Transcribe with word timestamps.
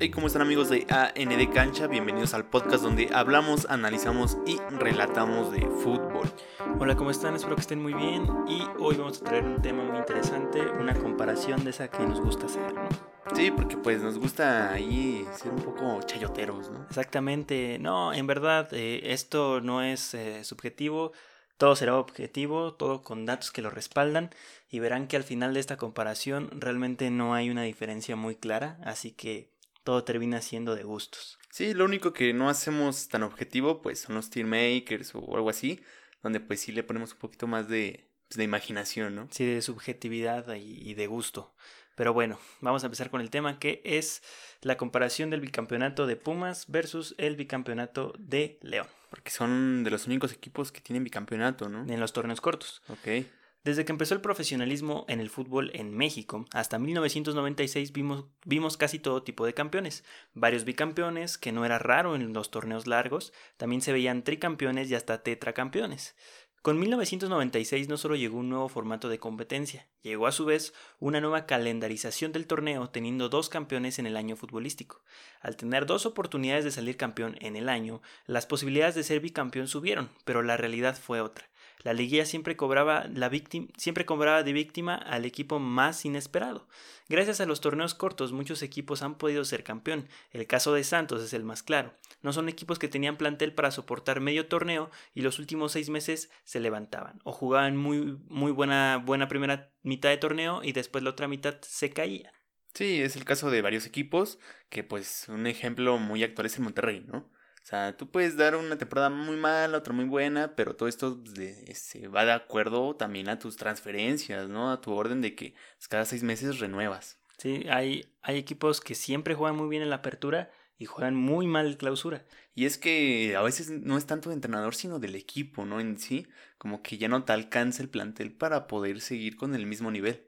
Hey, 0.00 0.10
¿cómo 0.10 0.28
están 0.28 0.42
amigos 0.42 0.68
de 0.68 0.86
AND 0.90 1.52
Cancha? 1.52 1.88
Bienvenidos 1.88 2.32
al 2.32 2.44
podcast 2.44 2.84
donde 2.84 3.10
hablamos, 3.12 3.66
analizamos 3.68 4.38
y 4.46 4.56
relatamos 4.70 5.50
de 5.50 5.62
fútbol. 5.62 6.30
Hola, 6.78 6.94
¿cómo 6.94 7.10
están? 7.10 7.34
Espero 7.34 7.56
que 7.56 7.62
estén 7.62 7.82
muy 7.82 7.94
bien 7.94 8.24
y 8.46 8.62
hoy 8.78 8.94
vamos 8.94 9.20
a 9.20 9.24
traer 9.24 9.42
un 9.42 9.60
tema 9.60 9.82
muy 9.82 9.98
interesante, 9.98 10.60
una 10.60 10.94
comparación 10.94 11.64
de 11.64 11.70
esa 11.70 11.88
que 11.88 12.06
nos 12.06 12.20
gusta 12.20 12.46
hacer, 12.46 12.74
¿no? 12.74 12.88
Sí, 13.34 13.50
porque 13.50 13.76
pues 13.76 14.00
nos 14.00 14.20
gusta 14.20 14.72
ahí 14.72 15.26
ser 15.34 15.50
un 15.50 15.62
poco 15.62 16.00
chayoteros, 16.02 16.70
¿no? 16.70 16.84
Exactamente, 16.84 17.80
no, 17.80 18.12
en 18.12 18.28
verdad 18.28 18.68
eh, 18.70 19.00
esto 19.02 19.60
no 19.60 19.82
es 19.82 20.14
eh, 20.14 20.44
subjetivo, 20.44 21.10
todo 21.56 21.74
será 21.74 21.96
objetivo, 21.96 22.72
todo 22.74 23.02
con 23.02 23.26
datos 23.26 23.50
que 23.50 23.62
lo 23.62 23.70
respaldan 23.70 24.30
y 24.70 24.78
verán 24.78 25.08
que 25.08 25.16
al 25.16 25.24
final 25.24 25.54
de 25.54 25.60
esta 25.60 25.76
comparación 25.76 26.50
realmente 26.52 27.10
no 27.10 27.34
hay 27.34 27.50
una 27.50 27.62
diferencia 27.62 28.14
muy 28.14 28.36
clara, 28.36 28.78
así 28.84 29.10
que 29.10 29.57
todo 29.88 30.04
termina 30.04 30.42
siendo 30.42 30.76
de 30.76 30.82
gustos. 30.82 31.38
Sí, 31.48 31.72
lo 31.72 31.86
único 31.86 32.12
que 32.12 32.34
no 32.34 32.50
hacemos 32.50 33.08
tan 33.08 33.22
objetivo 33.22 33.80
pues 33.80 34.00
son 34.00 34.16
los 34.16 34.28
team 34.28 34.46
makers 34.46 35.14
o 35.14 35.34
algo 35.34 35.48
así, 35.48 35.80
donde 36.22 36.40
pues 36.40 36.60
sí 36.60 36.72
le 36.72 36.82
ponemos 36.82 37.12
un 37.12 37.18
poquito 37.18 37.46
más 37.46 37.70
de, 37.70 38.06
pues, 38.28 38.36
de 38.36 38.44
imaginación, 38.44 39.14
¿no? 39.14 39.28
Sí, 39.30 39.46
de 39.46 39.62
subjetividad 39.62 40.54
y, 40.56 40.90
y 40.90 40.92
de 40.92 41.06
gusto. 41.06 41.54
Pero 41.94 42.12
bueno, 42.12 42.38
vamos 42.60 42.82
a 42.82 42.88
empezar 42.88 43.08
con 43.08 43.22
el 43.22 43.30
tema 43.30 43.58
que 43.58 43.80
es 43.82 44.22
la 44.60 44.76
comparación 44.76 45.30
del 45.30 45.40
bicampeonato 45.40 46.06
de 46.06 46.16
Pumas 46.16 46.66
versus 46.68 47.14
el 47.16 47.36
bicampeonato 47.36 48.12
de 48.18 48.58
León. 48.60 48.88
Porque 49.08 49.30
son 49.30 49.84
de 49.84 49.90
los 49.90 50.06
únicos 50.06 50.34
equipos 50.34 50.70
que 50.70 50.82
tienen 50.82 51.02
bicampeonato, 51.02 51.70
¿no? 51.70 51.90
En 51.90 51.98
los 51.98 52.12
torneos 52.12 52.42
cortos. 52.42 52.82
Ok. 52.88 53.24
Desde 53.68 53.84
que 53.84 53.92
empezó 53.92 54.14
el 54.14 54.22
profesionalismo 54.22 55.04
en 55.08 55.20
el 55.20 55.28
fútbol 55.28 55.70
en 55.74 55.94
México 55.94 56.46
hasta 56.54 56.78
1996 56.78 57.92
vimos, 57.92 58.76
casi 58.78 58.98
todo 58.98 59.22
tipo 59.22 59.44
de 59.44 59.52
campeones. 59.52 60.04
Varios 60.32 60.64
bicampeones, 60.64 61.36
que 61.36 61.52
no 61.52 61.66
era 61.66 61.78
raro 61.78 62.16
en 62.16 62.32
los 62.32 62.50
torneos 62.50 62.86
largos, 62.86 63.34
también 63.58 63.82
se 63.82 63.92
veían 63.92 64.24
tricampeones 64.24 64.90
y 64.90 64.94
hasta 64.94 65.22
tetracampeones. 65.22 66.16
Con 66.62 66.78
1996 66.78 67.90
no 67.90 67.98
solo 67.98 68.16
llegó 68.16 68.38
un 68.38 68.48
nuevo 68.48 68.70
formato 68.70 69.10
de 69.10 69.18
competencia, 69.18 69.86
llegó 70.00 70.26
a 70.26 70.32
su 70.32 70.46
vez 70.46 70.72
una 70.98 71.20
nueva 71.20 71.44
calendarización 71.44 72.32
del 72.32 72.46
torneo 72.46 72.88
teniendo 72.88 73.28
dos 73.28 73.50
campeones 73.50 73.98
en 73.98 74.06
el 74.06 74.16
año 74.16 74.34
futbolístico. 74.34 75.02
Al 75.42 75.56
tener 75.56 75.84
dos 75.84 76.06
oportunidades 76.06 76.64
de 76.64 76.70
salir 76.70 76.96
campeón 76.96 77.36
en 77.42 77.54
el 77.54 77.68
año, 77.68 78.00
las 78.24 78.46
posibilidades 78.46 78.94
de 78.94 79.04
ser 79.04 79.20
bicampeón 79.20 79.68
subieron, 79.68 80.08
pero 80.24 80.42
la 80.42 80.56
realidad 80.56 80.98
fue 80.98 81.20
otra. 81.20 81.50
La 81.84 81.92
liguilla 81.92 82.26
siempre 82.26 82.56
cobraba, 82.56 83.06
la 83.12 83.28
víctima, 83.28 83.68
siempre 83.76 84.04
cobraba 84.04 84.42
de 84.42 84.52
víctima 84.52 84.96
al 84.96 85.24
equipo 85.24 85.58
más 85.58 86.04
inesperado. 86.04 86.68
Gracias 87.08 87.40
a 87.40 87.46
los 87.46 87.60
torneos 87.60 87.94
cortos 87.94 88.32
muchos 88.32 88.62
equipos 88.62 89.02
han 89.02 89.16
podido 89.16 89.44
ser 89.44 89.62
campeón. 89.64 90.08
El 90.30 90.46
caso 90.46 90.74
de 90.74 90.84
Santos 90.84 91.22
es 91.22 91.32
el 91.32 91.44
más 91.44 91.62
claro. 91.62 91.94
No 92.20 92.32
son 92.32 92.48
equipos 92.48 92.78
que 92.78 92.88
tenían 92.88 93.16
plantel 93.16 93.54
para 93.54 93.70
soportar 93.70 94.20
medio 94.20 94.46
torneo 94.46 94.90
y 95.14 95.22
los 95.22 95.38
últimos 95.38 95.72
seis 95.72 95.88
meses 95.88 96.30
se 96.44 96.60
levantaban 96.60 97.20
o 97.24 97.32
jugaban 97.32 97.76
muy, 97.76 98.18
muy 98.28 98.52
buena, 98.52 98.96
buena 98.98 99.28
primera 99.28 99.72
mitad 99.82 100.08
de 100.08 100.16
torneo 100.16 100.62
y 100.64 100.72
después 100.72 101.04
la 101.04 101.10
otra 101.10 101.28
mitad 101.28 101.60
se 101.62 101.90
caían. 101.90 102.32
Sí, 102.74 103.00
es 103.00 103.16
el 103.16 103.24
caso 103.24 103.50
de 103.50 103.62
varios 103.62 103.86
equipos, 103.86 104.38
que 104.68 104.84
pues 104.84 105.26
un 105.28 105.46
ejemplo 105.46 105.98
muy 105.98 106.22
actual 106.22 106.46
es 106.46 106.56
el 106.56 106.64
Monterrey, 106.64 107.04
¿no? 107.06 107.30
O 107.68 107.70
sea, 107.70 107.94
tú 107.94 108.10
puedes 108.10 108.38
dar 108.38 108.56
una 108.56 108.78
temporada 108.78 109.10
muy 109.10 109.36
mala, 109.36 109.76
otra 109.76 109.92
muy 109.92 110.06
buena, 110.06 110.56
pero 110.56 110.74
todo 110.74 110.88
esto 110.88 111.22
se 111.34 111.70
este, 111.70 112.08
va 112.08 112.24
de 112.24 112.32
acuerdo 112.32 112.96
también 112.96 113.28
a 113.28 113.38
tus 113.38 113.58
transferencias, 113.58 114.48
¿no? 114.48 114.72
A 114.72 114.80
tu 114.80 114.94
orden 114.94 115.20
de 115.20 115.34
que 115.34 115.52
pues, 115.76 115.86
cada 115.86 116.06
seis 116.06 116.22
meses 116.22 116.60
renuevas. 116.60 117.18
Sí, 117.36 117.66
hay, 117.68 118.10
hay 118.22 118.38
equipos 118.38 118.80
que 118.80 118.94
siempre 118.94 119.34
juegan 119.34 119.58
muy 119.58 119.68
bien 119.68 119.82
en 119.82 119.90
la 119.90 119.96
apertura 119.96 120.50
y 120.78 120.86
juegan 120.86 121.14
muy 121.14 121.46
mal 121.46 121.66
en 121.66 121.74
clausura. 121.74 122.24
Y 122.54 122.64
es 122.64 122.78
que 122.78 123.36
a 123.36 123.42
veces 123.42 123.68
no 123.68 123.98
es 123.98 124.06
tanto 124.06 124.30
de 124.30 124.36
entrenador, 124.36 124.74
sino 124.74 124.98
del 124.98 125.14
equipo, 125.14 125.66
¿no? 125.66 125.78
En 125.78 125.98
sí, 125.98 126.26
como 126.56 126.82
que 126.82 126.96
ya 126.96 127.08
no 127.08 127.24
te 127.24 127.34
alcanza 127.34 127.82
el 127.82 127.90
plantel 127.90 128.32
para 128.32 128.66
poder 128.66 129.02
seguir 129.02 129.36
con 129.36 129.54
el 129.54 129.66
mismo 129.66 129.90
nivel. 129.90 130.26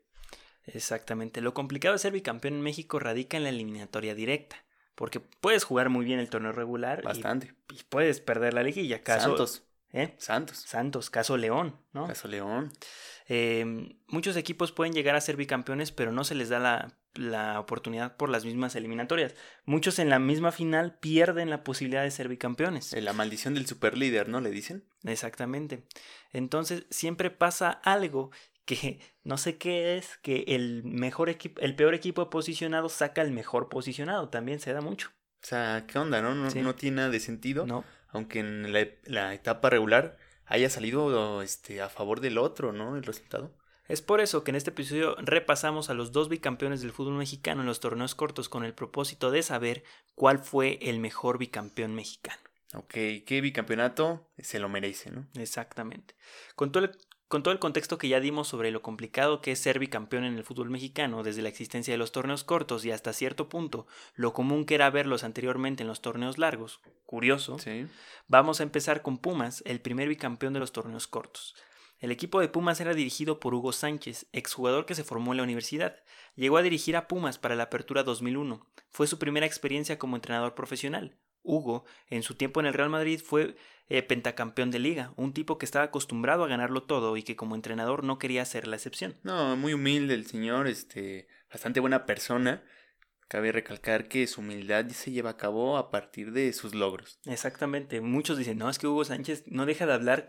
Exactamente. 0.66 1.40
Lo 1.40 1.54
complicado 1.54 1.94
de 1.94 2.00
ser 2.00 2.12
bicampeón 2.12 2.52
en 2.52 2.60
México 2.60 2.98
radica 2.98 3.38
en 3.38 3.44
la 3.44 3.48
eliminatoria 3.48 4.14
directa. 4.14 4.62
Porque 5.00 5.18
puedes 5.18 5.64
jugar 5.64 5.88
muy 5.88 6.04
bien 6.04 6.18
el 6.18 6.28
torneo 6.28 6.52
regular. 6.52 7.02
Bastante. 7.02 7.54
Y, 7.72 7.76
y 7.76 7.82
puedes 7.88 8.20
perder 8.20 8.52
la 8.52 8.62
liguilla. 8.62 9.02
Caso, 9.02 9.28
Santos. 9.28 9.64
¿eh? 9.94 10.14
Santos. 10.18 10.58
Santos, 10.58 11.08
caso 11.08 11.38
León, 11.38 11.74
¿no? 11.94 12.06
Caso 12.06 12.28
León. 12.28 12.70
Eh, 13.26 13.96
muchos 14.08 14.36
equipos 14.36 14.72
pueden 14.72 14.92
llegar 14.92 15.16
a 15.16 15.22
ser 15.22 15.36
bicampeones, 15.36 15.90
pero 15.90 16.12
no 16.12 16.22
se 16.22 16.34
les 16.34 16.50
da 16.50 16.58
la, 16.58 16.98
la, 17.14 17.60
oportunidad 17.60 18.18
por 18.18 18.28
las 18.28 18.44
mismas 18.44 18.76
eliminatorias. 18.76 19.34
Muchos 19.64 19.98
en 19.98 20.10
la 20.10 20.18
misma 20.18 20.52
final 20.52 20.98
pierden 20.98 21.48
la 21.48 21.64
posibilidad 21.64 22.02
de 22.02 22.10
ser 22.10 22.28
bicampeones. 22.28 22.92
La 22.92 23.14
maldición 23.14 23.54
del 23.54 23.66
superlíder, 23.66 24.28
¿no? 24.28 24.42
Le 24.42 24.50
dicen. 24.50 24.84
Exactamente. 25.04 25.82
Entonces 26.34 26.84
siempre 26.90 27.30
pasa 27.30 27.70
algo 27.70 28.32
que 28.76 29.00
no 29.24 29.36
sé 29.38 29.56
qué 29.58 29.96
es, 29.96 30.16
que 30.22 30.44
el 30.48 30.82
mejor 30.84 31.28
equipo, 31.28 31.60
el 31.60 31.74
peor 31.74 31.94
equipo 31.94 32.30
posicionado 32.30 32.88
saca 32.88 33.22
el 33.22 33.32
mejor 33.32 33.68
posicionado, 33.68 34.28
también 34.28 34.60
se 34.60 34.72
da 34.72 34.80
mucho. 34.80 35.10
O 35.42 35.46
sea, 35.46 35.84
¿qué 35.86 35.98
onda, 35.98 36.20
no? 36.22 36.34
No, 36.34 36.50
Sí. 36.50 36.60
no 36.60 36.74
tiene 36.74 36.96
nada 36.98 37.10
de 37.10 37.20
sentido. 37.20 37.66
No. 37.66 37.84
Aunque 38.08 38.40
en 38.40 38.72
la, 38.72 38.86
la 39.04 39.34
etapa 39.34 39.70
regular 39.70 40.18
haya 40.46 40.68
salido 40.68 41.42
este, 41.42 41.80
a 41.80 41.88
favor 41.88 42.20
del 42.20 42.38
otro, 42.38 42.72
¿no? 42.72 42.96
El 42.96 43.02
resultado. 43.04 43.54
Es 43.88 44.02
por 44.02 44.20
eso 44.20 44.44
que 44.44 44.50
en 44.52 44.56
este 44.56 44.70
episodio 44.70 45.16
repasamos 45.18 45.90
a 45.90 45.94
los 45.94 46.12
dos 46.12 46.28
bicampeones 46.28 46.80
del 46.80 46.92
fútbol 46.92 47.14
mexicano 47.14 47.62
en 47.62 47.66
los 47.66 47.80
torneos 47.80 48.14
cortos 48.14 48.48
con 48.48 48.64
el 48.64 48.72
propósito 48.74 49.30
de 49.32 49.42
saber 49.42 49.82
cuál 50.14 50.38
fue 50.38 50.78
el 50.82 51.00
mejor 51.00 51.38
bicampeón 51.38 51.94
mexicano. 51.94 52.40
Ok, 52.74 52.92
¿qué 53.26 53.40
bicampeonato 53.42 54.28
se 54.38 54.60
lo 54.60 54.68
merece, 54.68 55.10
no? 55.10 55.26
Exactamente. 55.34 56.14
Con 56.54 56.70
todo 56.70 56.84
el 56.84 56.90
con 57.30 57.44
todo 57.44 57.52
el 57.52 57.60
contexto 57.60 57.96
que 57.96 58.08
ya 58.08 58.18
dimos 58.18 58.48
sobre 58.48 58.72
lo 58.72 58.82
complicado 58.82 59.40
que 59.40 59.52
es 59.52 59.60
ser 59.60 59.78
bicampeón 59.78 60.24
en 60.24 60.36
el 60.36 60.42
fútbol 60.42 60.68
mexicano, 60.68 61.22
desde 61.22 61.42
la 61.42 61.48
existencia 61.48 61.94
de 61.94 61.98
los 61.98 62.10
torneos 62.10 62.42
cortos 62.42 62.84
y 62.84 62.90
hasta 62.90 63.12
cierto 63.12 63.48
punto 63.48 63.86
lo 64.16 64.32
común 64.32 64.64
que 64.64 64.74
era 64.74 64.90
verlos 64.90 65.22
anteriormente 65.22 65.84
en 65.84 65.86
los 65.86 66.02
torneos 66.02 66.38
largos, 66.38 66.80
curioso, 67.06 67.56
Sí. 67.60 67.86
vamos 68.26 68.58
a 68.58 68.64
empezar 68.64 69.02
con 69.02 69.16
Pumas, 69.16 69.62
el 69.64 69.80
primer 69.80 70.08
bicampeón 70.08 70.54
de 70.54 70.58
los 70.58 70.72
torneos 70.72 71.06
cortos. 71.06 71.54
El 72.00 72.10
equipo 72.10 72.40
de 72.40 72.48
Pumas 72.48 72.80
era 72.80 72.94
dirigido 72.94 73.38
por 73.38 73.54
Hugo 73.54 73.70
Sánchez, 73.70 74.26
exjugador 74.32 74.84
que 74.84 74.96
se 74.96 75.04
formó 75.04 75.32
en 75.32 75.36
la 75.36 75.44
universidad. 75.44 76.02
Llegó 76.34 76.56
a 76.56 76.62
dirigir 76.62 76.96
a 76.96 77.06
Pumas 77.06 77.38
para 77.38 77.54
la 77.54 77.62
Apertura 77.64 78.02
2001. 78.02 78.66
Fue 78.90 79.06
su 79.06 79.20
primera 79.20 79.46
experiencia 79.46 80.00
como 80.00 80.16
entrenador 80.16 80.56
profesional. 80.56 81.14
Hugo, 81.44 81.84
en 82.08 82.24
su 82.24 82.34
tiempo 82.34 82.58
en 82.58 82.66
el 82.66 82.74
Real 82.74 82.90
Madrid, 82.90 83.20
fue 83.24 83.54
eh, 83.90 84.02
pentacampeón 84.02 84.70
de 84.70 84.78
liga, 84.78 85.12
un 85.16 85.34
tipo 85.34 85.58
que 85.58 85.66
estaba 85.66 85.84
acostumbrado 85.84 86.44
a 86.44 86.48
ganarlo 86.48 86.84
todo 86.84 87.16
y 87.16 87.22
que 87.22 87.36
como 87.36 87.54
entrenador 87.54 88.04
no 88.04 88.18
quería 88.18 88.44
ser 88.46 88.66
la 88.66 88.76
excepción. 88.76 89.16
No, 89.22 89.56
muy 89.56 89.74
humilde 89.74 90.14
el 90.14 90.26
señor, 90.26 90.66
este, 90.66 91.28
bastante 91.52 91.80
buena 91.80 92.06
persona. 92.06 92.62
Cabe 93.28 93.52
recalcar 93.52 94.08
que 94.08 94.26
su 94.26 94.40
humildad 94.40 94.88
se 94.88 95.10
lleva 95.12 95.30
a 95.30 95.36
cabo 95.36 95.76
a 95.76 95.90
partir 95.90 96.32
de 96.32 96.52
sus 96.52 96.74
logros. 96.74 97.20
Exactamente, 97.26 98.00
muchos 98.00 98.38
dicen, 98.38 98.58
no, 98.58 98.70
es 98.70 98.78
que 98.78 98.86
Hugo 98.86 99.04
Sánchez 99.04 99.44
no 99.46 99.66
deja 99.66 99.86
de 99.86 99.92
hablar, 99.92 100.26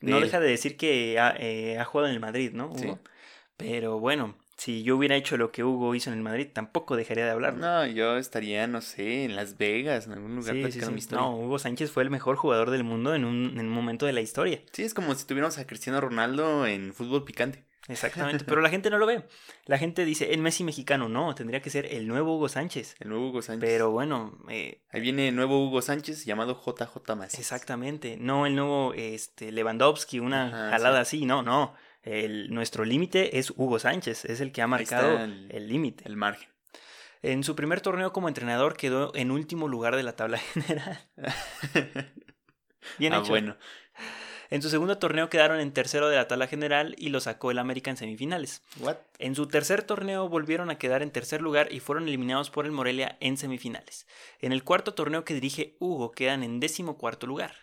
De 0.00 0.10
no 0.10 0.18
él. 0.18 0.24
deja 0.24 0.38
de 0.40 0.48
decir 0.48 0.76
que 0.76 1.18
ha, 1.18 1.34
eh, 1.38 1.78
ha 1.78 1.84
jugado 1.84 2.08
en 2.08 2.14
el 2.14 2.20
Madrid, 2.20 2.52
¿no? 2.52 2.66
Hugo? 2.66 2.78
Sí. 2.78 3.10
Pero 3.56 3.98
bueno, 4.00 4.36
si 4.56 4.82
yo 4.82 4.96
hubiera 4.96 5.16
hecho 5.16 5.36
lo 5.36 5.50
que 5.52 5.64
Hugo 5.64 5.94
hizo 5.94 6.10
en 6.10 6.16
el 6.16 6.22
Madrid, 6.22 6.48
tampoco 6.52 6.96
dejaría 6.96 7.24
de 7.24 7.30
hablar. 7.32 7.54
No, 7.56 7.86
yo 7.86 8.16
estaría, 8.18 8.66
no 8.66 8.80
sé, 8.80 9.24
en 9.24 9.36
Las 9.36 9.58
Vegas, 9.58 10.06
en 10.06 10.12
algún 10.12 10.36
lugar 10.36 10.54
Sí, 10.54 10.60
platicando 10.60 10.86
sí. 10.88 10.92
mi 10.94 10.98
historia. 10.98 11.24
No, 11.24 11.36
Hugo 11.36 11.58
Sánchez 11.58 11.90
fue 11.90 12.02
el 12.02 12.10
mejor 12.10 12.36
jugador 12.36 12.70
del 12.70 12.84
mundo 12.84 13.14
en 13.14 13.24
un, 13.24 13.58
en 13.58 13.66
un 13.66 13.70
momento 13.72 14.06
de 14.06 14.12
la 14.12 14.20
historia. 14.20 14.60
Sí, 14.72 14.82
es 14.84 14.94
como 14.94 15.14
si 15.14 15.26
tuviéramos 15.26 15.58
a 15.58 15.66
Cristiano 15.66 16.00
Ronaldo 16.00 16.66
en 16.66 16.92
fútbol 16.94 17.24
picante. 17.24 17.64
Exactamente, 17.86 18.44
pero 18.48 18.62
la 18.62 18.70
gente 18.70 18.88
no 18.88 18.96
lo 18.96 19.04
ve. 19.04 19.24
La 19.66 19.76
gente 19.76 20.06
dice, 20.06 20.32
el 20.32 20.40
Messi 20.40 20.64
mexicano, 20.64 21.08
no, 21.10 21.34
tendría 21.34 21.60
que 21.60 21.68
ser 21.68 21.84
el 21.92 22.08
nuevo 22.08 22.36
Hugo 22.36 22.48
Sánchez. 22.48 22.96
El 23.00 23.10
nuevo 23.10 23.28
Hugo 23.28 23.42
Sánchez. 23.42 23.68
Pero 23.68 23.90
bueno, 23.90 24.38
eh, 24.48 24.80
Ahí 24.90 25.02
viene 25.02 25.28
el 25.28 25.36
nuevo 25.36 25.62
Hugo 25.66 25.82
Sánchez 25.82 26.24
llamado 26.24 26.54
JJ 26.58 27.14
Macías. 27.16 27.40
exactamente, 27.40 28.16
no 28.18 28.46
el 28.46 28.54
nuevo 28.54 28.94
este, 28.94 29.52
Lewandowski, 29.52 30.18
una 30.20 30.46
Ajá, 30.46 30.70
jalada 30.70 31.00
así, 31.00 31.26
no, 31.26 31.42
no. 31.42 31.74
El, 32.04 32.52
nuestro 32.52 32.84
límite 32.84 33.38
es 33.38 33.50
Hugo 33.56 33.78
Sánchez, 33.78 34.24
es 34.26 34.40
el 34.40 34.52
que 34.52 34.62
ha 34.62 34.66
marcado 34.66 35.18
el 35.18 35.68
límite. 35.68 36.04
El 36.06 36.16
margen. 36.16 36.48
En 37.24 37.42
su 37.42 37.56
primer 37.56 37.80
torneo 37.80 38.12
como 38.12 38.28
entrenador 38.28 38.76
quedó 38.76 39.10
en 39.14 39.30
último 39.30 39.66
lugar 39.66 39.96
de 39.96 40.02
la 40.02 40.14
tabla 40.14 40.36
general. 40.52 40.98
Bien 42.98 43.14
ah, 43.14 43.20
hecho. 43.20 43.30
bueno. 43.30 43.56
En 44.50 44.60
su 44.60 44.68
segundo 44.68 44.98
torneo 44.98 45.30
quedaron 45.30 45.58
en 45.58 45.72
tercero 45.72 46.10
de 46.10 46.16
la 46.16 46.28
tabla 46.28 46.46
general 46.46 46.94
y 46.98 47.08
lo 47.08 47.20
sacó 47.20 47.50
el 47.50 47.58
América 47.58 47.90
en 47.90 47.96
semifinales. 47.96 48.62
What? 48.78 48.98
En 49.18 49.34
su 49.34 49.48
tercer 49.48 49.82
torneo 49.82 50.28
volvieron 50.28 50.68
a 50.68 50.76
quedar 50.76 51.02
en 51.02 51.10
tercer 51.10 51.40
lugar 51.40 51.72
y 51.72 51.80
fueron 51.80 52.06
eliminados 52.06 52.50
por 52.50 52.66
el 52.66 52.72
Morelia 52.72 53.16
en 53.20 53.38
semifinales. 53.38 54.06
En 54.38 54.52
el 54.52 54.62
cuarto 54.62 54.92
torneo 54.92 55.24
que 55.24 55.32
dirige 55.32 55.76
Hugo 55.80 56.12
quedan 56.12 56.42
en 56.42 56.60
décimo 56.60 56.98
cuarto 56.98 57.26
lugar. 57.26 57.54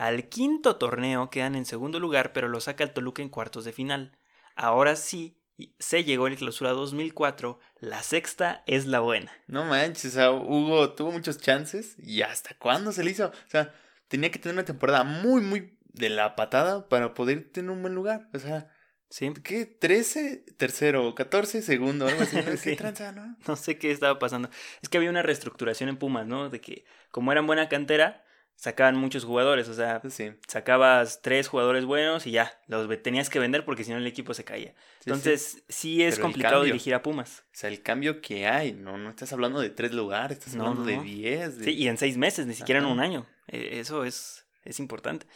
Al 0.00 0.30
quinto 0.30 0.76
torneo 0.76 1.28
quedan 1.28 1.54
en 1.56 1.66
segundo 1.66 2.00
lugar 2.00 2.32
pero 2.32 2.48
lo 2.48 2.58
saca 2.60 2.84
el 2.84 2.92
Toluca 2.94 3.20
en 3.20 3.28
cuartos 3.28 3.66
de 3.66 3.72
final. 3.72 4.16
Ahora 4.56 4.96
sí 4.96 5.36
se 5.78 6.04
llegó 6.04 6.26
el 6.26 6.36
clausura 6.36 6.70
2004. 6.70 7.60
La 7.80 8.02
sexta 8.02 8.62
es 8.66 8.86
la 8.86 9.00
buena. 9.00 9.30
No 9.46 9.66
manches, 9.66 10.12
o 10.12 10.14
sea, 10.14 10.30
Hugo 10.32 10.94
tuvo 10.94 11.12
muchos 11.12 11.36
chances 11.36 11.96
y 11.98 12.22
hasta 12.22 12.56
cuándo 12.56 12.92
se 12.92 13.04
le 13.04 13.10
hizo. 13.10 13.26
O 13.26 13.50
sea, 13.50 13.74
tenía 14.08 14.30
que 14.30 14.38
tener 14.38 14.54
una 14.54 14.64
temporada 14.64 15.04
muy, 15.04 15.42
muy 15.42 15.78
de 15.92 16.08
la 16.08 16.34
patada 16.34 16.88
para 16.88 17.12
poder 17.12 17.50
tener 17.52 17.70
un 17.70 17.82
buen 17.82 17.94
lugar. 17.94 18.30
O 18.32 18.38
sea, 18.38 18.70
Sí. 19.10 19.30
¿qué? 19.42 19.78
¿13? 19.78 20.56
Tercero, 20.56 21.14
14, 21.14 21.60
segundo, 21.60 22.06
algo 22.06 22.22
así. 22.22 22.36
¿no? 22.36 22.42
Sí. 22.56 22.70
¿Qué 22.70 22.76
tranza, 22.76 23.12
no? 23.12 23.36
No 23.46 23.56
sé 23.56 23.76
qué 23.76 23.90
estaba 23.90 24.18
pasando. 24.18 24.48
Es 24.80 24.88
que 24.88 24.96
había 24.96 25.10
una 25.10 25.20
reestructuración 25.22 25.90
en 25.90 25.98
Pumas, 25.98 26.26
¿no? 26.26 26.48
De 26.48 26.62
que 26.62 26.84
como 27.10 27.32
eran 27.32 27.46
buena 27.46 27.68
cantera, 27.68 28.24
sacaban 28.60 28.94
muchos 28.96 29.24
jugadores. 29.24 29.68
O 29.68 29.74
sea, 29.74 30.02
Sí. 30.10 30.32
sacabas 30.46 31.22
tres 31.22 31.48
jugadores 31.48 31.86
buenos 31.86 32.26
y 32.26 32.30
ya, 32.30 32.52
los 32.68 32.86
tenías 33.02 33.30
que 33.30 33.38
vender 33.38 33.64
porque 33.64 33.84
si 33.84 33.90
no 33.90 33.96
el 33.96 34.06
equipo 34.06 34.34
se 34.34 34.44
caía. 34.44 34.74
sí. 35.00 35.06
Entonces, 35.06 35.64
sí, 35.68 36.02
es 36.02 36.16
Pero 36.16 36.24
complicado 36.26 36.54
cambio. 36.56 36.72
dirigir 36.74 36.94
a 36.94 37.02
Pumas. 37.02 37.40
O 37.46 37.56
sea, 37.56 37.70
el 37.70 37.82
cambio 37.82 38.20
que 38.20 38.46
hay, 38.46 38.72
no, 38.72 38.98
no 38.98 39.08
estás 39.10 39.32
hablando 39.32 39.60
de 39.60 39.70
tres 39.70 39.92
lugares, 39.92 40.38
estás 40.38 40.54
No, 40.54 40.64
hablando 40.66 40.82
no, 40.82 40.86
de 40.90 40.96
no. 40.98 41.02
10. 41.02 41.58
De... 41.58 41.64
Sí, 41.64 41.70
y 41.72 41.88
en 41.88 41.96
seis 41.96 42.16
meses, 42.18 42.46
ni 42.46 42.54
siquiera 42.54 42.80
en 42.80 42.86
un 42.86 43.00
año. 43.00 43.26
Eh, 43.48 43.78
Eso 43.80 44.04
es, 44.04 44.46
es 44.64 44.78
importante. 44.78 45.26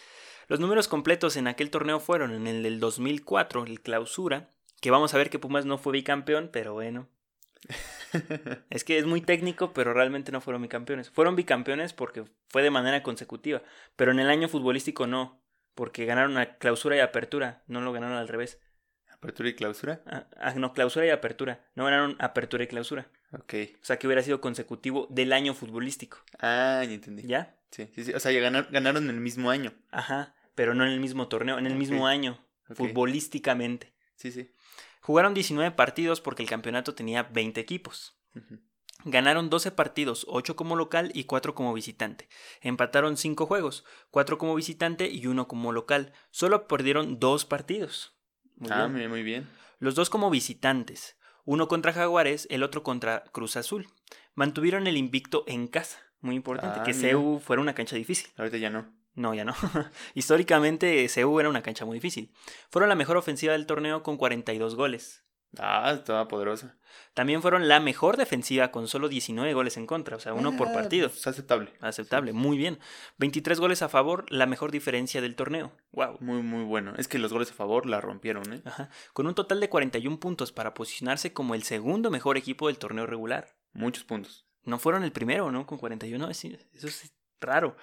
Los 0.46 0.60
números 0.60 0.86
completos 0.88 1.36
en 1.38 1.46
aquel 1.46 1.70
torneo 1.70 2.00
fueron 2.00 2.32
en 2.34 2.46
el 2.46 2.62
del 2.62 2.78
2004, 2.78 3.64
el 3.64 3.80
clausura, 3.80 4.50
que 4.82 4.90
vamos 4.90 5.14
a 5.14 5.16
ver 5.18 5.30
que 5.30 5.38
Pumas 5.38 5.64
no 5.64 5.78
fue 5.78 5.94
bicampeón, 5.94 6.50
pero 6.52 6.74
bueno. 6.74 7.08
Es 8.70 8.84
que 8.84 8.98
es 8.98 9.06
muy 9.06 9.20
técnico, 9.20 9.72
pero 9.72 9.92
realmente 9.92 10.32
no 10.32 10.40
fueron 10.40 10.62
bicampeones. 10.62 11.10
Fueron 11.10 11.36
bicampeones 11.36 11.92
porque 11.92 12.24
fue 12.48 12.62
de 12.62 12.70
manera 12.70 13.02
consecutiva, 13.02 13.62
pero 13.96 14.12
en 14.12 14.20
el 14.20 14.30
año 14.30 14.48
futbolístico 14.48 15.06
no, 15.06 15.42
porque 15.74 16.04
ganaron 16.04 16.36
a 16.38 16.56
clausura 16.58 16.96
y 16.96 17.00
apertura, 17.00 17.62
no 17.66 17.80
lo 17.80 17.92
ganaron 17.92 18.16
al 18.16 18.28
revés. 18.28 18.60
Apertura 19.10 19.48
y 19.48 19.54
clausura. 19.54 20.02
Ah, 20.06 20.26
ah, 20.38 20.54
no, 20.54 20.72
clausura 20.74 21.06
y 21.06 21.10
apertura, 21.10 21.64
no 21.74 21.84
ganaron 21.84 22.16
apertura 22.18 22.64
y 22.64 22.66
clausura. 22.66 23.10
Ok. 23.32 23.54
O 23.80 23.84
sea 23.84 23.98
que 23.98 24.06
hubiera 24.06 24.22
sido 24.22 24.40
consecutivo 24.40 25.06
del 25.10 25.32
año 25.32 25.54
futbolístico, 25.54 26.18
Ah, 26.40 26.82
ya 26.86 26.92
entendí. 26.94 27.22
¿ya? 27.26 27.56
Sí, 27.70 27.88
sí, 27.94 28.04
sí. 28.04 28.12
O 28.12 28.20
sea, 28.20 28.30
ya 28.32 28.40
ganar- 28.40 28.68
ganaron 28.70 29.08
el 29.10 29.20
mismo 29.20 29.50
año. 29.50 29.72
Ajá, 29.90 30.34
pero 30.54 30.74
no 30.74 30.84
en 30.84 30.92
el 30.92 31.00
mismo 31.00 31.26
torneo, 31.26 31.58
en 31.58 31.66
el 31.66 31.74
mismo 31.74 32.06
año, 32.06 32.38
futbolísticamente. 32.74 33.92
Sí, 34.14 34.30
sí. 34.30 34.50
Jugaron 35.04 35.34
19 35.34 35.72
partidos 35.72 36.22
porque 36.22 36.42
el 36.42 36.48
campeonato 36.48 36.94
tenía 36.94 37.24
20 37.24 37.60
equipos. 37.60 38.16
Ganaron 39.04 39.50
12 39.50 39.70
partidos, 39.70 40.24
8 40.30 40.56
como 40.56 40.76
local 40.76 41.10
y 41.12 41.24
4 41.24 41.54
como 41.54 41.74
visitante. 41.74 42.26
Empataron 42.62 43.18
5 43.18 43.44
juegos, 43.44 43.84
4 44.10 44.38
como 44.38 44.54
visitante 44.54 45.10
y 45.10 45.26
1 45.26 45.46
como 45.46 45.72
local. 45.72 46.14
Solo 46.30 46.66
perdieron 46.66 47.20
2 47.20 47.44
partidos. 47.44 48.16
Muy 48.56 48.70
ah, 48.72 48.86
bien. 48.86 49.10
muy, 49.10 49.22
bien. 49.22 49.46
Los 49.78 49.94
dos 49.94 50.08
como 50.08 50.30
visitantes, 50.30 51.18
uno 51.44 51.68
contra 51.68 51.92
Jaguares, 51.92 52.46
el 52.50 52.62
otro 52.62 52.82
contra 52.82 53.24
Cruz 53.24 53.58
Azul. 53.58 53.88
Mantuvieron 54.34 54.86
el 54.86 54.96
invicto 54.96 55.44
en 55.46 55.66
casa. 55.66 55.98
Muy 56.22 56.34
importante, 56.34 56.80
Ah, 56.80 56.82
que. 56.82 56.94
CEU 56.94 57.40
fuera 57.40 57.60
una 57.60 57.74
cancha 57.74 57.96
difícil. 57.96 58.32
Ahorita 58.38 58.56
ya 58.56 58.70
no. 58.70 58.90
No, 59.14 59.34
ya 59.34 59.44
no. 59.44 59.54
Históricamente, 60.14 61.08
CEU 61.08 61.38
era 61.40 61.48
una 61.48 61.62
cancha 61.62 61.84
muy 61.84 61.96
difícil. 61.96 62.32
Fueron 62.70 62.88
la 62.88 62.94
mejor 62.96 63.16
ofensiva 63.16 63.52
del 63.52 63.66
torneo 63.66 64.02
con 64.02 64.16
42 64.16 64.74
goles. 64.74 65.22
Ah, 65.58 65.92
estaba 65.94 66.26
poderosa. 66.26 66.76
También 67.14 67.40
fueron 67.40 67.68
la 67.68 67.78
mejor 67.78 68.16
defensiva 68.16 68.72
con 68.72 68.88
solo 68.88 69.08
19 69.08 69.54
goles 69.54 69.76
en 69.76 69.86
contra, 69.86 70.16
o 70.16 70.18
sea, 70.20 70.34
uno 70.34 70.56
por 70.56 70.66
Ah, 70.66 70.72
partido. 70.72 71.08
pues, 71.08 71.24
aceptable. 71.28 71.72
Aceptable, 71.80 72.32
muy 72.32 72.56
bien. 72.58 72.80
23 73.18 73.60
goles 73.60 73.80
a 73.82 73.88
favor, 73.88 74.24
la 74.32 74.46
mejor 74.46 74.72
diferencia 74.72 75.20
del 75.20 75.36
torneo. 75.36 75.70
Wow. 75.92 76.16
Muy, 76.18 76.42
muy 76.42 76.64
bueno. 76.64 76.94
Es 76.96 77.06
que 77.06 77.20
los 77.20 77.32
goles 77.32 77.52
a 77.52 77.54
favor 77.54 77.86
la 77.86 78.00
rompieron, 78.00 78.52
¿eh? 78.52 78.62
Ajá. 78.64 78.90
Con 79.12 79.28
un 79.28 79.34
total 79.36 79.60
de 79.60 79.68
41 79.68 80.18
puntos 80.18 80.50
para 80.50 80.74
posicionarse 80.74 81.32
como 81.32 81.54
el 81.54 81.62
segundo 81.62 82.10
mejor 82.10 82.36
equipo 82.36 82.66
del 82.66 82.78
torneo 82.78 83.06
regular. 83.06 83.54
Muchos 83.74 84.02
puntos. 84.02 84.48
No 84.64 84.80
fueron 84.80 85.04
el 85.04 85.12
primero, 85.12 85.52
¿no? 85.52 85.66
Con 85.66 85.78
41, 85.78 86.30
es- 86.30 86.44
eso 86.46 86.88
es 86.88 87.12
raro. 87.40 87.76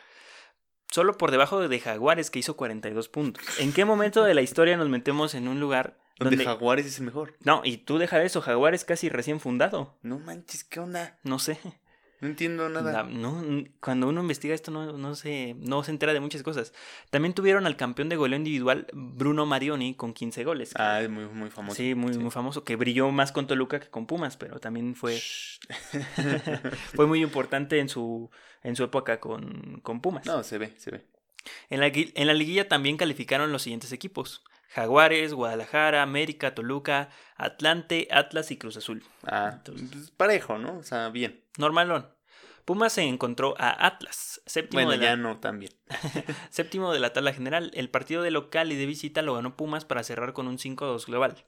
Solo 0.92 1.18
por 1.18 1.32
debajo 1.32 1.68
de 1.68 1.80
Jaguares 1.80 2.30
que 2.30 2.40
hizo 2.40 2.56
42 2.56 3.10
puntos. 3.10 3.44
¿En 3.60 3.72
qué 3.74 3.86
momento 3.86 4.24
de 4.24 4.34
la 4.36 4.42
historia 4.42 4.78
nos 4.78 4.90
metemos 4.90 5.34
en 5.36 5.48
un 5.48 5.60
lugar 5.60 5.98
Donde 6.20 6.36
donde... 6.36 6.46
Jaguares 6.46 6.86
es 6.86 7.00
el 7.00 7.06
mejor. 7.06 7.34
No, 7.44 7.62
y 7.64 7.78
tú 7.78 7.98
deja 7.98 8.22
eso, 8.24 8.42
Jaguares 8.42 8.84
casi 8.86 9.08
recién 9.10 9.40
fundado. 9.40 9.98
No 10.04 10.20
manches, 10.20 10.64
¿qué 10.66 10.80
onda? 10.82 11.18
No 11.24 11.40
sé. 11.40 11.58
No 12.20 12.28
entiendo 12.28 12.70
nada. 12.70 12.92
La- 12.92 13.04
no, 13.04 13.42
n- 13.42 13.72
cuando 13.80 14.08
uno 14.08 14.22
investiga 14.22 14.54
esto 14.54 14.70
no, 14.70 14.96
no, 14.96 15.16
se, 15.16 15.56
no 15.58 15.82
se 15.84 15.90
entera 15.90 16.14
de 16.14 16.20
muchas 16.20 16.44
cosas. 16.44 16.72
También 17.10 17.34
tuvieron 17.34 17.66
al 17.66 17.78
campeón 17.78 18.10
de 18.10 18.16
goleo 18.16 18.38
individual 18.38 18.86
Bruno 18.94 19.48
Marioni 19.48 19.96
con 19.96 20.14
15 20.14 20.44
goles. 20.44 20.74
que- 20.76 20.82
Ah, 20.84 21.02
es 21.02 21.10
muy, 21.10 21.26
muy 21.26 21.50
famoso. 21.50 21.78
sí, 21.78 21.96
muy, 21.96 22.16
muy 22.20 22.30
famoso, 22.30 22.64
que 22.64 22.76
brilló 22.76 23.10
más 23.10 23.32
con 23.32 23.48
Toluca 23.48 23.80
que 23.80 23.88
con 23.90 24.06
Pumas, 24.06 24.38
pero 24.38 24.60
también 24.60 24.94
fue, 24.94 25.20
fue 26.96 27.08
muy 27.08 27.22
importante 27.24 27.80
en 27.80 27.90
su, 27.90 28.30
en 28.64 28.76
su 28.76 28.84
época 28.84 29.20
con, 29.20 29.80
con 29.84 30.02
Pumas. 30.02 30.26
no, 30.26 30.44
se 30.44 30.58
ve, 30.58 30.74
se 30.78 30.92
ve. 30.92 31.06
En, 31.70 31.80
la, 31.80 31.88
en 31.88 32.28
la 32.28 32.34
liguilla 32.34 32.68
también 32.70 32.98
calificaron 32.98 33.52
los 33.52 33.64
siguientes 33.64 33.92
equipos. 33.92 34.44
Jaguares, 34.70 35.34
Guadalajara, 35.34 36.02
América, 36.02 36.56
Toluca, 36.56 37.10
Atlante, 37.36 38.08
Atlas 38.12 38.52
y 38.52 38.58
Cruz 38.58 38.78
Azul. 38.78 39.04
Ah, 39.24 39.52
Entonces- 39.56 39.90
pues, 39.92 40.12
parejo, 40.12 40.58
¿no? 40.58 40.78
O 40.78 40.84
sea, 40.84 41.10
bien. 41.10 41.44
Normalón. 41.58 42.08
Pumas 42.64 42.94
se 42.94 43.02
encontró 43.02 43.56
a 43.58 43.86
Atlas, 43.88 44.40
séptimo 44.46 44.78
Bueno, 44.84 44.92
de 44.92 44.98
la 44.98 45.04
ya 45.04 45.16
no 45.18 45.40
tan 45.40 45.60
bien. 45.60 45.74
Séptimo 46.52 46.94
de 46.94 47.00
la 47.00 47.12
tabla 47.12 47.34
general, 47.34 47.72
el 47.74 47.90
partido 47.90 48.22
de 48.22 48.30
local 48.32 48.72
y 48.72 48.76
de 48.76 48.86
visita 48.86 49.24
lo 49.24 49.34
ganó 49.34 49.58
Pumas 49.58 49.84
para 49.84 50.04
cerrar 50.04 50.34
con 50.34 50.48
un 50.48 50.58
5-2 50.60 51.08
global. 51.08 51.44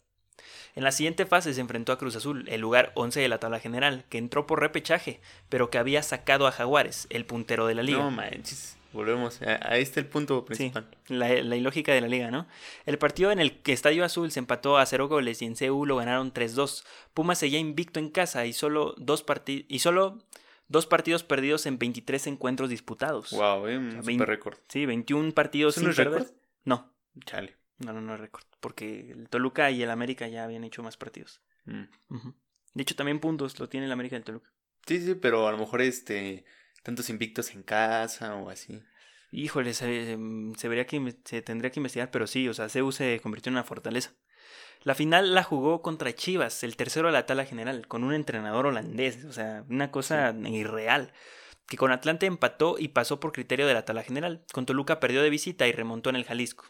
En 0.76 0.84
la 0.84 0.92
siguiente 0.92 1.26
fase 1.26 1.54
se 1.54 1.62
enfrentó 1.62 1.92
a 1.92 1.98
Cruz 1.98 2.16
Azul, 2.16 2.46
el 2.50 2.62
lugar 2.62 2.92
11 2.96 3.20
de 3.20 3.28
la 3.30 3.40
tabla 3.40 3.60
general, 3.60 4.06
que 4.10 4.18
entró 4.18 4.48
por 4.48 4.60
repechaje, 4.60 5.22
pero 5.50 5.70
que 5.70 5.78
había 5.78 6.02
sacado 6.04 6.48
a 6.48 6.52
Jaguares, 6.52 7.06
el 7.10 7.26
puntero 7.26 7.68
de 7.68 7.76
la 7.76 7.84
liga. 7.84 8.00
No 8.00 8.12
manches. 8.12 8.78
Volvemos. 8.92 9.40
Ahí 9.62 9.82
está 9.82 10.00
el 10.00 10.06
punto 10.06 10.42
Sí, 10.52 10.70
principal. 10.70 10.88
la, 11.08 11.28
la 11.42 11.56
ilógica 11.56 11.94
de 11.94 12.02
la 12.02 12.08
liga, 12.08 12.30
¿no? 12.30 12.48
El 12.86 13.00
partido 13.00 13.32
en 13.32 13.40
el 13.40 13.60
que 13.62 13.74
Estadio 13.74 14.06
Azul 14.06 14.30
se 14.32 14.38
empató 14.40 14.78
a 14.78 14.86
0 14.86 15.08
goles 15.08 15.42
y 15.42 15.46
en 15.46 15.56
CU 15.56 15.86
lo 15.88 15.96
ganaron 15.96 16.32
3-2. 16.32 16.84
Pumas 17.16 17.40
seguía 17.40 17.58
invicto 17.58 18.00
en 18.00 18.10
casa 18.10 18.46
y 18.46 18.54
solo 18.54 18.94
dos, 18.98 19.24
parti- 19.26 19.66
y 19.68 19.80
solo 19.80 20.20
dos 20.68 20.86
partidos 20.86 21.24
perdidos 21.24 21.66
en 21.66 21.80
23 21.80 22.28
encuentros 22.28 22.70
disputados. 22.70 23.32
Wow, 23.32 23.68
eh, 23.68 23.78
un 23.80 23.92
sea, 23.94 24.02
super 24.02 24.06
vein- 24.06 24.20
récord. 24.28 24.58
Sí, 24.70 24.86
21 24.86 25.32
partidos 25.34 25.76
¿Eso 25.78 25.88
sin 25.88 25.96
perder. 25.96 26.20
récord? 26.22 26.36
No, 26.66 26.94
Chale. 27.26 27.56
No, 27.86 27.94
no, 27.94 28.02
no 28.02 28.16
es 28.16 28.20
récord. 28.20 28.44
Porque 28.60 29.12
el 29.12 29.30
Toluca 29.30 29.72
y 29.72 29.84
el 29.84 29.92
América 29.92 30.28
ya 30.28 30.44
habían 30.44 30.64
hecho 30.64 30.84
más 30.84 30.98
partidos. 30.98 31.42
Mm. 31.66 31.84
De 32.74 32.82
hecho, 32.82 32.96
también 32.96 33.20
puntos 33.20 33.60
lo 33.60 33.70
tiene 33.70 33.86
el 33.86 33.92
América 33.92 34.16
y 34.16 34.20
el 34.20 34.24
Toluca. 34.24 34.52
Sí, 34.86 35.00
sí, 35.02 35.16
pero 35.16 35.48
a 35.48 35.52
lo 35.52 35.58
mejor 35.58 35.82
este. 35.82 36.46
Tantos 36.84 37.10
invictos 37.10 37.54
en 37.54 37.64
casa 37.64 38.36
o 38.36 38.50
así. 38.50 38.82
Híjole, 39.32 39.74
se, 39.74 40.18
se 40.58 40.68
vería 40.68 40.86
que 40.86 41.16
se 41.24 41.42
tendría 41.42 41.72
que 41.72 41.80
investigar, 41.80 42.12
pero 42.12 42.28
sí, 42.28 42.48
o 42.50 42.54
sea, 42.54 42.70
CEU 42.70 42.92
se 42.92 43.20
convirtió 43.22 43.50
en 43.50 43.56
una 43.56 43.64
fortaleza. 43.64 44.12
La 44.84 44.96
final 44.96 45.34
la 45.34 45.44
jugó 45.44 45.82
contra 45.82 46.14
Chivas, 46.14 46.64
el 46.64 46.76
tercero 46.76 47.08
de 47.08 47.14
la 47.14 47.26
tabla 47.26 47.46
general, 47.46 47.88
con 47.88 48.04
un 48.04 48.14
entrenador 48.14 48.66
holandés, 48.66 49.24
o 49.24 49.32
sea, 49.32 49.64
una 49.70 49.92
cosa 49.92 50.36
irreal. 50.46 51.14
Que 51.68 51.78
con 51.78 51.92
Atlante 51.94 52.26
empató 52.26 52.76
y 52.78 52.90
pasó 52.90 53.22
por 53.22 53.32
criterio 53.32 53.66
de 53.66 53.74
la 53.74 53.86
tabla 53.86 54.04
general. 54.04 54.46
Con 54.52 54.66
Toluca 54.66 55.00
perdió 55.00 55.24
de 55.24 55.30
visita 55.30 55.66
y 55.68 55.72
remontó 55.72 56.10
en 56.10 56.18
el 56.18 56.26
Jalisco. 56.26 56.66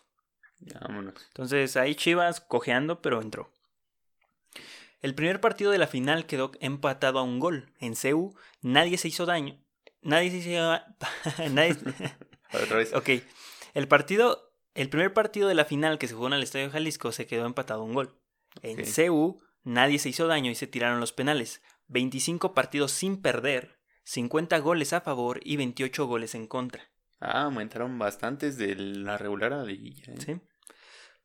Ya, 0.65 0.79
vámonos. 0.79 1.13
Entonces 1.27 1.75
ahí 1.77 1.95
Chivas 1.95 2.41
cojeando, 2.41 3.01
pero 3.01 3.21
entró. 3.21 3.51
El 5.01 5.15
primer 5.15 5.41
partido 5.41 5.71
de 5.71 5.77
la 5.77 5.87
final 5.87 6.25
quedó 6.25 6.51
empatado 6.61 7.19
a 7.19 7.23
un 7.23 7.39
gol. 7.39 7.69
En 7.79 7.95
CEU 7.95 8.33
nadie 8.61 8.97
se 8.97 9.09
hizo 9.09 9.25
daño. 9.25 9.59
Nadie 10.01 10.31
se 10.31 10.37
hizo... 10.37 10.79
nadie... 11.51 11.75
Otra 12.53 12.77
vez. 12.77 12.93
ok. 12.93 13.09
El 13.73 13.87
partido... 13.87 14.49
El 14.75 14.89
primer 14.89 15.13
partido 15.13 15.47
de 15.47 15.53
la 15.55 15.65
final 15.65 15.99
que 15.99 16.07
se 16.07 16.15
jugó 16.15 16.27
en 16.27 16.33
el 16.33 16.43
Estadio 16.43 16.71
Jalisco 16.71 17.11
se 17.11 17.27
quedó 17.27 17.45
empatado 17.45 17.81
a 17.81 17.85
un 17.85 17.93
gol. 17.93 18.15
En 18.61 18.79
Ok. 18.79 18.85
CEU 18.85 19.39
nadie 19.63 19.99
se 19.99 20.09
hizo 20.09 20.25
daño 20.27 20.49
y 20.49 20.55
se 20.55 20.67
tiraron 20.67 20.99
los 20.99 21.11
penales. 21.13 21.61
25 21.89 22.53
partidos 22.53 22.91
sin 22.91 23.21
perder, 23.21 23.77
50 24.03 24.57
goles 24.59 24.93
a 24.93 25.01
favor 25.01 25.39
y 25.43 25.57
28 25.57 26.07
goles 26.07 26.33
en 26.33 26.47
contra. 26.47 26.89
Ah, 27.19 27.43
aumentaron 27.43 27.99
bastantes 27.99 28.57
de 28.57 28.75
la 28.75 29.17
regular 29.17 29.53
a 29.53 29.57
la 29.57 29.63
liguilla. 29.63 30.13
¿eh? 30.13 30.17
¿sí? 30.19 30.41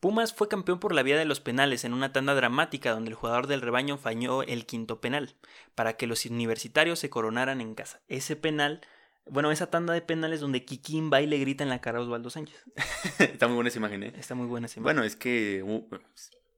Pumas 0.00 0.32
fue 0.32 0.48
campeón 0.48 0.78
por 0.78 0.94
la 0.94 1.02
vía 1.02 1.18
de 1.18 1.24
los 1.24 1.40
penales 1.40 1.84
en 1.84 1.92
una 1.92 2.12
tanda 2.12 2.34
dramática 2.34 2.92
donde 2.92 3.10
el 3.10 3.14
jugador 3.16 3.46
del 3.48 3.60
rebaño 3.60 3.98
falló 3.98 4.42
el 4.42 4.64
quinto 4.66 5.00
penal 5.00 5.34
para 5.74 5.94
que 5.96 6.06
los 6.06 6.24
universitarios 6.26 6.98
se 7.00 7.10
coronaran 7.10 7.60
en 7.60 7.74
casa. 7.74 8.00
Ese 8.08 8.36
penal, 8.36 8.80
bueno, 9.26 9.50
esa 9.50 9.70
tanda 9.70 9.92
de 9.94 10.00
penales 10.02 10.40
donde 10.40 10.64
Kikín 10.64 11.10
va 11.12 11.20
y 11.20 11.26
le 11.26 11.38
grita 11.38 11.64
en 11.64 11.70
la 11.70 11.80
cara 11.80 11.98
a 11.98 12.02
Osvaldo 12.02 12.30
Sánchez. 12.30 12.62
Está 13.18 13.48
muy 13.48 13.56
buena 13.56 13.68
esa 13.70 13.78
imagen, 13.78 14.02
¿eh? 14.04 14.12
Está 14.16 14.34
muy 14.36 14.46
buena 14.46 14.66
esa 14.66 14.78
imagen. 14.78 14.84
Bueno, 14.96 15.02
es 15.04 15.16
que 15.16 15.62
uh, 15.64 15.88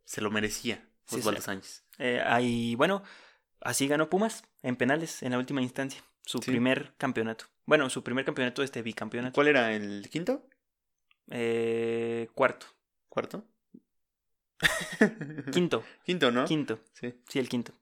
se 0.04 0.20
lo 0.20 0.30
merecía 0.30 0.86
Osvaldo 1.10 1.40
sí. 1.40 1.46
Sánchez. 1.46 1.84
Eh, 1.98 2.22
ahí, 2.24 2.74
bueno, 2.74 3.02
así 3.60 3.88
ganó 3.88 4.10
Pumas 4.10 4.44
en 4.62 4.76
penales 4.76 5.22
en 5.22 5.32
la 5.32 5.38
última 5.38 5.62
instancia. 5.62 6.02
Su 6.26 6.38
Sí. 6.38 6.50
primer 6.50 6.92
campeonato. 6.98 7.46
Bueno, 7.64 7.88
su 7.88 8.04
primer 8.04 8.24
campeonato 8.26 8.60
de 8.62 8.66
este 8.66 8.82
bicampeonato. 8.82 9.34
¿Cuál 9.34 9.48
era? 9.48 9.74
¿El 9.74 10.08
quinto? 10.10 10.46
Eh, 11.30 12.28
cuarto. 12.34 12.66
¿Cuarto? 13.10 13.44
Quinto. 15.52 15.82
Quinto, 16.04 16.30
¿no? 16.30 16.44
Quinto. 16.44 16.80
Sí. 16.92 17.14
Sí, 17.28 17.38
el 17.38 17.48
quinto. 17.48 17.72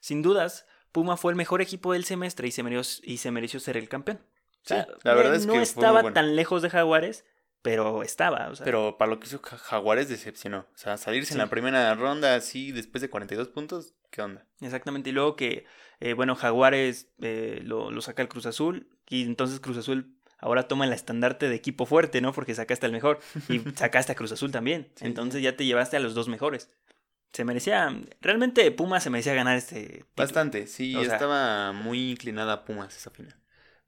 Sin 0.00 0.22
dudas, 0.22 0.66
Puma 0.92 1.16
fue 1.16 1.32
el 1.32 1.36
mejor 1.36 1.60
equipo 1.62 1.92
del 1.92 2.04
semestre 2.04 2.48
y 2.48 2.52
se 2.52 2.62
mereció, 2.62 3.02
y 3.04 3.18
se 3.18 3.30
mereció 3.30 3.60
ser 3.60 3.76
el 3.76 3.88
campeón. 3.88 4.18
O 4.64 4.68
sea, 4.68 4.84
Sí, 4.84 4.90
la 5.04 5.14
verdad 5.14 5.34
es 5.34 5.46
no 5.46 5.52
que 5.52 5.58
muy 5.58 5.62
estaba 5.62 6.02
bueno. 6.02 6.14
tan 6.14 6.36
lejos 6.36 6.62
de 6.62 6.70
Jaguares, 6.70 7.24
pero 7.62 8.02
estaba. 8.02 8.48
O 8.48 8.56
sea, 8.56 8.64
Pero 8.64 8.96
para 8.98 9.10
lo 9.10 9.20
que 9.20 9.26
hizo 9.26 9.40
Ja- 9.42 9.58
Jaguares 9.58 10.08
decepcionó. 10.08 10.66
O 10.74 10.76
sea, 10.78 10.96
salirse 10.96 11.34
en 11.34 11.38
la 11.38 11.48
primera 11.50 11.94
ronda 11.94 12.34
así 12.34 12.72
después 12.72 13.02
de 13.02 13.10
42 13.10 13.48
puntos, 13.48 13.94
¿qué 14.10 14.22
onda? 14.22 14.46
Exactamente. 14.60 15.10
Y 15.10 15.12
luego 15.12 15.36
que, 15.36 15.66
eh, 16.00 16.14
bueno, 16.14 16.34
Jaguares 16.34 17.08
eh, 17.20 17.60
lo, 17.62 17.90
lo 17.90 18.00
saca 18.00 18.22
el 18.22 18.28
Cruz 18.28 18.46
Azul. 18.46 18.88
Y 19.08 19.22
entonces 19.22 19.60
Cruz 19.60 19.76
Azul 19.76 20.15
ahora 20.38 20.68
toma 20.68 20.84
el 20.84 20.92
estandarte 20.92 21.48
de 21.48 21.54
equipo 21.54 21.86
fuerte, 21.86 22.20
¿no? 22.20 22.32
Porque 22.32 22.54
sacaste 22.54 22.86
al 22.86 22.92
mejor. 22.92 23.20
Y 23.48 23.58
sacaste 23.76 24.12
a 24.12 24.14
Cruz 24.14 24.32
Azul 24.32 24.50
también. 24.52 24.90
Sí, 24.96 25.04
entonces 25.06 25.42
ya 25.42 25.56
te 25.56 25.64
llevaste 25.64 25.96
a 25.96 26.00
los 26.00 26.14
dos 26.14 26.28
mejores. 26.28 26.70
Se 27.32 27.44
merecía. 27.44 27.94
Realmente 28.20 28.70
Puma 28.70 29.00
se 29.00 29.10
merecía 29.10 29.34
ganar 29.34 29.56
este. 29.56 29.82
título. 29.86 30.06
Bastante, 30.16 30.66
sí, 30.66 30.94
O 30.96 31.04
sea- 31.04 31.14
estaba 31.14 31.72
muy 31.72 32.10
inclinada 32.12 32.52
a 32.52 32.64
Pumas 32.64 32.96
esa 32.96 33.10
final. 33.10 33.34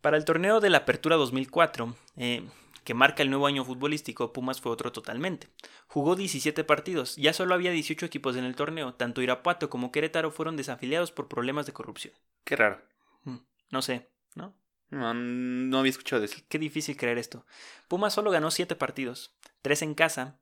Para 0.00 0.16
el 0.16 0.24
torneo 0.24 0.60
de 0.60 0.70
la 0.70 0.78
Apertura 0.78 1.16
2004, 1.16 1.96
eh, 2.16 2.46
que 2.84 2.94
marca 2.94 3.22
el 3.22 3.30
nuevo 3.30 3.46
año 3.46 3.64
futbolístico, 3.64 4.32
Pumas 4.32 4.60
fue 4.60 4.70
otro 4.72 4.92
totalmente. 4.92 5.48
Jugó 5.88 6.14
17 6.14 6.62
partidos, 6.64 7.16
ya 7.16 7.32
solo 7.32 7.54
había 7.54 7.70
18 7.72 8.06
equipos 8.06 8.36
en 8.36 8.44
el 8.44 8.54
torneo, 8.54 8.94
tanto 8.94 9.22
Irapuato 9.22 9.68
como 9.68 9.90
Querétaro 9.92 10.30
fueron 10.30 10.56
desafiliados 10.56 11.10
por 11.10 11.26
problemas 11.28 11.66
de 11.66 11.72
corrupción. 11.72 12.14
Qué 12.44 12.54
raro. 12.56 12.80
Mm, 13.24 13.38
No 13.70 13.82
sé, 13.82 14.08
¿no? 14.34 14.54
No, 14.90 15.12
no 15.14 15.78
había 15.78 15.90
escuchado 15.90 16.20
de 16.20 16.26
eso. 16.26 16.38
Qué 16.48 16.58
difícil 16.58 16.96
creer 16.96 17.18
esto. 17.18 17.44
Pumas 17.88 18.14
solo 18.14 18.30
ganó 18.30 18.50
7 18.50 18.74
partidos, 18.76 19.34
3 19.62 19.82
en 19.82 19.94
casa, 19.94 20.40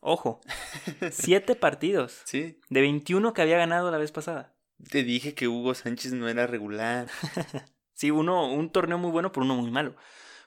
ojo, 0.00 0.40
7 1.10 1.56
partidos, 1.56 2.20
Sí, 2.24 2.60
de 2.68 2.80
21 2.80 3.32
que 3.34 3.42
había 3.42 3.58
ganado 3.58 3.90
la 3.90 3.98
vez 3.98 4.12
pasada. 4.12 4.54
te 4.90 5.02
dije 5.02 5.34
que 5.34 5.48
Hugo 5.48 5.74
Sánchez 5.74 6.12
no 6.12 6.28
era 6.28 6.46
regular. 6.46 7.08
Sí, 7.98 8.10
uno, 8.10 8.52
un 8.52 8.70
torneo 8.70 8.98
muy 8.98 9.10
bueno 9.10 9.32
por 9.32 9.42
uno 9.42 9.54
muy 9.54 9.70
malo. 9.70 9.96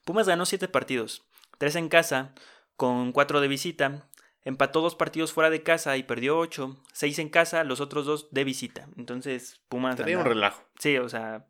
Pumas 0.06 0.28
ganó 0.28 0.46
7 0.46 0.68
partidos, 0.68 1.26
3 1.58 1.78
en 1.78 1.90
casa, 1.90 2.36
con 2.76 3.12
4 3.12 3.42
de 3.42 3.48
visita, 3.48 4.08
empató 4.44 4.82
dos 4.82 4.94
partidos 4.96 5.34
fuera 5.34 5.50
de 5.50 5.64
casa 5.64 5.98
y 5.98 6.04
perdió 6.04 6.38
8, 6.38 6.78
6 6.94 7.18
en 7.18 7.30
casa, 7.30 7.64
los 7.64 7.80
otros 7.82 8.06
dos 8.06 8.30
de 8.30 8.44
visita. 8.44 8.88
Entonces, 8.98 9.62
Pumas 9.68 9.96
Traía 9.96 10.20
un 10.20 10.26
relajo. 10.26 10.64
Sí, 10.78 10.98
o 11.00 11.10
sea, 11.10 11.48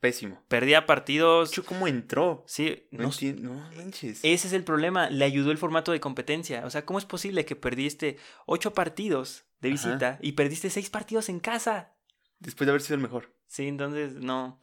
Pésimo. 0.00 0.42
perdía 0.48 0.86
partidos. 0.86 1.52
¿cómo 1.66 1.86
entró? 1.86 2.42
Sí, 2.46 2.86
No, 2.90 3.10
no. 3.10 3.54
No 3.54 3.70
manches. 3.76 4.20
ese 4.22 4.48
es 4.48 4.52
el 4.54 4.64
problema, 4.64 5.10
le 5.10 5.24
ayudó 5.24 5.50
el 5.50 5.58
formato 5.58 5.92
de 5.92 6.00
competencia. 6.00 6.64
O 6.64 6.70
sea, 6.70 6.84
¿cómo 6.86 6.98
es 6.98 7.04
posible 7.04 7.44
que 7.44 7.54
perdiste 7.56 8.16
8 8.46 8.72
partidos 8.72 9.44
de 9.60 9.68
Ajá. 9.68 9.72
visita 9.88 10.18
y 10.22 10.32
perdiste 10.32 10.70
6 10.70 10.88
partidos 10.90 11.28
en 11.28 11.38
casa? 11.40 11.94
Después 12.38 12.66
de 12.66 12.70
haber 12.72 12.80
sido 12.82 12.94
el 12.96 13.02
mejor. 13.02 13.34
Sí, 13.46 13.66
entonces 13.68 14.14
no. 14.14 14.58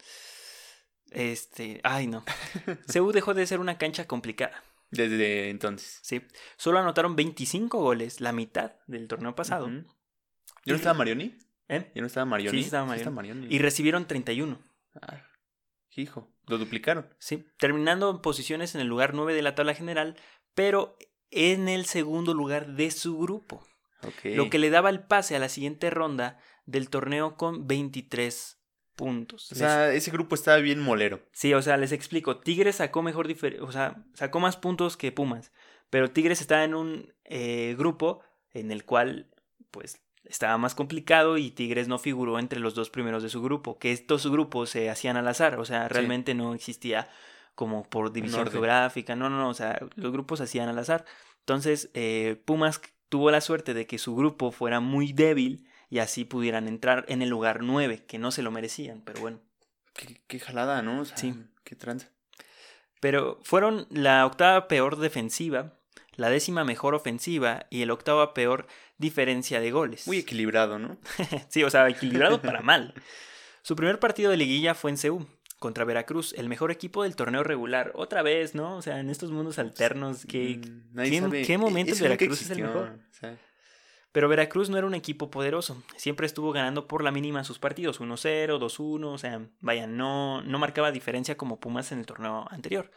Este, 1.12 1.80
ay 1.84 2.08
no. 2.08 2.26
CU 2.94 3.12
dejó 3.12 3.34
de 3.34 3.46
ser 3.48 3.60
una 3.60 3.78
cancha 3.78 4.08
complicada. 4.08 4.64
Desde 4.90 5.50
entonces. 5.50 6.00
Sí, 6.02 6.22
solo 6.58 6.80
anotaron 6.80 7.16
25 7.16 7.80
goles, 7.80 8.22
la 8.22 8.32
mitad 8.32 8.74
del 8.88 9.08
torneo 9.08 9.36
pasado. 9.36 9.66
Ujú. 9.68 9.86
¿Ya 10.66 10.74
no 10.74 10.76
estaba 10.76 10.98
Marioni? 10.98 11.38
¿eh? 11.70 11.92
¿Ya 11.94 12.02
no 12.02 12.08
estaba 12.08 12.26
Marioni? 12.26 12.58
Sí, 12.60 12.66
estaba 12.66 12.98
Sí. 12.98 13.10
Marioni. 13.10 13.48
Y 13.54 13.60
recibieron 13.60 14.08
31. 14.08 14.60
Ah, 15.02 15.22
hijo, 15.96 16.32
lo 16.46 16.58
duplicaron. 16.58 17.08
Sí, 17.18 17.48
terminando 17.58 18.10
en 18.12 18.22
posiciones 18.22 18.76
en 18.76 18.82
el 18.82 18.88
lugar 18.88 19.14
9 19.14 19.34
de 19.34 19.42
la 19.42 19.56
tabla 19.56 19.74
general, 19.74 20.16
pero 20.54 20.98
en 21.32 21.68
el 21.70 21.86
segundo 21.86 22.34
lugar 22.34 22.68
de 22.76 22.92
su 22.92 23.18
grupo. 23.18 23.66
Ok. 24.04 24.26
Lo 24.36 24.50
que 24.50 24.60
le 24.60 24.70
daba 24.70 24.90
el 24.92 25.02
pase 25.02 25.36
a 25.36 25.40
la 25.40 25.50
siguiente 25.50 25.90
ronda 25.90 26.40
del 26.66 26.90
torneo 26.90 27.36
con 27.36 27.68
23 27.68 28.60
puntos. 28.96 29.52
O 29.52 29.56
sea, 29.56 29.92
ese 29.94 30.12
grupo 30.12 30.36
estaba 30.36 30.58
bien 30.58 30.80
molero. 30.80 31.22
Sí, 31.32 31.54
o 31.54 31.62
sea, 31.62 31.78
les 31.78 31.92
explico. 31.92 32.40
Tigres 32.40 32.78
sacó 32.78 33.02
mejor 33.02 33.28
difer- 33.28 33.60
o 33.62 33.72
sea, 33.72 34.04
sacó 34.14 34.40
más 34.40 34.56
puntos 34.58 34.98
que 34.98 35.12
Pumas. 35.12 35.52
Pero 35.90 36.12
Tigres 36.12 36.42
está 36.42 36.64
en 36.64 36.74
un 36.76 37.14
eh, 37.24 37.76
grupo 37.78 38.22
en 38.52 38.72
el 38.72 38.86
cual, 38.86 39.34
pues, 39.72 40.00
estaba 40.30 40.58
más 40.58 40.76
complicado 40.76 41.38
y 41.38 41.52
Tigres 41.52 41.88
no 41.88 42.00
figuró 42.00 42.40
entre 42.40 42.60
los 42.60 42.76
dos 42.76 42.90
primeros 42.90 43.24
de 43.24 43.30
su 43.30 43.42
grupo. 43.42 43.78
Que 43.78 43.92
estos 43.92 44.28
grupos 44.30 44.70
se 44.70 44.90
hacían 44.90 45.18
al 45.18 45.28
azar. 45.28 45.60
O 45.60 45.66
sea, 45.66 45.88
realmente 45.88 46.34
no 46.34 46.54
existía 46.54 47.10
como 47.56 47.84
por 47.84 48.12
división 48.12 48.50
geográfica. 48.50 49.16
No, 49.16 49.30
no, 49.30 49.38
no. 49.38 49.50
O 49.50 49.54
sea, 49.54 49.80
los 49.96 50.12
grupos 50.12 50.40
se 50.40 50.46
hacían 50.46 50.70
al 50.70 50.80
azar. 50.80 51.06
Entonces, 51.40 51.90
eh, 51.94 52.42
Pumas 52.46 52.82
tuvo 53.10 53.32
la 53.32 53.42
suerte 53.42 53.74
de 53.74 53.88
que 53.88 53.98
su 53.98 54.16
grupo 54.16 54.52
fuera 54.52 54.80
muy 54.80 55.14
débil 55.14 55.68
y 55.90 56.00
así 56.00 56.26
pudieran 56.26 56.68
entrar 56.68 57.06
en 57.08 57.22
el 57.22 57.30
lugar 57.30 57.64
9, 57.64 58.06
que 58.06 58.20
no 58.20 58.32
se 58.32 58.42
lo 58.42 58.52
merecían. 58.52 59.02
Pero 59.06 59.22
bueno. 59.22 59.40
Qué, 59.94 60.22
qué 60.28 60.40
jalada, 60.40 60.82
¿no? 60.82 61.02
O 61.02 61.06
sea, 61.06 61.18
Sí. 61.18 61.34
Qué 61.64 61.76
tranza. 61.76 62.10
Pero 63.00 63.40
fueron 63.44 63.88
la 63.90 64.26
octava 64.26 64.68
peor 64.68 64.98
defensiva, 64.98 65.77
la 66.18 66.30
décima 66.30 66.64
mejor 66.66 66.94
ofensiva 66.96 67.66
y 67.70 67.82
el 67.84 67.92
octava 67.92 68.34
peor 68.34 68.68
diferencia 68.98 69.60
de 69.62 69.72
goles. 69.72 70.06
Muy 70.08 70.18
equilibrado, 70.18 70.78
¿no? 70.80 70.98
sí, 71.50 71.64
o 71.64 71.70
sea, 71.70 71.88
equilibrado 71.88 72.42
para 72.42 72.62
mal. 72.62 72.94
Su 73.62 73.76
primer 73.76 74.00
partido 74.00 74.30
de 74.32 74.38
liguilla 74.38 74.76
fue 74.76 74.92
en 74.92 74.98
Ceú, 74.98 75.28
contra 75.60 75.86
Veracruz, 75.86 76.34
el 76.38 76.50
mejor 76.50 76.72
equipo 76.72 77.04
del 77.04 77.16
torneo 77.16 77.44
regular. 77.44 77.92
Otra 77.96 78.22
vez, 78.22 78.54
¿no? 78.56 78.76
O 78.78 78.82
sea, 78.82 79.00
en 79.00 79.10
estos 79.10 79.32
mundos 79.32 79.58
alternos, 79.60 80.26
que... 80.26 80.58
Mm, 80.58 80.94
¿qué- 81.04 81.46
qué 81.46 81.54
E- 81.54 81.58
momento 81.58 81.94
Veracruz 82.04 82.42
es 82.42 82.50
el 82.52 82.58
mejor? 82.64 83.00
Pero 84.12 84.30
Veracruz 84.30 84.70
no 84.70 84.78
era 84.78 84.88
un 84.88 84.96
equipo 84.96 85.30
poderoso. 85.30 85.84
Siempre 85.96 86.26
estuvo 86.26 86.52
ganando 86.52 86.88
por 86.88 87.04
la 87.04 87.12
mínima 87.12 87.44
sus 87.44 87.60
partidos, 87.60 88.00
1-0, 88.02 88.58
2-1, 88.58 89.06
o 89.14 89.18
sea, 89.18 89.42
vaya, 89.60 89.86
no, 89.86 90.42
no 90.42 90.58
marcaba 90.60 90.92
diferencia 90.92 91.38
como 91.38 91.60
Pumas 91.60 91.92
en 91.92 92.00
el 92.00 92.06
torneo 92.08 92.48
anterior. 92.50 92.90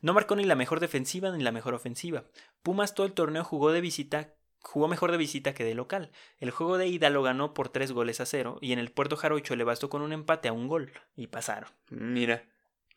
No 0.00 0.14
marcó 0.14 0.36
ni 0.36 0.44
la 0.44 0.54
mejor 0.54 0.80
defensiva 0.80 1.30
ni 1.30 1.42
la 1.42 1.52
mejor 1.52 1.74
ofensiva. 1.74 2.24
Pumas 2.62 2.94
todo 2.94 3.06
el 3.06 3.12
torneo 3.12 3.44
jugó 3.44 3.72
de 3.72 3.80
visita, 3.80 4.34
jugó 4.60 4.88
mejor 4.88 5.12
de 5.12 5.18
visita 5.18 5.54
que 5.54 5.64
de 5.64 5.74
local. 5.74 6.10
El 6.38 6.50
juego 6.50 6.78
de 6.78 6.86
ida 6.86 7.10
lo 7.10 7.22
ganó 7.22 7.54
por 7.54 7.68
3 7.68 7.92
goles 7.92 8.20
a 8.20 8.26
0 8.26 8.58
y 8.60 8.72
en 8.72 8.78
el 8.78 8.90
Puerto 8.90 9.16
Jarocho 9.16 9.56
le 9.56 9.64
bastó 9.64 9.88
con 9.88 10.02
un 10.02 10.12
empate 10.12 10.48
a 10.48 10.52
un 10.52 10.68
gol 10.68 10.92
y 11.16 11.28
pasaron. 11.28 11.70
mira, 11.90 12.44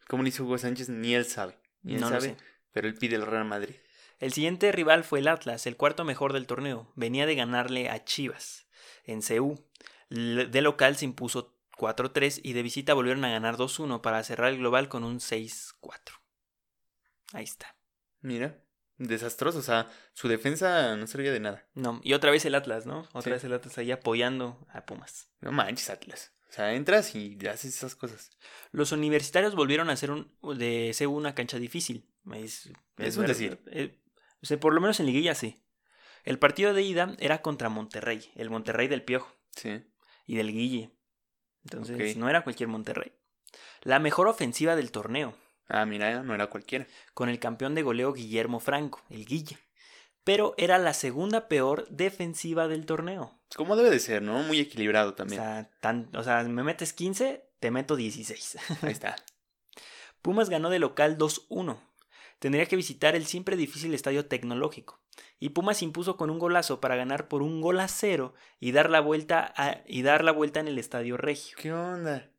cómo 0.08 0.24
le 0.24 0.30
hizo 0.30 0.44
Hugo 0.44 0.58
Sánchez, 0.58 0.90
ni 0.90 1.14
él 1.14 1.26
sabe. 1.26 1.58
Ni 1.82 1.96
él 1.96 2.02
No 2.02 2.10
sabe, 2.10 2.36
pero 2.72 2.88
él 2.88 2.96
pide 2.96 3.16
el 3.16 3.26
Real 3.26 3.46
Madrid. 3.46 3.76
El 4.20 4.34
siguiente 4.34 4.72
rival 4.72 5.06
fue 5.06 5.20
el 5.20 5.30
Atlas, 5.30 5.66
el 5.66 5.78
cuarto 5.78 6.04
mejor 6.04 6.34
del 6.34 6.46
torneo. 6.46 6.92
Venía 6.96 7.26
de 7.26 7.36
ganarle 7.36 7.90
a 7.90 8.04
Chivas 8.04 8.68
en 9.06 9.22
CU. 9.22 9.64
De 10.10 10.62
local 10.62 10.98
se 10.98 11.06
impuso 11.06 11.56
4-3 11.78 12.42
y 12.44 12.54
de 12.54 12.64
visita 12.64 12.94
volvieron 12.94 13.24
a 13.24 13.32
ganar 13.32 13.56
2-1 13.56 14.02
para 14.02 14.24
cerrar 14.24 14.52
el 14.52 14.58
global 14.58 14.90
con 14.90 15.04
un 15.04 15.20
6-4. 15.20 16.20
Ahí 17.34 17.44
está. 17.44 17.76
Mira, 18.22 18.58
desastroso. 18.98 19.60
O 19.60 19.62
sea, 19.64 19.88
su 20.14 20.28
defensa 20.28 20.96
no 20.96 21.08
servía 21.08 21.32
de 21.32 21.40
nada. 21.40 21.68
No, 21.74 22.00
y 22.04 22.14
otra 22.14 22.32
vez 22.32 22.46
el 22.46 22.56
Atlas, 22.56 22.86
¿no? 22.86 23.02
Otra 23.14 23.22
Sí. 23.24 23.30
vez 23.32 23.44
el 23.44 23.54
Atlas 23.54 23.78
ahí 23.78 23.92
apoyando 23.92 24.66
a 24.70 24.86
Pumas. 24.86 25.30
No 25.42 25.52
manches, 25.52 25.90
Atlas. 25.90 26.34
O 26.50 26.52
sea, 26.52 26.74
entras 26.74 27.14
y 27.16 27.38
haces 27.48 27.76
esas 27.76 27.96
cosas. 27.96 28.32
Los 28.72 28.92
universitarios 28.92 29.54
volvieron 29.56 29.90
a 29.90 29.94
hacer 29.94 30.10
un, 30.10 30.36
de 30.58 30.96
CU 30.98 31.12
una 31.16 31.36
cancha 31.36 31.60
difícil. 31.60 32.10
Es, 32.34 32.72
Es 32.98 33.18
un 33.18 33.28
decir. 33.28 33.62
eh, 33.68 34.02
o 34.42 34.46
sea, 34.46 34.60
por 34.60 34.74
lo 34.74 34.82
menos 34.82 35.00
en 35.00 35.06
liguilla 35.06 35.36
sí. 35.36 35.64
El 36.24 36.40
partido 36.40 36.74
de 36.74 36.82
ida 36.82 37.16
era 37.20 37.42
contra 37.44 37.70
Monterrey, 37.70 38.32
el 38.36 38.50
Monterrey 38.50 38.88
del 38.88 39.04
Piojo. 39.04 39.32
Sí. 39.56 39.84
y 40.26 40.36
del 40.36 40.52
Guille. 40.52 40.92
Entonces, 41.64 42.16
no 42.18 42.30
era 42.30 42.44
cualquier 42.44 42.70
Monterrey. 42.70 43.12
La 43.82 44.00
mejor 44.00 44.28
ofensiva 44.28 44.76
del 44.76 44.92
torneo, 44.92 45.36
Ah, 45.70 45.86
mira, 45.86 46.24
no 46.24 46.34
era 46.34 46.48
cualquiera. 46.48 46.88
con 47.14 47.30
el 47.30 47.40
campeón 47.40 47.76
de 47.76 47.84
goleo 47.84 48.12
Guillermo 48.14 48.60
Franco, 48.60 49.02
el 49.10 49.26
Guille. 49.26 49.58
Pero 50.24 50.54
era 50.58 50.78
la 50.78 50.94
segunda 50.94 51.48
peor 51.48 51.88
defensiva 51.90 52.68
del 52.68 52.86
torneo. 52.86 53.40
Como 53.56 53.76
debe 53.76 53.90
de 53.90 54.00
ser, 54.00 54.22
¿no? 54.22 54.44
Muy 54.44 54.60
equilibrado 54.60 55.10
O 55.12 55.14
también. 55.16 55.42
sea, 55.42 55.70
tan- 55.80 56.10
o 56.16 56.24
sea, 56.24 56.44
me 56.44 56.64
metes 56.64 56.92
15, 56.94 57.46
te 57.60 57.72
meto 57.72 57.96
16. 57.96 58.58
Ahí 58.82 58.92
está. 58.92 59.16
Pumas 60.22 60.50
ganó 60.50 60.70
de 60.70 60.80
local 60.80 61.18
2-1. 61.18 61.80
Tendría 62.40 62.66
que 62.66 62.76
visitar 62.76 63.16
el 63.16 63.26
siempre 63.26 63.56
difícil 63.58 63.94
estadio 63.94 64.26
tecnológico. 64.28 65.02
Y 65.40 65.50
Pumas 65.50 65.82
impuso 65.82 66.18
con 66.18 66.30
un 66.30 66.40
golazo 66.40 66.80
para 66.82 66.96
ganar 66.96 67.28
por 67.28 67.42
un 67.42 67.62
gol 67.62 67.80
a 67.80 67.88
cero 67.88 68.34
y 68.60 68.72
dar 68.72 68.90
la 68.90 69.00
vuelta, 69.02 69.54
a- 69.58 69.82
y 69.88 70.02
dar 70.02 70.24
la 70.24 70.32
vuelta 70.32 70.60
en 70.60 70.68
el 70.68 70.78
estadio 70.80 71.16
regio. 71.18 71.58
¿Qué 71.60 71.72
onda? 71.74 72.30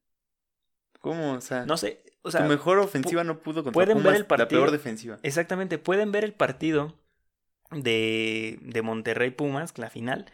¿Cómo? 1.00 1.32
O 1.34 1.40
sea, 1.40 1.64
No 1.64 1.76
sé, 1.76 2.02
o 2.22 2.30
sea, 2.30 2.42
tu 2.42 2.48
mejor 2.48 2.78
ofensiva 2.78 3.24
no 3.24 3.40
pudo 3.40 3.62
contra 3.64 3.72
pueden 3.72 4.02
ver 4.02 4.04
Pumas, 4.04 4.16
el 4.16 4.26
partido. 4.26 4.44
la 4.44 4.48
peor 4.66 4.70
defensiva. 4.70 5.18
Exactamente, 5.22 5.78
pueden 5.78 6.12
ver 6.12 6.24
el 6.24 6.34
partido 6.34 6.98
de, 7.70 8.58
de 8.62 8.82
Monterrey 8.82 9.30
Pumas, 9.30 9.76
la 9.78 9.90
final, 9.90 10.30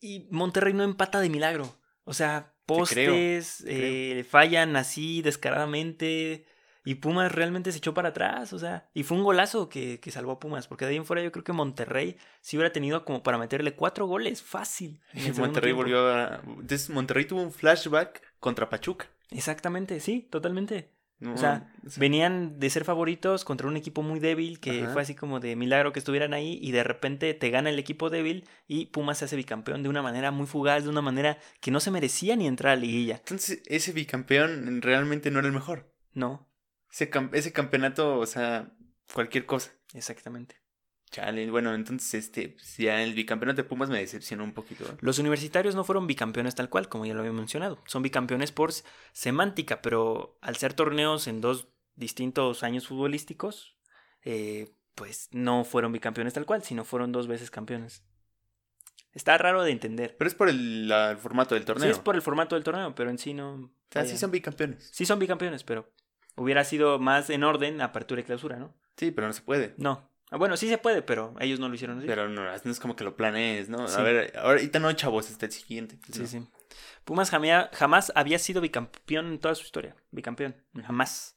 y 0.00 0.28
Monterrey 0.30 0.72
no 0.74 0.84
empata 0.84 1.20
de 1.20 1.30
milagro. 1.30 1.76
O 2.04 2.14
sea, 2.14 2.54
postes, 2.66 3.62
creo. 3.64 4.18
eh, 4.20 4.24
fallan 4.24 4.76
así 4.76 5.22
descaradamente, 5.22 6.46
Y 6.84 6.96
Pumas 6.96 7.32
realmente 7.32 7.72
se 7.72 7.78
echó 7.78 7.94
para 7.94 8.10
atrás, 8.10 8.52
o 8.52 8.58
sea, 8.60 8.88
y 8.94 9.02
fue 9.02 9.16
un 9.16 9.24
golazo 9.24 9.68
que, 9.68 9.98
que 10.00 10.12
salvó 10.12 10.32
a 10.32 10.38
Pumas, 10.40 10.68
porque 10.68 10.84
de 10.84 10.92
ahí 10.92 10.96
en 10.98 11.04
fuera 11.04 11.22
yo 11.22 11.32
creo 11.32 11.42
que 11.44 11.52
Monterrey 11.52 12.16
sí 12.40 12.56
hubiera 12.56 12.72
tenido 12.72 13.04
como 13.04 13.22
para 13.24 13.38
meterle 13.38 13.74
cuatro 13.74 14.06
goles, 14.06 14.42
fácil. 14.42 15.00
Monterrey 15.36 15.72
tiempo. 15.72 15.82
volvió 15.82 16.08
a... 16.08 16.40
Entonces 16.46 16.90
Monterrey 16.90 17.24
tuvo 17.24 17.42
un 17.42 17.52
flashback 17.52 18.22
contra 18.38 18.68
Pachuca. 18.68 19.06
Exactamente, 19.30 19.98
sí, 20.00 20.28
totalmente. 20.30 20.95
No, 21.18 21.32
O 21.34 21.38
sea, 21.38 21.72
Venían 21.96 22.58
de 22.58 22.68
ser 22.68 22.84
favoritos 22.84 23.44
contra 23.44 23.68
un 23.68 23.76
equipo 23.76 24.02
muy 24.02 24.20
débil, 24.20 24.60
que 24.60 24.82
Ajá. 24.82 24.92
fue 24.92 25.02
así 25.02 25.14
como 25.14 25.40
de 25.40 25.56
milagro 25.56 25.92
que 25.92 25.98
estuvieran 25.98 26.34
ahí, 26.34 26.58
y 26.60 26.72
de 26.72 26.84
repente 26.84 27.32
te 27.32 27.48
gana 27.50 27.70
el 27.70 27.78
equipo 27.78 28.10
débil 28.10 28.44
y 28.66 28.86
Pumas 28.86 29.18
se 29.18 29.24
hace 29.24 29.36
bicampeón 29.36 29.82
de 29.82 29.88
una 29.88 30.02
manera 30.02 30.30
muy 30.30 30.46
fugaz, 30.46 30.84
de 30.84 30.90
una 30.90 31.00
manera 31.00 31.38
que 31.60 31.70
no 31.70 31.80
se 31.80 31.90
merecía 31.90 32.36
ni 32.36 32.46
entrar 32.46 32.72
a 32.72 32.76
la 32.76 32.82
liguilla. 32.82 33.16
Entonces 33.16 33.62
ese 33.66 33.92
bicampeón 33.92 34.82
realmente 34.82 35.30
no 35.30 35.38
era 35.38 35.48
el 35.48 35.54
mejor. 35.54 35.90
No, 36.12 36.50
Ese, 36.92 37.10
cam- 37.10 37.30
ese 37.32 37.52
campeonato, 37.52 38.18
o 38.18 38.26
sea, 38.26 38.72
cualquier 39.14 39.46
cosa. 39.46 39.72
exactamente. 39.94 40.56
Chale, 41.10 41.50
bueno, 41.50 41.72
entonces 41.74 42.14
este, 42.14 42.48
pues, 42.50 42.76
ya 42.78 43.02
el 43.02 43.14
bicampeonato 43.14 43.62
de 43.62 43.68
Pumas 43.68 43.88
me 43.88 43.98
decepcionó 43.98 44.44
un 44.44 44.52
poquito. 44.52 44.84
¿eh? 44.84 44.96
Los 45.00 45.18
universitarios 45.18 45.74
no 45.74 45.84
fueron 45.84 46.06
bicampeones 46.06 46.54
tal 46.54 46.68
cual, 46.68 46.88
como 46.88 47.06
ya 47.06 47.14
lo 47.14 47.20
había 47.20 47.32
mencionado. 47.32 47.78
Son 47.86 48.02
bicampeones 48.02 48.52
por 48.52 48.72
semántica, 49.12 49.80
pero 49.82 50.36
al 50.42 50.56
ser 50.56 50.74
torneos 50.74 51.26
en 51.28 51.40
dos 51.40 51.68
distintos 51.94 52.62
años 52.64 52.88
futbolísticos, 52.88 53.76
eh, 54.22 54.72
pues 54.94 55.28
no 55.30 55.64
fueron 55.64 55.92
bicampeones 55.92 56.34
tal 56.34 56.44
cual, 56.44 56.62
sino 56.64 56.84
fueron 56.84 57.12
dos 57.12 57.28
veces 57.28 57.50
campeones. 57.50 58.02
Está 59.12 59.38
raro 59.38 59.62
de 59.62 59.70
entender. 59.70 60.16
Pero 60.18 60.28
es 60.28 60.34
por 60.34 60.48
el, 60.48 60.88
la- 60.88 61.12
el 61.12 61.16
formato 61.18 61.54
del 61.54 61.64
torneo. 61.64 61.84
Sí, 61.86 61.90
es 61.90 61.98
por 61.98 62.16
el 62.16 62.22
formato 62.22 62.54
del 62.54 62.64
torneo, 62.64 62.94
pero 62.94 63.08
en 63.10 63.18
sí 63.18 63.32
no. 63.32 63.54
O 63.54 63.70
sea, 63.90 64.04
sí 64.04 64.18
son 64.18 64.30
bicampeones. 64.30 64.90
Sí 64.92 65.06
son 65.06 65.18
bicampeones, 65.18 65.64
pero 65.64 65.90
hubiera 66.36 66.64
sido 66.64 66.98
más 66.98 67.30
en 67.30 67.44
orden 67.44 67.80
apertura 67.80 68.20
y 68.20 68.24
clausura, 68.24 68.56
¿no? 68.58 68.74
Sí, 68.96 69.10
pero 69.12 69.26
no 69.28 69.32
se 69.32 69.40
puede. 69.42 69.74
No. 69.78 70.10
Ah, 70.30 70.36
Bueno, 70.38 70.56
sí 70.56 70.68
se 70.68 70.78
puede, 70.78 71.02
pero 71.02 71.34
ellos 71.40 71.60
no 71.60 71.68
lo 71.68 71.74
hicieron 71.74 71.98
así. 71.98 72.06
Pero 72.06 72.28
no, 72.28 72.42
no 72.44 72.70
es 72.72 72.80
como 72.80 72.96
que 72.96 73.04
lo 73.04 73.16
planees, 73.16 73.68
¿no? 73.68 73.86
Sí. 73.88 73.94
A 73.98 74.02
ver, 74.02 74.36
ahorita 74.36 74.78
no, 74.80 74.92
chavos, 74.92 75.30
hasta 75.30 75.46
el 75.46 75.52
siguiente. 75.52 75.98
Sí, 76.12 76.20
No. 76.20 76.26
sí. 76.26 76.46
Pumas 77.04 77.32
jamea- 77.32 77.70
jamás 77.72 78.10
había 78.16 78.38
sido 78.40 78.60
bicampeón 78.60 79.26
en 79.26 79.38
toda 79.38 79.54
su 79.54 79.62
historia. 79.62 79.94
Bicampeón. 80.10 80.56
Jamás. 80.84 81.36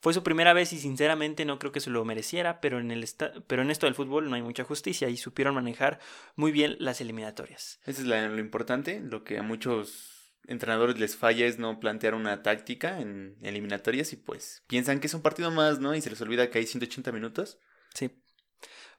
Fue 0.00 0.14
su 0.14 0.22
primera 0.22 0.54
vez 0.54 0.72
y 0.72 0.78
sinceramente 0.78 1.44
no 1.44 1.58
creo 1.58 1.72
que 1.72 1.80
se 1.80 1.90
lo 1.90 2.02
mereciera, 2.06 2.62
pero 2.62 2.80
en, 2.80 2.90
el 2.90 3.06
pero 3.46 3.60
en 3.60 3.70
esto 3.70 3.84
del 3.84 3.94
fútbol 3.94 4.30
no 4.30 4.36
hay 4.36 4.40
mucha 4.40 4.64
justicia 4.64 5.10
y 5.10 5.18
supieron 5.18 5.54
manejar 5.54 5.98
muy 6.36 6.52
bien 6.52 6.76
las 6.78 7.02
eliminatorias. 7.02 7.80
Eso 7.84 8.00
es 8.00 8.06
la- 8.06 8.26
lo 8.28 8.38
importante. 8.40 9.00
Lo 9.00 9.22
que 9.24 9.36
a 9.36 9.42
muchos 9.42 10.32
entrenadores 10.46 10.98
les 10.98 11.16
falla 11.16 11.44
es 11.44 11.58
no 11.58 11.78
plantear 11.80 12.14
una 12.14 12.42
táctica 12.42 12.98
en 13.02 13.36
eliminatorias 13.42 14.14
y 14.14 14.16
pues 14.16 14.64
piensan 14.68 15.00
que 15.00 15.06
es 15.08 15.12
un 15.14 15.20
partido 15.20 15.50
más, 15.50 15.80
¿no? 15.80 15.94
Y 15.94 16.00
se 16.00 16.08
les 16.08 16.20
olvida 16.22 16.48
que 16.48 16.58
hay 16.60 16.66
180 16.66 17.12
minutos. 17.12 17.58
Sí. 17.92 18.10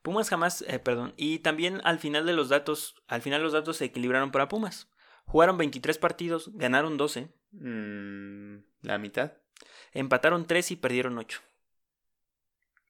Pumas 0.01 0.29
jamás, 0.29 0.63
eh, 0.67 0.79
perdón. 0.79 1.13
Y 1.17 1.39
también 1.39 1.79
al 1.83 1.99
final 1.99 2.25
de 2.25 2.33
los 2.33 2.49
datos, 2.49 2.95
al 3.07 3.21
final 3.21 3.41
los 3.43 3.53
datos 3.53 3.77
se 3.77 3.85
equilibraron 3.85 4.31
para 4.31 4.47
Pumas. 4.47 4.87
Jugaron 5.25 5.57
23 5.57 5.97
partidos, 5.97 6.49
ganaron 6.53 6.97
12, 6.97 7.29
Mm, 7.53 8.59
la 8.83 8.97
mitad. 8.97 9.33
empataron 9.91 10.47
3 10.47 10.71
y 10.71 10.75
perdieron 10.77 11.17
8. 11.17 11.41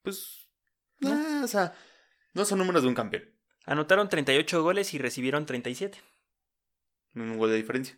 Pues, 0.04 0.48
¿No? 1.00 1.12
ah, 1.12 1.42
o 1.44 1.48
sea, 1.48 1.74
no 2.34 2.46
son 2.46 2.60
números 2.60 2.84
de 2.84 2.88
un 2.90 2.96
campeón. 2.96 3.24
Anotaron 3.66 4.08
38 4.10 4.62
goles 4.64 4.94
y 4.94 4.98
recibieron 4.98 5.46
37. 5.46 6.00
Un 7.16 7.38
gol 7.38 7.50
de 7.50 7.58
diferencia. 7.58 7.98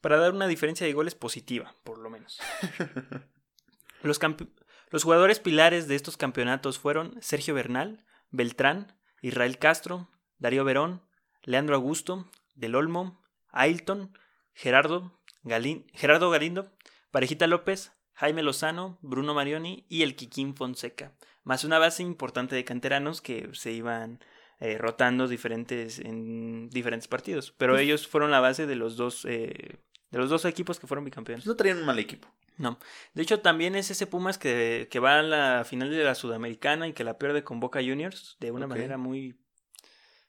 Para 0.00 0.18
dar 0.18 0.32
una 0.32 0.46
diferencia 0.48 0.86
de 0.86 0.92
goles 0.92 1.14
positiva, 1.14 1.74
por 1.84 1.98
lo 1.98 2.10
menos. 2.10 2.38
Los, 4.02 4.20
campe- 4.20 4.48
los 4.92 5.02
jugadores 5.04 5.40
pilares 5.40 5.88
de 5.88 5.96
estos 5.96 6.16
campeonatos 6.16 6.78
fueron 6.78 7.16
Sergio 7.20 7.54
Bernal, 7.54 8.04
Beltrán, 8.30 8.96
Israel 9.20 9.58
Castro, 9.58 10.08
Darío 10.38 10.64
Verón, 10.64 11.02
Leandro 11.42 11.74
Augusto, 11.74 12.30
Del 12.54 12.74
Olmo, 12.74 13.20
Ailton, 13.48 14.16
Gerardo, 14.54 15.18
Galín- 15.42 15.86
Gerardo 15.94 16.30
Galindo, 16.30 16.70
Parejita 17.10 17.46
López, 17.46 17.92
Jaime 18.14 18.42
Lozano, 18.42 18.98
Bruno 19.02 19.34
Marioni 19.34 19.86
y 19.88 20.02
el 20.02 20.14
Quiquín 20.14 20.54
Fonseca. 20.54 21.12
Más 21.44 21.64
una 21.64 21.78
base 21.78 22.02
importante 22.02 22.54
de 22.54 22.64
canteranos 22.64 23.20
que 23.20 23.48
se 23.52 23.72
iban 23.72 24.20
eh, 24.60 24.78
rotando 24.78 25.26
diferentes, 25.26 25.98
en 25.98 26.68
diferentes 26.70 27.08
partidos. 27.08 27.52
Pero 27.58 27.72
Pues- 27.72 27.82
ellos 27.82 28.06
fueron 28.06 28.30
la 28.30 28.38
base 28.40 28.66
de 28.66 28.76
los 28.76 28.96
dos, 28.96 29.24
eh, 29.24 29.78
de 30.10 30.18
los 30.18 30.30
dos 30.30 30.44
equipos 30.44 30.78
que 30.78 30.86
fueron 30.86 31.04
bicampeones. 31.04 31.44
No 31.46 31.56
traían 31.56 31.78
un 31.78 31.86
mal 31.86 31.98
equipo. 31.98 32.28
No. 32.62 32.78
De 33.12 33.22
hecho, 33.22 33.40
también 33.40 33.74
es 33.74 33.90
ese 33.90 34.06
Pumas 34.06 34.38
que, 34.38 34.86
que 34.90 35.00
va 35.00 35.18
a 35.18 35.22
la 35.22 35.64
final 35.64 35.90
de 35.90 36.04
la 36.04 36.14
Sudamericana 36.14 36.86
y 36.86 36.92
que 36.92 37.02
la 37.04 37.18
pierde 37.18 37.42
con 37.42 37.58
Boca 37.60 37.80
Juniors 37.80 38.36
de 38.38 38.52
una 38.52 38.66
manera 38.68 38.96
muy 38.96 39.36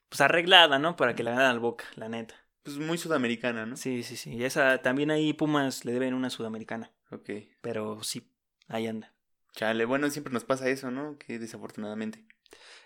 pues 0.09 0.19
arreglada, 0.19 0.79
¿no? 0.79 0.95
Para 0.95 1.15
que 1.15 1.23
la 1.23 1.31
ganen 1.31 1.45
al 1.45 1.59
Boca, 1.59 1.85
la 1.95 2.09
neta. 2.09 2.35
Pues 2.63 2.77
muy 2.77 2.97
sudamericana, 2.97 3.65
¿no? 3.65 3.77
Sí, 3.77 4.03
sí, 4.03 4.15
sí. 4.15 4.31
Y 4.33 4.43
esa 4.45 4.81
también 4.81 5.11
ahí 5.11 5.33
Pumas 5.33 5.85
le 5.85 5.91
deben 5.91 6.13
una 6.13 6.29
Sudamericana, 6.29 6.91
Ok. 7.11 7.29
pero 7.61 8.01
sí, 8.03 8.31
ahí 8.67 8.87
anda. 8.87 9.13
Chale, 9.51 9.85
bueno, 9.85 10.09
siempre 10.09 10.33
nos 10.33 10.43
pasa 10.43 10.67
eso, 10.69 10.89
¿no? 10.89 11.17
Que 11.19 11.37
desafortunadamente. 11.37 12.25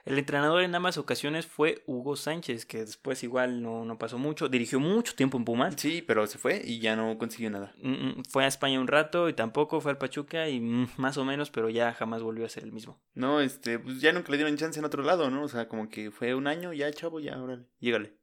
El 0.05 0.17
entrenador 0.17 0.61
en 0.63 0.73
ambas 0.73 0.97
ocasiones 0.97 1.45
fue 1.45 1.83
Hugo 1.85 2.15
Sánchez, 2.15 2.65
que 2.65 2.79
después 2.79 3.23
igual 3.23 3.61
no, 3.61 3.83
no 3.83 3.97
pasó 3.97 4.17
mucho, 4.17 4.47
dirigió 4.47 4.79
mucho 4.79 5.15
tiempo 5.15 5.37
en 5.37 5.43
Pumas. 5.43 5.75
Sí, 5.77 6.01
pero 6.01 6.25
se 6.27 6.37
fue 6.37 6.61
y 6.63 6.79
ya 6.79 6.95
no 6.95 7.17
consiguió 7.17 7.49
nada. 7.49 7.73
Mm, 7.81 7.91
mm, 7.91 8.23
Fue 8.29 8.45
a 8.45 8.47
España 8.47 8.79
un 8.79 8.87
rato 8.87 9.27
y 9.27 9.33
tampoco 9.33 9.81
fue 9.81 9.91
al 9.91 9.97
Pachuca 9.97 10.47
y 10.47 10.61
mm, 10.61 10.91
más 10.95 11.17
o 11.17 11.25
menos, 11.25 11.49
pero 11.51 11.69
ya 11.69 11.93
jamás 11.93 12.23
volvió 12.23 12.45
a 12.45 12.49
ser 12.49 12.63
el 12.63 12.71
mismo. 12.71 12.97
No, 13.15 13.41
este, 13.41 13.79
pues 13.79 13.99
ya 13.99 14.13
nunca 14.13 14.31
le 14.31 14.37
dieron 14.37 14.55
chance 14.55 14.79
en 14.79 14.85
otro 14.85 15.03
lado, 15.03 15.29
¿no? 15.29 15.43
O 15.43 15.47
sea, 15.49 15.67
como 15.67 15.89
que 15.89 16.09
fue 16.09 16.35
un 16.35 16.47
año, 16.47 16.71
ya, 16.71 16.89
chavo, 16.91 17.19
ya, 17.19 17.41
órale, 17.41 17.65
llégale. 17.81 18.13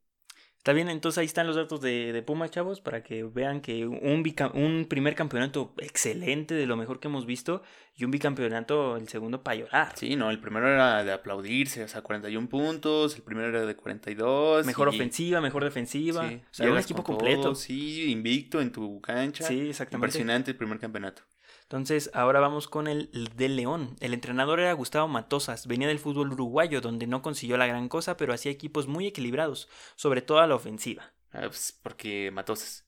Está 0.65 0.73
bien, 0.73 0.89
entonces 0.89 1.19
ahí 1.19 1.27
están 1.27 1.47
los 1.47 1.57
datos 1.57 1.83
de, 1.83 2.11
de 2.15 2.23
Puma, 2.23 2.49
chavos, 2.49 2.81
para 2.81 3.03
que 3.03 3.23
vean 3.23 3.61
que 3.61 3.87
un, 3.87 4.01
un 4.55 4.87
primer 4.89 5.15
campeonato 5.15 5.75
excelente, 5.77 6.55
de 6.55 6.65
lo 6.65 6.75
mejor 6.79 7.01
que 7.01 7.09
hemos 7.09 7.27
visto, 7.27 7.63
y 7.95 8.07
un 8.07 8.11
bicampeonato, 8.11 8.97
el 8.97 9.07
segundo, 9.07 9.43
para 9.43 9.57
llorar. 9.57 9.93
Sí, 9.95 10.17
no, 10.17 10.31
el 10.31 10.41
primero 10.41 10.67
era 10.67 11.05
de 11.05 11.13
aplaudirse, 11.13 11.85
o 11.85 11.89
sea, 11.89 12.01
41 12.01 12.49
puntos, 12.49 13.15
el 13.15 13.21
primero 13.23 13.49
era 13.49 13.67
de 13.67 13.77
42. 13.77 14.65
Mejor 14.65 14.89
y- 14.91 14.97
ofensiva, 14.97 15.43
mejor 15.43 15.65
defensiva. 15.65 16.27
Sí, 16.31 16.37
o 16.37 16.55
sea, 16.55 16.65
un 16.65 16.71
llegas 16.71 16.85
equipo 16.87 17.05
completo. 17.05 17.43
todo, 17.43 17.55
sí, 17.57 18.11
invicto 18.11 18.63
en 18.63 18.73
tu 18.73 19.03
cancha. 19.03 19.45
Sí, 19.45 19.69
exactamente. 19.69 20.07
Impresionante 20.07 20.51
el 20.53 20.57
primer 20.57 20.79
campeonato. 20.79 21.25
Entonces, 21.65 22.11
ahora 22.15 22.41
vamos 22.41 22.69
con 22.69 22.87
el 22.87 23.11
del 23.37 23.57
León. 23.57 23.97
El 24.01 24.15
entrenador 24.15 24.61
era 24.61 24.73
Gustavo 24.75 25.09
Matosas, 25.09 25.67
venía 25.67 25.89
del 25.89 25.99
fútbol 25.99 26.33
uruguayo, 26.33 26.81
donde 26.81 27.07
no 27.07 27.23
consiguió 27.23 27.57
la 27.57 27.67
gran 27.67 27.89
cosa, 27.89 28.17
pero 28.17 28.33
hacía 28.35 28.53
equipos 28.53 28.87
muy 28.87 29.07
equilibrados, 29.07 29.69
sobre 29.97 30.23
todo 30.23 30.39
a 30.39 30.47
la 30.47 30.55
ofensiva. 30.55 31.13
Ah, 31.33 31.47
pues 31.47 31.79
porque 31.83 32.31
matosas. 32.31 32.85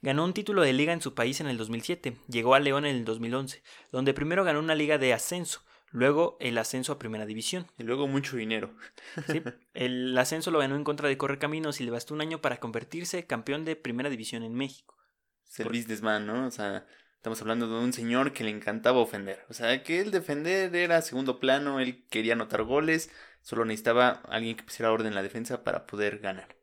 Ganó 0.00 0.24
un 0.24 0.32
título 0.32 0.62
de 0.62 0.72
liga 0.72 0.92
en 0.92 1.02
su 1.02 1.14
país 1.14 1.40
en 1.40 1.48
el 1.48 1.58
2007, 1.58 2.16
llegó 2.28 2.54
a 2.54 2.60
León 2.60 2.86
en 2.86 2.96
el 2.96 3.04
2011, 3.04 3.62
donde 3.92 4.14
primero 4.14 4.44
ganó 4.44 4.60
una 4.60 4.74
liga 4.74 4.96
de 4.96 5.12
ascenso, 5.12 5.62
luego 5.90 6.38
el 6.40 6.56
ascenso 6.56 6.92
a 6.92 6.98
primera 6.98 7.26
división. 7.26 7.66
Y 7.78 7.82
luego 7.82 8.06
mucho 8.06 8.36
dinero. 8.36 8.74
Sí, 9.26 9.42
el 9.74 10.16
ascenso 10.16 10.50
lo 10.50 10.60
ganó 10.60 10.76
en 10.76 10.84
contra 10.84 11.08
de 11.08 11.18
Correcaminos 11.18 11.80
y 11.80 11.84
le 11.84 11.90
bastó 11.90 12.14
un 12.14 12.22
año 12.22 12.40
para 12.40 12.58
convertirse 12.60 13.26
campeón 13.26 13.64
de 13.66 13.76
primera 13.76 14.08
división 14.08 14.42
en 14.44 14.54
México. 14.54 14.96
Por- 15.56 15.72
businessman, 15.72 16.26
¿no? 16.26 16.46
O 16.46 16.50
sea, 16.50 16.86
estamos 17.20 17.42
hablando 17.42 17.68
de 17.68 17.84
un 17.84 17.92
señor 17.92 18.32
que 18.32 18.44
le 18.44 18.50
encantaba 18.50 18.98
ofender. 18.98 19.44
O 19.50 19.52
sea, 19.52 19.82
que 19.82 20.00
él 20.00 20.10
defender 20.10 20.74
era 20.74 21.02
segundo 21.02 21.38
plano, 21.38 21.78
él 21.78 22.06
quería 22.08 22.32
anotar 22.32 22.62
goles, 22.62 23.10
solo 23.42 23.66
necesitaba 23.66 24.22
alguien 24.30 24.56
que 24.56 24.62
pusiera 24.62 24.90
orden 24.90 25.08
en 25.08 25.14
la 25.14 25.22
defensa 25.22 25.62
para 25.62 25.86
poder 25.86 26.20
ganar. 26.20 26.56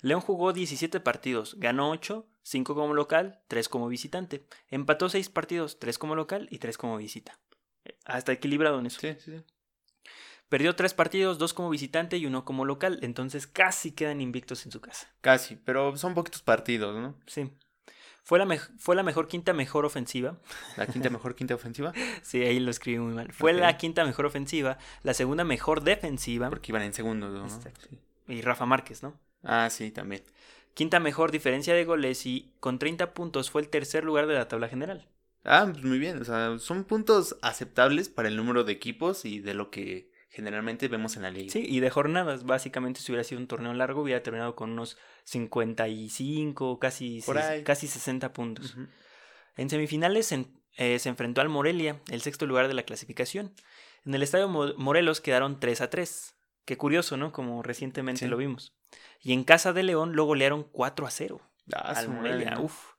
León 0.00 0.20
jugó 0.20 0.52
17 0.52 0.98
partidos, 0.98 1.54
ganó 1.60 1.90
8, 1.90 2.26
5 2.42 2.74
como 2.74 2.94
local, 2.94 3.42
3 3.46 3.68
como 3.68 3.86
visitante. 3.86 4.44
Empató 4.70 5.08
6 5.08 5.28
partidos, 5.28 5.78
3 5.78 5.98
como 5.98 6.16
local 6.16 6.48
y 6.50 6.58
3 6.58 6.76
como 6.78 6.96
visita. 6.96 7.38
Eh, 7.84 7.96
Hasta 8.04 8.32
equilibrado 8.32 8.80
en 8.80 8.86
eso. 8.86 8.98
Sí, 9.00 9.14
sí, 9.20 9.36
sí. 9.36 9.44
Perdió 10.48 10.74
3 10.74 10.94
partidos, 10.94 11.38
2 11.38 11.54
como 11.54 11.70
visitante 11.70 12.16
y 12.16 12.26
1 12.26 12.44
como 12.44 12.64
local, 12.64 12.98
entonces 13.02 13.46
casi 13.46 13.92
quedan 13.92 14.20
invictos 14.20 14.66
en 14.66 14.72
su 14.72 14.80
casa. 14.80 15.14
Casi, 15.20 15.54
pero 15.54 15.96
son 15.96 16.14
poquitos 16.14 16.42
partidos, 16.42 16.96
¿no? 16.96 17.16
Sí. 17.28 17.52
Fue 18.24 18.38
la, 18.38 18.46
fue 18.78 18.94
la 18.94 19.02
mejor 19.02 19.26
quinta 19.26 19.52
mejor 19.52 19.84
ofensiva. 19.84 20.38
La 20.76 20.86
quinta 20.86 21.10
mejor 21.10 21.34
quinta 21.34 21.54
ofensiva, 21.54 21.92
Sí, 22.22 22.40
ahí 22.42 22.60
lo 22.60 22.70
escribí 22.70 22.98
muy 22.98 23.14
mal. 23.14 23.32
Fue 23.32 23.52
la 23.52 23.76
quinta 23.76 24.04
mejor 24.04 24.26
ofensiva, 24.26 24.78
la 25.02 25.14
segunda 25.14 25.44
mejor 25.44 25.82
defensiva. 25.82 26.48
porque 26.48 26.70
iban 26.72 26.82
en 26.82 26.92
segundo, 26.92 27.28
¿no? 27.28 27.48
Sí. 27.48 27.98
Y 28.28 28.42
Rafa 28.42 28.64
Márquez, 28.66 29.02
¿no? 29.02 29.18
Ah, 29.42 29.68
sí, 29.70 29.90
también. 29.90 30.22
Quinta 30.74 31.00
mejor 31.00 31.32
diferencia 31.32 31.74
de 31.74 31.84
goles 31.84 32.24
y 32.24 32.52
con 32.60 32.78
30 32.78 33.12
puntos 33.12 33.50
fue 33.50 33.60
el 33.62 33.68
tercer 33.68 34.04
lugar 34.04 34.26
de 34.26 34.34
la 34.34 34.48
tabla 34.48 34.68
general. 34.68 35.06
Ah, 35.44 35.68
pues 35.70 35.84
muy 35.84 35.98
bien, 35.98 36.20
o 36.22 36.24
sea, 36.24 36.58
son 36.60 36.84
puntos 36.84 37.36
aceptables 37.42 38.08
para 38.08 38.28
el 38.28 38.36
número 38.36 38.62
de 38.62 38.72
equipos 38.72 39.24
y 39.24 39.40
de 39.40 39.54
lo 39.54 39.70
que 39.70 40.11
generalmente 40.32 40.88
vemos 40.88 41.16
en 41.16 41.22
la 41.22 41.30
liga. 41.30 41.52
Sí, 41.52 41.64
y 41.66 41.80
de 41.80 41.90
jornadas, 41.90 42.44
básicamente 42.44 43.00
si 43.00 43.12
hubiera 43.12 43.22
sido 43.24 43.40
un 43.40 43.46
torneo 43.46 43.72
largo 43.74 44.02
hubiera 44.02 44.22
terminado 44.22 44.56
con 44.56 44.70
unos 44.72 44.96
55, 45.24 46.78
casi, 46.78 47.20
casi 47.64 47.86
60 47.86 48.32
puntos. 48.32 48.76
En 49.56 49.70
semifinales 49.70 50.32
en- 50.32 50.60
eh, 50.76 50.98
se 50.98 51.08
enfrentó 51.08 51.40
al 51.42 51.48
Morelia, 51.48 52.00
el 52.10 52.22
sexto 52.22 52.46
lugar 52.46 52.68
de 52.68 52.74
la 52.74 52.82
clasificación. 52.84 53.54
En 54.04 54.14
el 54.14 54.22
estadio 54.22 54.48
Morelos 54.48 55.20
quedaron 55.20 55.60
3 55.60 55.80
a 55.80 55.90
3. 55.90 56.34
Qué 56.64 56.76
curioso, 56.76 57.16
¿no? 57.16 57.32
Como 57.32 57.62
recientemente 57.62 58.26
lo 58.28 58.36
vimos. 58.36 58.74
Y 59.20 59.32
en 59.32 59.44
casa 59.44 59.72
de 59.72 59.82
León 59.82 60.16
lo 60.16 60.24
golearon 60.24 60.64
4 60.64 61.06
a 61.06 61.10
0. 61.10 61.40
Ah, 61.74 61.92
al 61.96 62.08
Morelia. 62.08 62.58
Uf. 62.60 62.92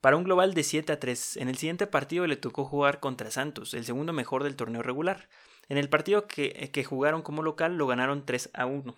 Para 0.00 0.16
un 0.16 0.24
global 0.24 0.52
de 0.54 0.64
7 0.64 0.92
a 0.92 0.98
3. 0.98 1.36
En 1.36 1.48
el 1.48 1.56
siguiente 1.56 1.86
partido 1.86 2.26
le 2.26 2.36
tocó 2.36 2.64
jugar 2.64 2.98
contra 3.00 3.30
Santos, 3.30 3.72
el 3.74 3.84
segundo 3.84 4.12
mejor 4.12 4.42
del 4.42 4.56
torneo 4.56 4.82
regular. 4.82 5.28
En 5.68 5.78
el 5.78 5.88
partido 5.88 6.26
que, 6.26 6.70
que 6.72 6.84
jugaron 6.84 7.22
como 7.22 7.42
local 7.42 7.76
lo 7.76 7.86
ganaron 7.86 8.26
3 8.26 8.50
a 8.54 8.66
1 8.66 8.94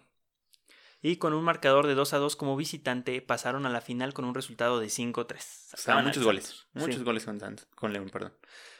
y 1.04 1.16
con 1.16 1.34
un 1.34 1.44
marcador 1.44 1.86
de 1.86 1.94
2 1.94 2.14
a 2.14 2.18
2 2.18 2.34
como 2.34 2.56
visitante 2.56 3.20
pasaron 3.20 3.66
a 3.66 3.68
la 3.68 3.82
final 3.82 4.14
con 4.14 4.24
un 4.24 4.34
resultado 4.34 4.80
de 4.80 4.86
5-3. 4.86 5.74
O 5.74 5.76
sea, 5.76 6.00
muchos 6.00 6.24
goles, 6.24 6.66
muchos 6.72 7.04
goles 7.04 7.26
con, 7.26 7.38
con 7.74 7.92
León, 7.92 8.08
perdón. 8.08 8.32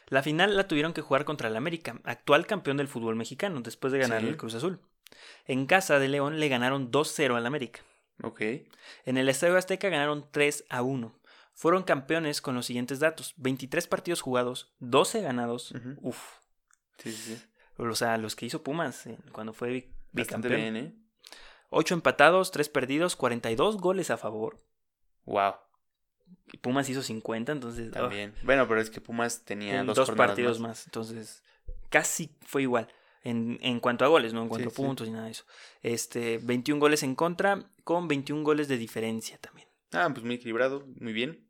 La 0.09 0.23
final 0.23 0.57
la 0.57 0.67
tuvieron 0.67 0.95
que 0.95 1.03
jugar 1.03 1.27
contra 1.27 1.49
el 1.49 1.57
América, 1.57 2.01
actual 2.03 2.47
campeón 2.47 2.79
del 2.79 2.89
fútbol 2.89 3.15
mexicano, 3.15 3.61
después 3.61 3.93
de 3.93 3.99
ganar 3.99 4.25
el 4.25 4.39
Cruz 4.39 4.55
Azul. 4.55 4.81
En 5.45 5.67
casa 5.67 5.99
de 5.99 6.09
León 6.09 6.41
le 6.41 6.49
ganaron 6.49 6.91
2-0 6.91 7.37
al 7.37 7.45
América. 7.45 7.81
Ok. 8.23 8.41
En 9.05 9.19
el 9.19 9.29
Estadio 9.29 9.59
Azteca 9.59 9.91
ganaron 9.91 10.27
3 10.31 10.65
a 10.71 10.81
1. 10.81 11.15
Fueron 11.53 11.83
campeones 11.83 12.41
con 12.41 12.55
los 12.55 12.65
siguientes 12.65 13.01
datos: 13.01 13.35
23 13.37 13.87
partidos 13.87 14.23
jugados, 14.23 14.73
12 14.79 15.21
ganados. 15.21 15.75
Uf. 16.01 16.19
Sí, 16.97 17.13
sí, 17.13 17.35
sí. 17.35 17.43
O 17.77 17.95
sea, 17.95 18.17
los 18.19 18.37
que 18.37 18.47
hizo 18.47 18.63
Pumas 18.63 19.07
eh, 19.07 19.19
cuando 19.33 19.53
fue 19.53 19.91
bicampeón. 20.13 20.55
Bien, 20.55 20.77
¿eh? 20.77 20.95
8 21.71 21.95
empatados, 21.95 22.51
3 22.53 22.69
perdidos, 22.69 23.17
42 23.17 23.79
goles 23.79 24.11
a 24.11 24.17
favor. 24.17 24.59
Wow. 25.25 25.55
Y 26.53 26.59
Pumas 26.59 26.89
hizo 26.89 27.03
50, 27.03 27.53
entonces. 27.53 27.91
Ah, 27.95 28.01
También. 28.03 28.35
Bueno, 28.43 28.69
pero 28.69 28.81
es 28.81 28.91
que 28.91 29.01
Pumas 29.01 29.45
tenía 29.45 29.83
dos, 29.83 30.11
partidos 30.13 30.61
más. 30.61 30.87
Entonces, 30.87 31.43
casi 31.91 32.31
fue 32.47 32.63
igual. 32.63 32.89
En, 33.25 33.59
en, 33.63 33.81
cuanto 33.81 34.05
a 34.05 34.09
goles, 34.09 34.35
no 34.35 34.43
en 34.43 34.49
cuanto 34.49 34.69
a 34.69 34.73
puntos 34.73 35.09
y 35.09 35.11
nada 35.11 35.25
de 35.25 35.31
eso. 35.31 35.45
Este, 35.83 36.39
21 36.39 36.79
goles 36.79 37.03
en 37.03 37.15
contra, 37.15 37.71
con 37.83 38.07
21 38.07 38.45
goles 38.45 38.69
de 38.69 38.77
diferencia 38.77 39.39
también. 39.39 39.67
Ah, 39.93 40.11
pues 40.13 40.25
muy 40.25 40.35
equilibrado, 40.35 40.87
muy 41.01 41.15
bien. 41.15 41.49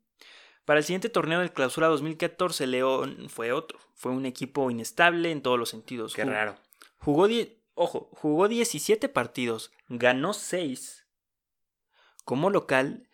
Para 0.63 0.79
el 0.79 0.85
siguiente 0.85 1.09
torneo 1.09 1.39
del 1.39 1.51
Clausura 1.51 1.87
2014, 1.87 2.65
León 2.65 3.27
fue 3.29 3.51
otro. 3.51 3.77
Fue 3.95 4.11
un 4.11 4.25
equipo 4.25 4.69
inestable 4.69 5.31
en 5.31 5.41
todos 5.41 5.57
los 5.57 5.69
sentidos. 5.69 6.13
Qué 6.13 6.25
raro. 6.25 6.55
Jugó 6.99 7.27
Ojo, 7.77 8.09
jugó 8.13 8.47
17 8.47 9.09
partidos, 9.09 9.71
ganó 9.89 10.33
6. 10.33 11.05
Como 12.23 12.49
local. 12.49 13.07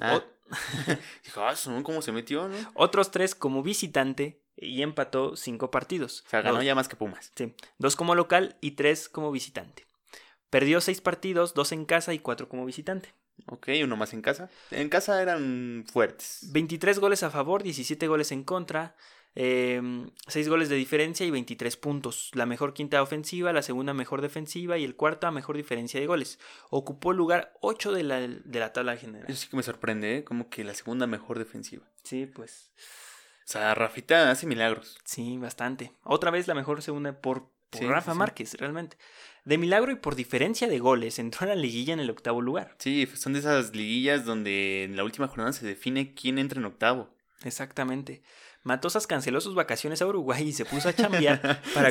Ah. 0.00 0.22
Ah, 1.36 1.54
¿cómo 1.82 2.00
se 2.00 2.10
metió, 2.10 2.48
no? 2.48 2.56
Otros 2.72 3.10
3 3.10 3.34
como 3.34 3.62
visitante 3.62 4.42
y 4.56 4.80
empató 4.80 5.36
5 5.36 5.70
partidos. 5.70 6.24
O 6.26 6.30
sea, 6.30 6.40
ganó 6.40 6.62
ya 6.62 6.74
más 6.74 6.88
que 6.88 6.96
Pumas. 6.96 7.30
Sí, 7.36 7.54
2 7.76 7.96
como 7.96 8.14
local 8.14 8.56
y 8.62 8.70
3 8.72 9.10
como 9.10 9.30
visitante. 9.30 9.86
Perdió 10.48 10.80
6 10.80 11.02
partidos, 11.02 11.52
2 11.52 11.72
en 11.72 11.84
casa 11.84 12.14
y 12.14 12.18
4 12.18 12.48
como 12.48 12.64
visitante. 12.64 13.12
Ok, 13.46 13.68
uno 13.84 13.96
más 13.96 14.14
en 14.14 14.22
casa. 14.22 14.50
En 14.70 14.88
casa 14.88 15.20
eran 15.22 15.84
fuertes. 15.92 16.48
23 16.50 16.98
goles 16.98 17.22
a 17.22 17.30
favor, 17.30 17.62
17 17.62 18.08
goles 18.08 18.32
en 18.32 18.42
contra. 18.42 18.96
6 19.38 19.76
em, 20.36 20.48
goles 20.48 20.68
de 20.68 20.74
diferencia 20.74 21.24
y 21.24 21.30
23 21.30 21.76
puntos. 21.76 22.30
La 22.34 22.44
mejor 22.44 22.74
quinta 22.74 23.00
ofensiva, 23.00 23.52
la 23.52 23.62
segunda 23.62 23.94
mejor 23.94 24.20
defensiva 24.20 24.78
y 24.78 24.84
el 24.84 24.96
cuarto 24.96 25.28
a 25.28 25.30
mejor 25.30 25.56
diferencia 25.56 26.00
de 26.00 26.06
goles. 26.06 26.40
Ocupó 26.70 27.12
el 27.12 27.18
lugar 27.18 27.52
8 27.60 27.92
de 27.92 28.02
la, 28.02 28.18
de 28.20 28.58
la 28.58 28.72
tabla 28.72 28.96
general. 28.96 29.26
Eso 29.28 29.42
sí 29.42 29.48
que 29.48 29.56
me 29.56 29.62
sorprende, 29.62 30.16
¿eh? 30.16 30.24
Como 30.24 30.50
que 30.50 30.64
la 30.64 30.74
segunda 30.74 31.06
mejor 31.06 31.38
defensiva. 31.38 31.86
Sí, 32.02 32.26
pues. 32.26 32.72
O 32.76 33.50
sea, 33.50 33.74
Rafita 33.76 34.28
hace 34.28 34.48
milagros. 34.48 34.98
Sí, 35.04 35.38
bastante. 35.38 35.92
Otra 36.02 36.32
vez 36.32 36.48
la 36.48 36.54
mejor 36.54 36.82
segunda 36.82 37.20
por, 37.20 37.48
Rafa 37.70 38.14
Márquez, 38.14 38.54
realmente. 38.54 38.96
De 39.44 39.56
milagro 39.56 39.92
y 39.92 39.96
por 39.96 40.16
diferencia 40.16 40.66
de 40.66 40.80
goles, 40.80 41.20
entró 41.20 41.44
a 41.44 41.50
la 41.50 41.54
liguilla 41.54 41.94
en 41.94 42.00
el 42.00 42.10
octavo 42.10 42.42
lugar. 42.42 42.74
Sí, 42.78 43.08
son 43.14 43.34
de 43.34 43.38
esas 43.38 43.74
liguillas 43.76 44.24
donde 44.24 44.82
en 44.82 44.96
la 44.96 45.04
última 45.04 45.28
jornada 45.28 45.52
se 45.52 45.64
define 45.64 46.12
quién 46.12 46.38
entra 46.38 46.58
en 46.58 46.66
octavo. 46.66 47.08
Exactamente. 47.44 48.22
Matosas 48.62 49.06
canceló 49.06 49.40
sus 49.40 49.54
vacaciones 49.54 50.02
a 50.02 50.06
Uruguay 50.06 50.48
y 50.48 50.52
se 50.52 50.64
puso 50.64 50.88
a 50.88 50.92
chambear 50.94 51.62
para... 51.74 51.90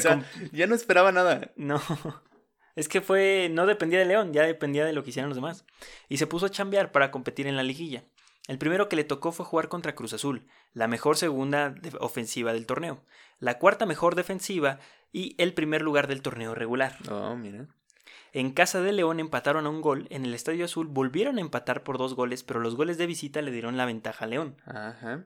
ya 0.51 0.67
no 0.67 0.75
esperaba 0.75 1.12
nada. 1.12 1.51
No. 1.56 1.82
Es 2.75 2.88
que 2.88 3.01
fue... 3.01 3.49
No 3.51 3.65
dependía 3.65 3.97
de 3.97 4.06
León, 4.06 4.34
ya 4.34 4.43
dependía 4.43 4.86
de 4.86 4.93
lo 4.93 5.03
que 5.03 5.10
hicieran 5.10 5.30
los 5.30 5.36
demás. 5.36 5.65
Y 6.10 6.17
se 6.17 6.27
puso 6.27 6.45
a 6.45 6.51
chambear 6.51 6.91
para 6.91 7.10
competir 7.10 7.47
en 7.47 7.56
la 7.56 7.63
liguilla. 7.63 8.03
El 8.47 8.60
primero 8.60 8.88
que 8.88 8.95
le 8.95 9.03
tocó 9.03 9.32
fue 9.32 9.45
jugar 9.45 9.67
contra 9.67 9.95
Cruz 9.95 10.13
Azul, 10.13 10.47
la 10.73 10.88
mejor 10.88 11.17
segunda 11.17 11.73
ofensiva 11.99 12.53
del 12.53 12.65
torneo, 12.65 13.03
la 13.39 13.58
cuarta 13.58 13.86
mejor 13.86 14.15
defensiva 14.15 14.80
y 15.12 15.36
el 15.38 15.53
primer 15.53 15.82
lugar 15.82 16.08
del 16.08 16.21
torneo 16.21 16.56
regular. 16.56 16.95
Oh, 17.10 17.36
mira. 17.36 17.67
En 18.32 18.51
casa 18.51 18.82
de 18.82 18.93
León 18.93 19.19
empataron 19.19 19.65
a 19.65 19.69
un 19.69 19.82
gol, 19.82 20.08
en 20.12 20.25
el 20.25 20.34
Estadio 20.34 20.63
Azul 20.63 20.88
volvieron 20.88 21.38
a 21.38 21.41
empatar 21.41 21.84
por 21.84 21.97
dos 21.97 22.13
goles, 22.13 22.43
pero 22.43 22.60
los 22.60 22.75
goles 22.75 22.97
de 22.97 23.08
visita 23.08 23.41
le 23.41 23.51
dieron 23.51 23.75
la 23.75 23.86
ventaja 23.86 24.25
a 24.25 24.27
León. 24.27 24.56
Ajá. 24.65 25.25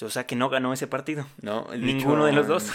O 0.00 0.10
sea 0.10 0.26
que 0.26 0.36
no 0.36 0.48
ganó 0.48 0.72
ese 0.72 0.86
partido. 0.86 1.26
No, 1.40 1.68
ninguno 1.76 2.24
de 2.24 2.32
los 2.32 2.46
dos. 2.46 2.70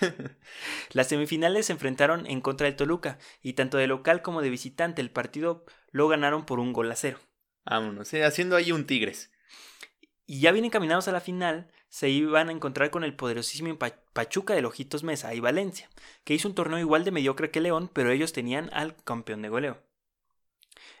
Las 0.92 1.08
semifinales 1.08 1.66
se 1.66 1.72
enfrentaron 1.72 2.26
en 2.26 2.40
contra 2.42 2.66
del 2.66 2.76
Toluca 2.76 3.18
y 3.40 3.54
tanto 3.54 3.78
de 3.78 3.86
local 3.86 4.20
como 4.20 4.42
de 4.42 4.50
visitante 4.50 5.00
el 5.00 5.10
partido 5.10 5.64
lo 5.90 6.08
ganaron 6.08 6.44
por 6.44 6.60
un 6.60 6.72
gol 6.72 6.90
a 6.92 6.96
cero. 6.96 7.18
Vámonos, 7.64 8.12
haciendo 8.12 8.56
ahí 8.56 8.72
un 8.72 8.86
Tigres. 8.86 9.32
Y 10.26 10.40
ya 10.40 10.52
bien 10.52 10.64
encaminados 10.64 11.08
a 11.08 11.12
la 11.12 11.20
final, 11.20 11.70
se 11.88 12.08
iban 12.10 12.48
a 12.48 12.52
encontrar 12.52 12.90
con 12.90 13.04
el 13.04 13.14
poderosísimo 13.14 13.78
Pachuca 14.12 14.54
de 14.54 14.62
Lojitos 14.62 15.04
Mesa 15.04 15.34
y 15.34 15.40
Valencia, 15.40 15.88
que 16.24 16.34
hizo 16.34 16.48
un 16.48 16.54
torneo 16.54 16.78
igual 16.78 17.04
de 17.04 17.10
mediocre 17.10 17.50
que 17.50 17.60
León, 17.60 17.90
pero 17.92 18.10
ellos 18.10 18.32
tenían 18.32 18.70
al 18.72 18.96
campeón 19.04 19.42
de 19.42 19.48
goleo. 19.48 19.82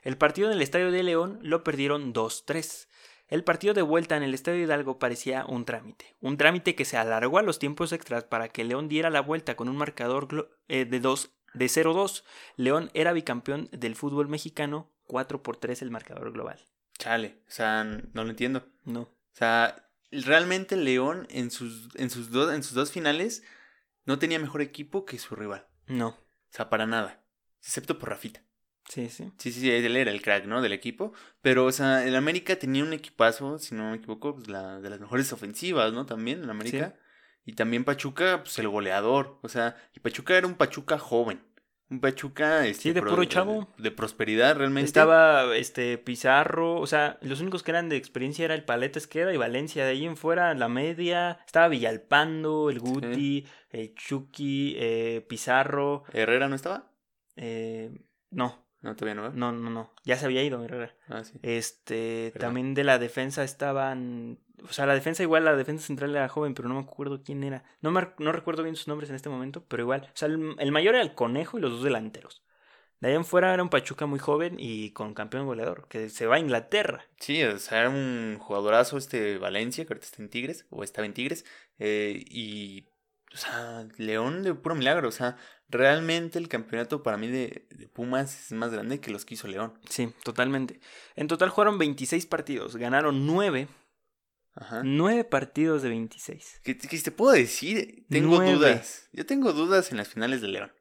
El 0.02 0.18
partido 0.18 0.48
en 0.48 0.54
el 0.54 0.62
estadio 0.62 0.90
de 0.90 1.02
León 1.02 1.38
lo 1.42 1.62
perdieron 1.62 2.12
2-3 2.12 2.88
el 3.32 3.44
partido 3.44 3.72
de 3.72 3.80
vuelta 3.80 4.14
en 4.14 4.22
el 4.22 4.34
Estadio 4.34 4.62
Hidalgo 4.62 4.98
parecía 4.98 5.46
un 5.46 5.64
trámite, 5.64 6.16
un 6.20 6.36
trámite 6.36 6.74
que 6.74 6.84
se 6.84 6.98
alargó 6.98 7.38
a 7.38 7.42
los 7.42 7.58
tiempos 7.58 7.90
extras 7.92 8.24
para 8.24 8.50
que 8.50 8.62
León 8.62 8.88
diera 8.88 9.08
la 9.08 9.22
vuelta 9.22 9.56
con 9.56 9.70
un 9.70 9.76
marcador 9.78 10.54
eh, 10.68 10.84
de, 10.84 11.00
2, 11.00 11.30
de 11.54 11.64
0-2. 11.64 12.24
León 12.56 12.90
era 12.92 13.14
bicampeón 13.14 13.70
del 13.72 13.96
fútbol 13.96 14.28
mexicano, 14.28 14.92
4 15.06 15.42
por 15.42 15.56
3 15.56 15.80
el 15.80 15.90
marcador 15.90 16.30
global. 16.30 16.60
Chale, 16.98 17.38
o 17.48 17.50
sea, 17.50 17.84
no 17.84 18.22
lo 18.22 18.28
entiendo. 18.28 18.68
No. 18.84 19.00
O 19.00 19.16
sea, 19.32 19.88
realmente 20.10 20.76
León 20.76 21.26
en 21.30 21.50
sus, 21.50 21.88
en 21.94 22.10
sus, 22.10 22.30
dos, 22.30 22.52
en 22.52 22.62
sus 22.62 22.74
dos 22.74 22.92
finales 22.92 23.42
no 24.04 24.18
tenía 24.18 24.40
mejor 24.40 24.60
equipo 24.60 25.06
que 25.06 25.18
su 25.18 25.36
rival. 25.36 25.66
No. 25.86 26.08
O 26.08 26.18
sea, 26.50 26.68
para 26.68 26.84
nada. 26.84 27.24
Excepto 27.62 27.98
por 27.98 28.10
Rafita. 28.10 28.44
Sí, 28.88 29.08
sí. 29.08 29.32
Sí, 29.38 29.52
sí, 29.52 29.70
él 29.70 29.96
era 29.96 30.10
el 30.10 30.22
crack, 30.22 30.44
¿no? 30.46 30.60
Del 30.60 30.72
equipo. 30.72 31.12
Pero, 31.40 31.66
o 31.66 31.72
sea, 31.72 32.06
el 32.06 32.16
América 32.16 32.56
tenía 32.56 32.82
un 32.82 32.92
equipazo, 32.92 33.58
si 33.58 33.74
no 33.74 33.90
me 33.90 33.96
equivoco, 33.96 34.34
pues 34.34 34.48
la, 34.48 34.80
de 34.80 34.90
las 34.90 35.00
mejores 35.00 35.32
ofensivas, 35.32 35.92
¿no? 35.92 36.06
También 36.06 36.42
en 36.42 36.50
América. 36.50 36.94
Y 37.44 37.54
también 37.54 37.84
Pachuca, 37.84 38.42
pues 38.42 38.58
el 38.58 38.68
goleador. 38.68 39.38
O 39.42 39.48
sea, 39.48 39.76
y 39.94 40.00
Pachuca 40.00 40.36
era 40.36 40.46
un 40.46 40.54
Pachuca 40.54 40.98
joven. 40.98 41.40
Un 41.90 42.00
Pachuca. 42.00 42.66
Este, 42.66 42.82
sí, 42.82 42.92
de 42.92 43.02
puro 43.02 43.24
chavo. 43.24 43.68
De, 43.78 43.90
prosperidad, 43.90 44.56
realmente. 44.56 44.86
Estaba 44.86 45.56
este 45.56 45.98
Pizarro. 45.98 46.80
O 46.80 46.86
sea, 46.86 47.18
los 47.20 47.40
únicos 47.40 47.62
que 47.62 47.72
eran 47.72 47.88
de 47.88 47.96
experiencia 47.96 48.44
era 48.44 48.54
el 48.54 48.64
Paleta 48.64 48.98
Esqueda 48.98 49.34
y 49.34 49.36
Valencia. 49.36 49.84
De 49.84 49.90
ahí 49.90 50.06
en 50.06 50.16
fuera, 50.16 50.54
la 50.54 50.68
media. 50.68 51.40
Estaba 51.44 51.68
Villalpando, 51.68 52.70
el 52.70 52.78
Guti, 52.78 53.46
el 53.70 53.94
Chucky, 53.94 54.76
eh, 54.78 55.26
Pizarro. 55.28 56.04
¿Herrera 56.12 56.48
no 56.48 56.54
estaba? 56.54 56.90
Eh, 57.36 57.90
no. 58.30 58.61
No, 58.82 58.96
todavía 58.96 59.20
no. 59.22 59.30
No, 59.30 59.52
no, 59.52 59.70
no. 59.70 59.92
Ya 60.04 60.16
se 60.16 60.26
había 60.26 60.42
ido 60.42 60.62
Herrera. 60.62 60.94
Ah, 61.08 61.22
sí. 61.22 61.38
Este, 61.42 62.32
también 62.38 62.74
de 62.74 62.84
la 62.84 62.98
defensa 62.98 63.44
estaban. 63.44 64.38
O 64.64 64.72
sea, 64.72 64.86
la 64.86 64.94
defensa 64.94 65.22
igual, 65.22 65.44
la 65.44 65.56
defensa 65.56 65.86
central 65.86 66.10
era 66.10 66.28
joven, 66.28 66.54
pero 66.54 66.68
no 66.68 66.74
me 66.74 66.80
acuerdo 66.80 67.22
quién 67.22 67.44
era. 67.44 67.64
No, 67.80 67.90
me, 67.90 68.08
no 68.18 68.32
recuerdo 68.32 68.62
bien 68.62 68.76
sus 68.76 68.88
nombres 68.88 69.08
en 69.10 69.16
este 69.16 69.28
momento, 69.28 69.64
pero 69.66 69.82
igual. 69.84 70.08
O 70.12 70.16
sea, 70.16 70.28
el, 70.28 70.72
mayor 70.72 70.94
era 70.94 71.02
el 71.02 71.14
conejo 71.14 71.58
y 71.58 71.60
los 71.60 71.72
dos 71.72 71.84
delanteros. 71.84 72.42
De 73.00 73.08
ahí 73.08 73.14
en 73.14 73.24
fuera 73.24 73.52
era 73.52 73.62
un 73.62 73.68
Pachuca 73.68 74.06
muy 74.06 74.20
joven 74.20 74.56
y 74.58 74.90
con 74.90 75.14
campeón 75.14 75.46
goleador, 75.46 75.88
que 75.88 76.08
se 76.08 76.26
va 76.26 76.36
a 76.36 76.38
Inglaterra. 76.38 77.04
Sí, 77.18 77.42
o 77.42 77.58
sea, 77.58 77.80
era 77.80 77.90
un 77.90 78.36
jugadorazo 78.38 78.96
este 78.96 79.38
Valencia, 79.38 79.84
que 79.84 79.92
ahorita 79.92 80.06
está 80.06 80.22
en 80.22 80.28
Tigres, 80.28 80.66
o 80.70 80.84
estaba 80.84 81.06
en 81.06 81.14
Tigres. 81.14 81.44
Eh, 81.80 82.22
y 82.28 82.86
o 83.34 83.36
sea, 83.36 83.86
León 83.96 84.42
de 84.42 84.54
puro 84.54 84.74
milagro. 84.74 85.08
O 85.08 85.12
sea, 85.12 85.36
realmente 85.68 86.38
el 86.38 86.48
campeonato 86.48 87.02
para 87.02 87.16
mí 87.16 87.28
de, 87.28 87.66
Pumas 87.92 88.46
es 88.46 88.52
más 88.52 88.70
grande 88.70 89.00
que 89.00 89.10
los 89.10 89.24
que 89.24 89.34
hizo 89.34 89.48
León. 89.48 89.78
Sí, 89.88 90.12
totalmente. 90.22 90.80
En 91.16 91.28
total 91.28 91.48
jugaron 91.48 91.78
26 91.78 92.26
partidos, 92.26 92.76
ganaron 92.76 93.26
9. 93.26 93.68
Ajá. 94.54 94.82
9 94.84 95.24
partidos 95.24 95.82
de 95.82 95.88
26. 95.88 96.60
¿Qué, 96.62 96.74
te 96.74 97.10
puedo 97.10 97.32
decir? 97.32 98.04
Tengo 98.10 98.40
dudas. 98.40 99.08
Yo 99.12 99.24
tengo 99.24 99.52
dudas 99.52 99.90
en 99.90 99.96
las 99.96 100.08
finales 100.08 100.42
de 100.42 100.48
León. 100.48 100.72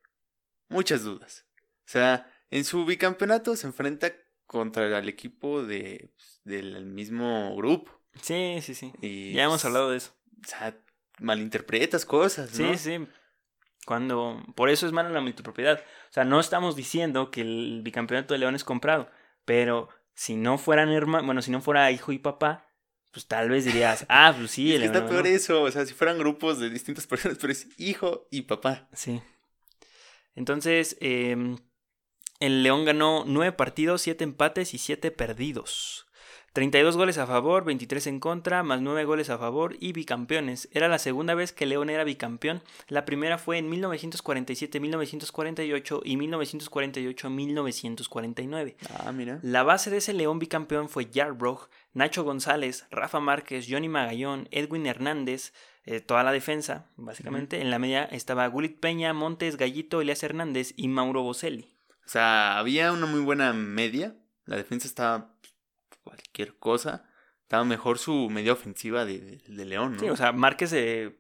Muchas 0.67 1.03
dudas. 1.03 1.45
O 1.85 1.91
sea, 1.91 2.29
en 2.49 2.65
su 2.65 2.85
bicampeonato 2.85 3.55
se 3.55 3.67
enfrenta 3.67 4.13
contra 4.45 4.99
el 4.99 5.07
equipo 5.07 5.63
de, 5.63 6.11
pues, 6.15 6.41
del 6.43 6.85
mismo 6.85 7.55
grupo. 7.55 7.97
Sí, 8.21 8.59
sí, 8.61 8.75
sí. 8.75 8.91
ya 9.33 9.43
hemos 9.43 9.63
hablado 9.63 9.91
de 9.91 9.97
eso. 9.97 10.13
O 10.43 10.47
sea, 10.47 10.77
malinterpretas 11.21 12.05
cosas, 12.05 12.57
¿no? 12.59 12.73
Sí, 12.73 12.77
sí. 12.77 13.07
Cuando. 13.85 14.43
Por 14.55 14.69
eso 14.69 14.85
es 14.85 14.91
mala 14.91 15.09
la 15.09 15.21
multipropiedad. 15.21 15.79
O 15.79 16.13
sea, 16.13 16.23
no 16.25 16.39
estamos 16.39 16.75
diciendo 16.75 17.31
que 17.31 17.41
el 17.41 17.81
bicampeonato 17.83 18.33
de 18.33 18.39
León 18.39 18.55
es 18.55 18.63
comprado. 18.63 19.09
Pero 19.45 19.89
si 20.13 20.35
no 20.35 20.57
fueran 20.57 20.89
hermanos. 20.89 21.25
Bueno, 21.25 21.41
si 21.41 21.51
no 21.51 21.61
fuera 21.61 21.91
hijo 21.91 22.11
y 22.11 22.19
papá. 22.19 22.67
Pues 23.11 23.27
tal 23.27 23.49
vez 23.49 23.65
dirías, 23.65 24.05
ah, 24.09 24.33
pues 24.37 24.51
sí, 24.51 24.69
Es 24.69 24.75
el 24.75 24.81
que 24.81 24.85
está 24.87 25.05
peor 25.05 25.23
ganó". 25.23 25.35
eso, 25.35 25.63
o 25.63 25.71
sea, 25.71 25.85
si 25.85 25.93
fueran 25.93 26.17
grupos 26.17 26.59
de 26.59 26.69
distintas 26.69 27.07
personas, 27.07 27.37
pero 27.41 27.51
es 27.51 27.67
hijo 27.77 28.27
y 28.31 28.43
papá. 28.43 28.87
Sí. 28.93 29.21
Entonces, 30.33 30.95
em, 31.01 31.57
el 32.39 32.63
León 32.63 32.85
ganó 32.85 33.23
9 33.27 33.51
partidos, 33.51 34.01
7 34.01 34.23
empates 34.23 34.73
y 34.73 34.77
7 34.77 35.11
perdidos. 35.11 36.07
32 36.53 36.97
goles 36.97 37.17
a 37.17 37.25
favor, 37.25 37.63
23 37.63 38.07
en 38.07 38.19
contra, 38.19 38.61
más 38.61 38.81
9 38.81 39.05
goles 39.05 39.29
a 39.29 39.37
favor 39.37 39.77
y 39.79 39.93
bicampeones. 39.93 40.67
Era 40.73 40.89
la 40.89 40.99
segunda 40.99 41.33
vez 41.33 41.53
que 41.53 41.65
León 41.65 41.89
era 41.89 42.03
bicampeón. 42.03 42.61
La 42.89 43.05
primera 43.05 43.37
fue 43.37 43.57
en 43.57 43.71
1947-1948 43.71 46.01
y 46.03 46.17
1948-1949. 46.17 48.75
Ah, 48.99 49.13
mira. 49.13 49.39
La 49.43 49.63
base 49.63 49.89
de 49.89 49.95
ese 49.97 50.11
León 50.11 50.39
bicampeón 50.39 50.89
fue 50.89 51.09
Yarbrough, 51.09 51.69
Nacho 51.93 52.25
González, 52.25 52.85
Rafa 52.91 53.21
Márquez, 53.21 53.67
Johnny 53.69 53.87
Magallón, 53.87 54.49
Edwin 54.51 54.87
Hernández, 54.87 55.53
eh, 55.85 56.01
toda 56.01 56.23
la 56.23 56.33
defensa, 56.33 56.87
básicamente. 56.97 57.61
En 57.61 57.71
la 57.71 57.79
media 57.79 58.03
estaba 58.03 58.45
Gulit 58.47 58.77
Peña, 58.81 59.13
Montes, 59.13 59.55
Gallito, 59.55 60.01
Elias 60.01 60.21
Hernández 60.21 60.73
y 60.75 60.89
Mauro 60.89 61.23
Boselli. 61.23 61.69
O 62.05 62.09
sea, 62.09 62.59
había 62.59 62.91
una 62.91 63.05
muy 63.05 63.21
buena 63.21 63.53
media. 63.53 64.17
La 64.45 64.57
defensa 64.57 64.87
estaba 64.87 65.31
cualquier 66.03 66.57
cosa. 66.57 67.05
Estaba 67.41 67.63
mejor 67.65 67.97
su 67.97 68.29
media 68.29 68.53
ofensiva 68.53 69.03
de, 69.05 69.19
de- 69.19 69.43
de 69.47 69.65
León, 69.65 69.93
¿no? 69.93 69.99
Sí, 69.99 70.09
o 70.09 70.15
sea, 70.15 70.31
Márquez, 70.31 70.71
eh, 70.73 71.17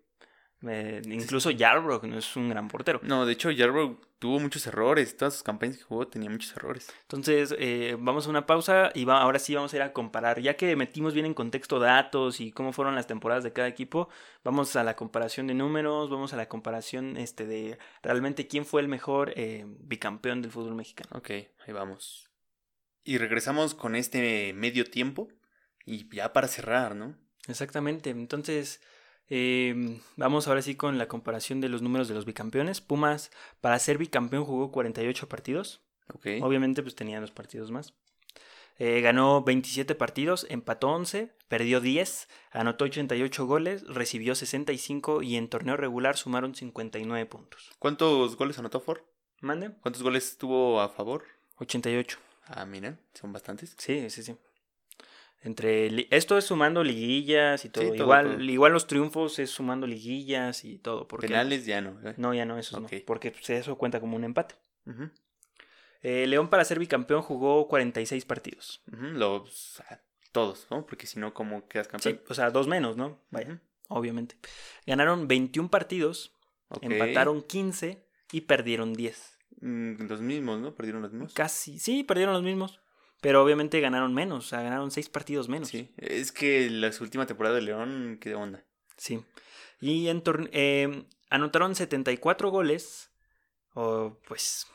eh, 0.67 1.01
incluso 1.05 1.49
Yarbrough 1.51 2.03
no 2.05 2.17
es 2.17 2.35
un 2.35 2.47
gran 2.49 2.67
portero. 2.67 2.99
No, 3.03 3.25
de 3.25 3.33
hecho, 3.33 3.51
Yarbrough 3.51 3.99
tuvo 4.19 4.39
muchos 4.39 4.65
errores. 4.67 5.17
Todas 5.17 5.33
sus 5.33 5.43
campañas 5.43 5.77
que 5.77 5.83
jugó 5.83 6.07
tenía 6.07 6.29
muchos 6.29 6.55
errores. 6.55 6.87
Entonces, 7.01 7.53
eh, 7.57 7.97
vamos 7.99 8.27
a 8.27 8.29
una 8.29 8.45
pausa 8.45 8.91
y 8.93 9.03
va- 9.03 9.21
ahora 9.21 9.39
sí 9.39 9.55
vamos 9.55 9.73
a 9.73 9.75
ir 9.77 9.81
a 9.81 9.91
comparar. 9.91 10.39
Ya 10.39 10.55
que 10.55 10.73
metimos 10.77 11.13
bien 11.15 11.25
en 11.25 11.33
contexto 11.33 11.79
datos 11.79 12.39
y 12.39 12.51
cómo 12.51 12.71
fueron 12.71 12.95
las 12.95 13.07
temporadas 13.07 13.43
de 13.43 13.51
cada 13.51 13.67
equipo, 13.67 14.07
vamos 14.43 14.75
a 14.77 14.83
la 14.85 14.95
comparación 14.95 15.47
de 15.47 15.55
números, 15.55 16.09
vamos 16.11 16.31
a 16.33 16.37
la 16.37 16.47
comparación 16.47 17.17
este, 17.17 17.45
de 17.45 17.77
realmente 18.03 18.47
quién 18.47 18.63
fue 18.65 18.81
el 18.81 18.87
mejor 18.87 19.33
eh, 19.35 19.65
bicampeón 19.67 20.41
del 20.43 20.51
fútbol 20.51 20.75
mexicano. 20.75 21.09
Ok, 21.15 21.29
ahí 21.31 21.73
vamos. 21.73 22.29
Y 23.03 23.17
regresamos 23.17 23.73
con 23.73 23.95
este 23.95 24.53
medio 24.53 24.85
tiempo. 24.85 25.29
Y 25.85 26.07
ya 26.15 26.33
para 26.33 26.47
cerrar, 26.47 26.95
¿no? 26.95 27.15
Exactamente, 27.47 28.11
entonces 28.11 28.81
eh, 29.33 29.99
vamos 30.17 30.47
ahora 30.47 30.61
sí 30.61 30.75
con 30.75 30.97
la 30.97 31.07
comparación 31.07 31.61
de 31.61 31.69
los 31.69 31.81
números 31.81 32.07
de 32.09 32.13
los 32.13 32.25
bicampeones. 32.25 32.81
Pumas, 32.81 33.31
para 33.61 33.79
ser 33.79 33.97
bicampeón, 33.97 34.43
jugó 34.43 34.71
48 34.71 35.29
partidos. 35.29 35.81
Ok. 36.13 36.27
Obviamente, 36.41 36.83
pues 36.83 36.95
tenía 36.95 37.21
dos 37.21 37.31
partidos 37.31 37.71
más. 37.71 37.93
Eh, 38.77 38.99
ganó 39.01 39.43
27 39.43 39.95
partidos, 39.95 40.45
empató 40.49 40.89
11, 40.89 41.31
perdió 41.47 41.79
10, 41.81 42.27
anotó 42.51 42.85
88 42.85 43.45
goles, 43.45 43.87
recibió 43.87 44.35
65 44.35 45.21
y 45.21 45.37
en 45.37 45.49
torneo 45.49 45.77
regular 45.77 46.17
sumaron 46.17 46.55
59 46.55 47.25
puntos. 47.27 47.69
¿Cuántos 47.79 48.35
goles 48.35 48.57
anotó 48.59 48.79
Ford? 48.79 49.01
¿Mande? 49.39 49.71
¿Cuántos 49.81 50.03
goles 50.03 50.37
tuvo 50.37 50.81
a 50.81 50.89
favor? 50.89 51.25
88. 51.57 52.17
Ah, 52.45 52.65
mira, 52.65 52.97
son 53.13 53.31
bastantes. 53.31 53.75
Sí, 53.77 54.09
sí, 54.09 54.23
sí. 54.23 54.35
Entre 55.43 56.07
esto 56.15 56.37
es 56.37 56.45
sumando 56.45 56.83
liguillas 56.83 57.65
y 57.65 57.69
todo. 57.69 57.85
todo, 57.85 57.95
igual, 57.95 58.25
todo. 58.37 58.41
igual 58.43 58.73
los 58.73 58.85
triunfos 58.85 59.39
es 59.39 59.49
sumando 59.49 59.87
liguillas 59.87 60.63
y 60.63 60.77
todo. 60.77 61.07
Porque, 61.07 61.27
Penales 61.27 61.65
ya 61.65 61.81
no. 61.81 61.99
¿eh? 62.07 62.13
No, 62.17 62.33
ya 62.33 62.45
no, 62.45 62.59
eso 62.59 62.79
no. 62.79 62.87
Porque 63.07 63.31
pues, 63.31 63.49
eso 63.49 63.75
cuenta 63.77 63.99
como 63.99 64.15
un 64.15 64.23
empate. 64.23 64.55
Eh, 66.03 66.25
León 66.27 66.49
para 66.49 66.63
ser 66.63 66.79
bicampeón 66.79 67.21
jugó 67.21 67.67
46 67.67 68.25
partidos. 68.25 68.83
ujú, 68.91 69.03
Los, 69.05 69.79
o 69.79 69.83
sea, 69.83 70.03
todos, 70.31 70.67
¿no? 70.69 70.85
Porque 70.85 71.07
si 71.07 71.19
no, 71.19 71.33
¿cómo 71.33 71.67
quedas 71.67 71.87
Sí, 71.87 71.91
campeón? 71.91 72.21
o 72.29 72.33
sea, 72.33 72.49
dos 72.51 72.67
menos, 72.67 72.97
¿no? 72.97 73.19
Vaya, 73.31 73.59
obviamente. 73.87 74.37
Ganaron 74.85 75.27
21 75.27 75.69
partidos, 75.69 76.35
empataron 76.81 77.41
15 77.41 78.05
y 78.31 78.41
perdieron 78.41 78.93
10. 78.93 79.30
Mm, 79.61 80.07
Los 80.07 80.21
mismos, 80.21 80.59
¿no? 80.59 80.75
Perdieron 80.75 81.01
los 81.01 81.11
mismos. 81.11 81.33
Casi, 81.33 81.79
sí, 81.79 82.03
perdieron 82.03 82.33
los 82.33 82.43
mismos. 82.43 82.79
Pero 83.21 83.43
obviamente 83.43 83.79
ganaron 83.81 84.13
menos, 84.15 84.45
o 84.45 84.49
sea, 84.49 84.63
ganaron 84.63 84.89
6 84.89 85.07
partidos 85.09 85.47
menos. 85.47 85.67
Sí, 85.69 85.91
es 85.97 86.31
que 86.31 86.69
la 86.71 86.91
última 86.99 87.27
temporada 87.27 87.55
de 87.55 87.61
León, 87.61 88.17
¿qué 88.19 88.33
onda? 88.33 88.63
Sí. 88.97 89.23
Y 89.79 90.07
en 90.07 90.23
eh, 90.51 91.05
anotaron 91.29 91.75
74 91.75 92.49
goles, 92.49 93.11
o 93.75 94.17
pues 94.27 94.65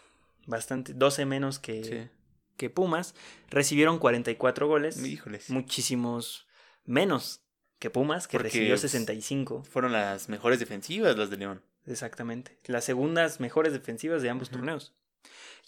bastante, 0.47 0.95
12 0.95 1.27
menos 1.27 1.59
que, 1.59 1.83
Sí. 1.85 2.09
que 2.57 2.71
Pumas. 2.71 3.17
Recibieron 3.51 3.99
44 3.99 4.69
goles, 4.69 5.05
Híjoles. 5.05 5.51
muchísimos 5.51 6.47
menos 6.85 7.43
que 7.81 7.91
Pumas, 7.91 8.29
que 8.29 8.39
Porque, 8.39 8.49
recibió 8.51 8.71
pues, 8.75 8.81
65. 8.83 9.65
Fueron 9.65 9.91
las 9.91 10.29
mejores 10.29 10.61
defensivas 10.61 11.17
las 11.19 11.31
de 11.31 11.37
León. 11.37 11.63
Exactamente. 11.87 12.59
Las 12.67 12.85
segundas 12.85 13.41
mejores 13.41 13.73
defensivas 13.73 14.23
de 14.23 14.31
ambos 14.31 14.51
torneos. 14.51 14.95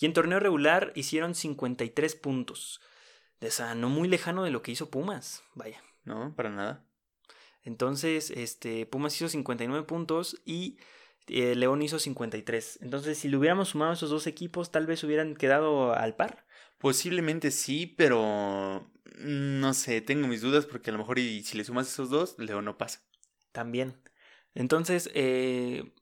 Y 0.01 0.07
en 0.07 0.13
torneo 0.13 0.41
regular 0.41 0.93
hicieron 0.95 1.35
53 1.35 2.15
puntos. 2.17 2.81
O 3.41 3.51
sea, 3.51 3.75
no 3.75 3.89
muy 3.89 4.09
lejano 4.09 4.45
de 4.45 4.51
lo 4.51 4.63
que 4.63 4.73
hizo 4.73 4.91
Pumas. 4.91 5.43
Vaya. 5.55 5.83
No, 6.05 6.35
para 6.35 6.51
nada. 6.51 6.85
Entonces, 7.63 8.31
este, 8.31 8.87
Pumas 8.87 9.15
hizo 9.17 9.29
59 9.29 9.87
puntos 9.87 10.41
y 10.45 10.79
eh, 11.27 11.55
León 11.55 11.83
hizo 11.83 11.99
53. 11.99 12.81
Entonces, 12.83 13.19
si 13.19 13.29
le 13.29 13.37
hubiéramos 13.37 13.71
sumado 13.71 13.91
a 13.91 13.95
esos 13.95 14.11
dos 14.11 14.27
equipos, 14.27 14.73
tal 14.73 14.87
vez 14.87 15.05
hubieran 15.05 15.35
quedado 15.35 15.93
al 15.93 16.17
par. 16.17 16.47
Posiblemente 16.79 17.51
sí, 17.51 17.87
pero 17.87 18.91
mm, 19.19 19.61
no 19.61 19.75
sé, 19.75 20.01
tengo 20.01 20.29
mis 20.29 20.41
dudas 20.41 20.67
porque 20.67 20.91
a 20.91 20.93
lo 20.93 20.99
mejor 20.99 21.19
y 21.19 21.43
si 21.43 21.57
le 21.59 21.65
sumas 21.65 21.89
esos 21.89 22.09
dos, 22.09 22.37
León 22.39 22.65
no 22.65 22.79
pasa. 22.79 23.03
También. 23.53 23.97
Entonces, 24.55 25.11
eh, 25.15 25.93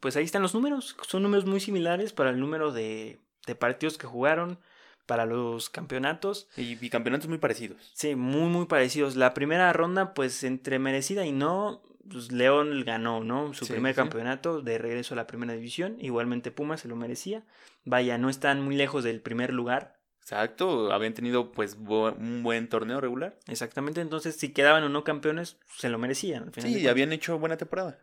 pues 0.00 0.16
ahí 0.16 0.24
están 0.24 0.42
los 0.42 0.54
números. 0.54 0.96
Son 1.08 1.22
números 1.22 1.46
muy 1.46 1.60
similares 1.60 2.12
para 2.12 2.30
el 2.30 2.40
número 2.40 2.72
de, 2.72 3.18
de 3.46 3.54
partidos 3.54 3.98
que 3.98 4.06
jugaron, 4.06 4.58
para 5.06 5.24
los 5.26 5.70
campeonatos. 5.70 6.48
Y 6.56 6.74
bicampeonatos 6.74 7.28
muy 7.28 7.38
parecidos. 7.38 7.90
Sí, 7.94 8.14
muy, 8.16 8.48
muy 8.48 8.66
parecidos. 8.66 9.16
La 9.16 9.34
primera 9.34 9.72
ronda, 9.72 10.14
pues 10.14 10.42
entre 10.44 10.78
merecida 10.78 11.24
y 11.26 11.32
no, 11.32 11.82
pues 12.10 12.32
León 12.32 12.82
ganó, 12.84 13.22
¿no? 13.22 13.54
Su 13.54 13.66
Sí, 13.66 13.72
primer 13.72 13.94
sí. 13.94 13.96
campeonato 13.96 14.62
de 14.62 14.78
regreso 14.78 15.14
a 15.14 15.16
la 15.16 15.26
primera 15.26 15.52
división. 15.54 15.96
Igualmente 16.00 16.50
Pumas 16.50 16.80
se 16.80 16.88
lo 16.88 16.96
merecía. 16.96 17.44
Vaya, 17.84 18.18
no 18.18 18.28
están 18.28 18.60
muy 18.62 18.74
lejos 18.76 19.04
del 19.04 19.20
primer 19.20 19.52
lugar. 19.52 19.96
Exacto, 20.20 20.92
habían 20.92 21.14
tenido 21.14 21.52
pues 21.52 21.76
un 21.78 22.42
buen 22.42 22.68
torneo 22.68 23.00
regular. 23.00 23.38
Exactamente, 23.46 24.00
entonces 24.00 24.34
si 24.34 24.52
quedaban 24.52 24.82
o 24.82 24.88
no 24.88 25.04
campeones, 25.04 25.56
se 25.78 25.88
lo 25.88 25.98
merecían. 25.98 26.42
al 26.42 26.52
final 26.52 26.72
Sí, 26.72 26.88
habían 26.88 27.12
hecho 27.12 27.38
buena 27.38 27.56
temporada. 27.56 28.00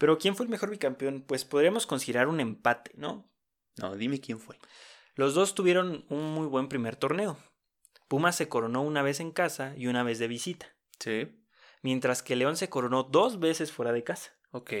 Pero 0.00 0.16
¿quién 0.16 0.34
fue 0.34 0.44
el 0.46 0.50
mejor 0.50 0.70
bicampeón? 0.70 1.20
Pues 1.20 1.44
podríamos 1.44 1.86
considerar 1.86 2.26
un 2.28 2.40
empate, 2.40 2.90
¿no? 2.94 3.30
No, 3.76 3.94
dime 3.96 4.18
quién 4.18 4.40
fue. 4.40 4.56
Los 5.14 5.34
dos 5.34 5.54
tuvieron 5.54 6.06
un 6.08 6.32
muy 6.32 6.46
buen 6.46 6.68
primer 6.68 6.96
torneo. 6.96 7.36
Pumas 8.08 8.34
se 8.34 8.48
coronó 8.48 8.80
una 8.80 9.02
vez 9.02 9.20
en 9.20 9.30
casa 9.30 9.74
y 9.76 9.88
una 9.88 10.02
vez 10.02 10.18
de 10.18 10.26
visita, 10.26 10.74
Sí, 10.98 11.28
mientras 11.82 12.22
que 12.22 12.34
León 12.34 12.56
se 12.56 12.70
coronó 12.70 13.02
dos 13.02 13.40
veces 13.40 13.72
fuera 13.72 13.92
de 13.92 14.02
casa. 14.02 14.32
ok. 14.52 14.72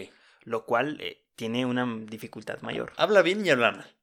lo 0.44 0.64
cual 0.64 0.98
eh, 1.02 1.26
tiene 1.36 1.66
una 1.66 1.86
dificultad 2.06 2.62
mayor. 2.62 2.94
Habla 2.96 3.20
bien 3.20 3.44
y 3.44 3.50
habla 3.50 3.72
mal. 3.72 3.96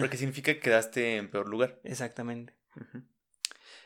Porque 0.00 0.16
significa 0.16 0.54
que 0.54 0.60
quedaste 0.60 1.16
en 1.18 1.30
peor 1.30 1.46
lugar. 1.46 1.78
Exactamente. 1.84 2.54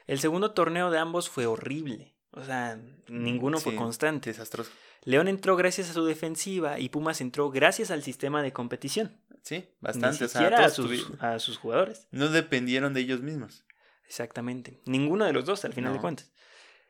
El 0.06 0.20
segundo 0.20 0.52
torneo 0.52 0.92
de 0.92 0.98
ambos 0.98 1.28
fue 1.28 1.46
horrible. 1.46 2.14
O 2.30 2.44
sea, 2.44 2.80
ninguno 3.08 3.58
fue 3.58 3.74
constante. 3.74 4.30
Desastroso. 4.30 4.70
León 5.04 5.28
entró 5.28 5.56
gracias 5.56 5.90
a 5.90 5.92
su 5.94 6.04
defensiva 6.04 6.78
y 6.78 6.88
Pumas 6.88 7.20
entró 7.20 7.50
gracias 7.50 7.90
al 7.90 8.02
sistema 8.02 8.42
de 8.42 8.52
competición. 8.52 9.16
Sí, 9.42 9.68
bastante. 9.80 10.18
Ni 10.20 10.26
o 10.26 10.28
sea, 10.28 10.40
siquiera 10.40 10.64
a, 10.64 10.70
sus, 10.70 10.86
tuvi- 10.90 11.20
a 11.20 11.38
sus 11.40 11.58
jugadores. 11.58 12.06
No 12.12 12.28
dependieron 12.28 12.94
de 12.94 13.00
ellos 13.00 13.20
mismos. 13.22 13.64
Exactamente. 14.06 14.80
Ninguno 14.86 15.24
de 15.24 15.32
los 15.32 15.44
dos, 15.44 15.64
al 15.64 15.72
final 15.72 15.92
de 15.94 16.00
cuentas. 16.00 16.32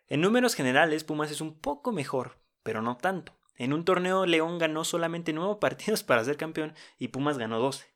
En 0.09 0.21
números 0.21 0.55
generales, 0.55 1.05
Pumas 1.05 1.31
es 1.31 1.41
un 1.41 1.59
poco 1.59 1.93
mejor, 1.93 2.39
pero 2.63 2.83
no 2.83 2.99
tanto. 2.99 3.35
En 3.57 3.73
un 3.73 3.85
torneo, 3.85 4.27
León 4.27 4.59
ganó 4.59 4.85
solamente 4.85 5.33
nueve 5.33 5.57
partidos 5.61 6.03
para 6.03 6.25
ser 6.25 6.37
campeón 6.37 6.75
y 6.99 7.09
Pumas 7.09 7.39
ganó 7.39 7.59
12. 7.61 7.87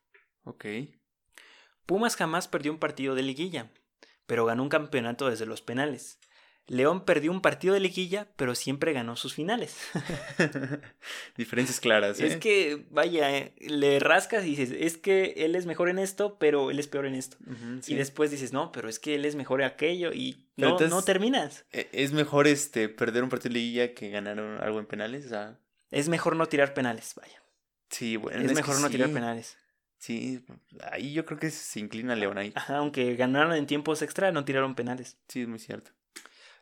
Ok. 0.45 0.65
Pumas 1.85 2.15
jamás 2.15 2.47
perdió 2.47 2.71
un 2.71 2.79
partido 2.79 3.15
de 3.15 3.21
liguilla, 3.21 3.71
pero 4.25 4.45
ganó 4.45 4.63
un 4.63 4.69
campeonato 4.69 5.29
desde 5.29 5.45
los 5.45 5.61
penales. 5.61 6.19
León 6.67 7.05
perdió 7.05 7.31
un 7.31 7.41
partido 7.41 7.73
de 7.73 7.79
liguilla, 7.79 8.27
pero 8.35 8.53
siempre 8.55 8.91
ganó 8.93 9.15
sus 9.15 9.33
finales. 9.33 9.77
Diferencias 11.37 11.79
claras, 11.79 12.19
¿eh? 12.19 12.27
Es 12.27 12.37
que, 12.37 12.85
vaya, 12.89 13.35
eh, 13.37 13.53
le 13.59 13.99
rascas 13.99 14.45
y 14.45 14.49
dices, 14.55 14.71
es 14.77 14.97
que 14.97 15.33
él 15.37 15.55
es 15.55 15.65
mejor 15.65 15.89
en 15.89 15.99
esto, 15.99 16.37
pero 16.39 16.69
él 16.71 16.79
es 16.79 16.87
peor 16.87 17.05
en 17.05 17.15
esto. 17.15 17.37
Sí. 17.81 17.93
Y 17.93 17.95
después 17.95 18.31
dices, 18.31 18.53
no, 18.53 18.71
pero 18.71 18.89
es 18.89 18.99
que 18.99 19.15
él 19.15 19.25
es 19.25 19.35
mejor 19.35 19.61
en 19.61 19.67
aquello 19.67 20.11
y 20.13 20.45
no, 20.57 20.67
entonces- 20.69 20.89
no 20.89 21.01
terminas. 21.03 21.65
E- 21.71 21.89
Es 21.93 22.11
mejor 22.11 22.47
este 22.47 22.89
perder 22.89 23.23
un 23.23 23.29
partido 23.29 23.53
de 23.53 23.59
liguilla 23.59 23.93
que 23.93 24.09
ganar 24.09 24.39
algo 24.39 24.79
en 24.79 24.85
penales. 24.85 25.25
O 25.25 25.29
sea, 25.29 25.57
Es 25.91 26.09
mejor 26.09 26.35
no 26.35 26.47
tirar 26.47 26.73
penales, 26.73 27.13
vaya. 27.15 27.41
Sí, 27.89 28.17
bueno. 28.17 28.41
es, 28.41 28.53
mejor 28.53 28.79
no 28.81 28.89
tirar 28.89 29.09
penales. 29.11 29.57
Sí, 29.99 30.45
ahí 30.91 31.13
yo 31.13 31.25
creo 31.25 31.39
que 31.39 31.49
se 31.49 31.79
inclina 31.79 32.15
León 32.15 32.37
ahí. 32.37 32.51
Ajá, 32.55 32.77
aunque 32.77 33.15
ganaron 33.15 33.53
en 33.53 33.65
tiempos 33.65 34.01
extra, 34.01 34.31
no 34.31 34.45
tiraron 34.45 34.75
penales. 34.75 35.17
Sí, 35.27 35.41
es 35.41 35.47
muy 35.47 35.57
cierto. 35.59 35.91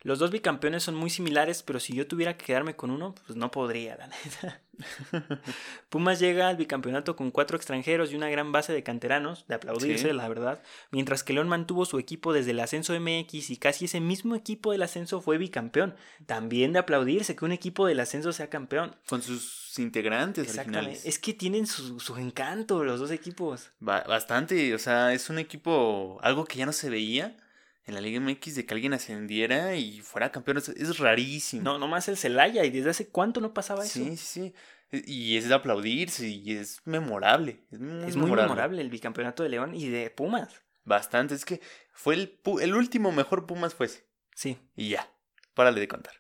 Los 0.06 0.20
dos 0.20 0.30
bicampeones 0.30 0.84
son 0.84 0.94
muy 0.94 1.10
similares, 1.10 1.64
pero 1.64 1.80
si 1.80 1.94
yo 1.96 2.06
tuviera 2.06 2.38
que 2.38 2.46
quedarme 2.46 2.76
con 2.76 2.92
uno, 2.92 3.16
pues 3.26 3.36
no 3.38 3.50
podría, 3.50 3.98
la 3.98 4.06
neta. 4.08 4.62
Pumas 5.90 6.20
llega 6.20 6.48
al 6.48 6.58
bicampeonato 6.58 7.16
con 7.16 7.32
cuatro 7.32 7.58
extranjeros 7.58 8.12
y 8.12 8.16
una 8.16 8.30
gran 8.30 8.52
base 8.52 8.72
de 8.72 8.84
canteranos, 8.84 9.46
de 9.48 9.56
aplaudirse, 9.56 10.10
Sí. 10.10 10.14
la 10.14 10.28
verdad, 10.30 10.62
mientras 10.92 11.24
que 11.24 11.34
León 11.34 11.48
mantuvo 11.48 11.86
su 11.86 11.98
equipo 11.98 12.34
desde 12.34 12.52
el 12.52 12.60
ascenso 12.60 12.94
MX 13.00 13.50
y 13.50 13.58
casi 13.58 13.86
ese 13.86 14.00
mismo 14.00 14.36
equipo 14.36 14.72
del 14.72 14.84
ascenso 14.84 15.22
fue 15.22 15.38
bicampeón. 15.38 15.96
También 16.26 16.74
de 16.74 16.80
aplaudirse 16.80 17.36
que 17.36 17.46
un 17.46 17.52
equipo 17.52 17.88
del 17.88 18.00
ascenso 18.00 18.32
sea 18.32 18.50
campeón. 18.50 18.96
Con 19.08 19.22
sus 19.24 19.74
integrantes 19.80 20.44
Exactamente. 20.48 20.78
originales. 20.88 21.06
Es 21.08 21.20
que 21.20 21.34
tienen 21.34 21.66
su, 21.68 22.00
su 22.00 22.16
encanto 22.18 22.84
los 22.84 23.00
dos 23.00 23.12
equipos. 23.12 23.72
Ba- 23.80 24.04
bastante, 24.08 24.76
o 24.76 24.80
sea, 24.80 25.14
es 25.14 25.30
un 25.30 25.40
equipo, 25.40 26.20
algo 26.22 26.46
que 26.46 26.58
ya 26.60 26.66
no 26.68 26.74
se 26.74 26.90
veía 26.90 27.38
en 27.86 27.94
la 27.94 28.02
Liga 28.02 28.20
MX 28.20 28.56
de 28.56 28.66
que 28.66 28.74
alguien 28.74 28.94
ascendiera 28.94 29.76
y 29.76 30.02
fuera 30.02 30.32
campeón. 30.32 30.58
Es, 30.58 30.70
es 30.70 30.98
rarísimo. 30.98 31.64
No, 31.64 31.78
nomás 31.78 32.08
el 32.08 32.18
Celaya, 32.18 32.66
y 32.66 32.70
desde 32.70 32.90
hace 32.90 33.08
cuánto 33.08 33.42
no 33.42 33.54
pasaba 33.54 33.86
eso. 33.86 33.94
Sí, 34.00 34.18
sí, 34.18 34.54
sí. 34.92 35.04
Y 35.06 35.38
es 35.38 35.50
de 35.50 35.56
aplaudirse 35.56 36.28
y 36.28 36.52
es 36.54 36.82
memorable. 36.86 37.60
Es 37.72 37.80
muy, 37.80 38.08
Es 38.08 38.16
muy 38.16 38.32
memorable 38.32 38.82
el 38.82 38.90
bicampeonato 38.90 39.44
de 39.44 39.50
León 39.50 39.76
y 39.76 39.90
de 39.90 40.10
Pumas. 40.10 40.62
Bastante. 40.84 41.36
Es 41.36 41.46
que 41.46 41.62
fue 41.92 42.14
el, 42.16 42.40
el 42.62 42.76
último 42.76 43.12
mejor 43.12 43.46
Pumas 43.46 43.74
fue 43.74 43.88
ese. 43.88 44.06
Sí. 44.36 44.58
Y 44.76 44.90
ya. 44.90 45.10
Párale 45.54 45.80
de 45.80 45.88
contar. 45.88 46.14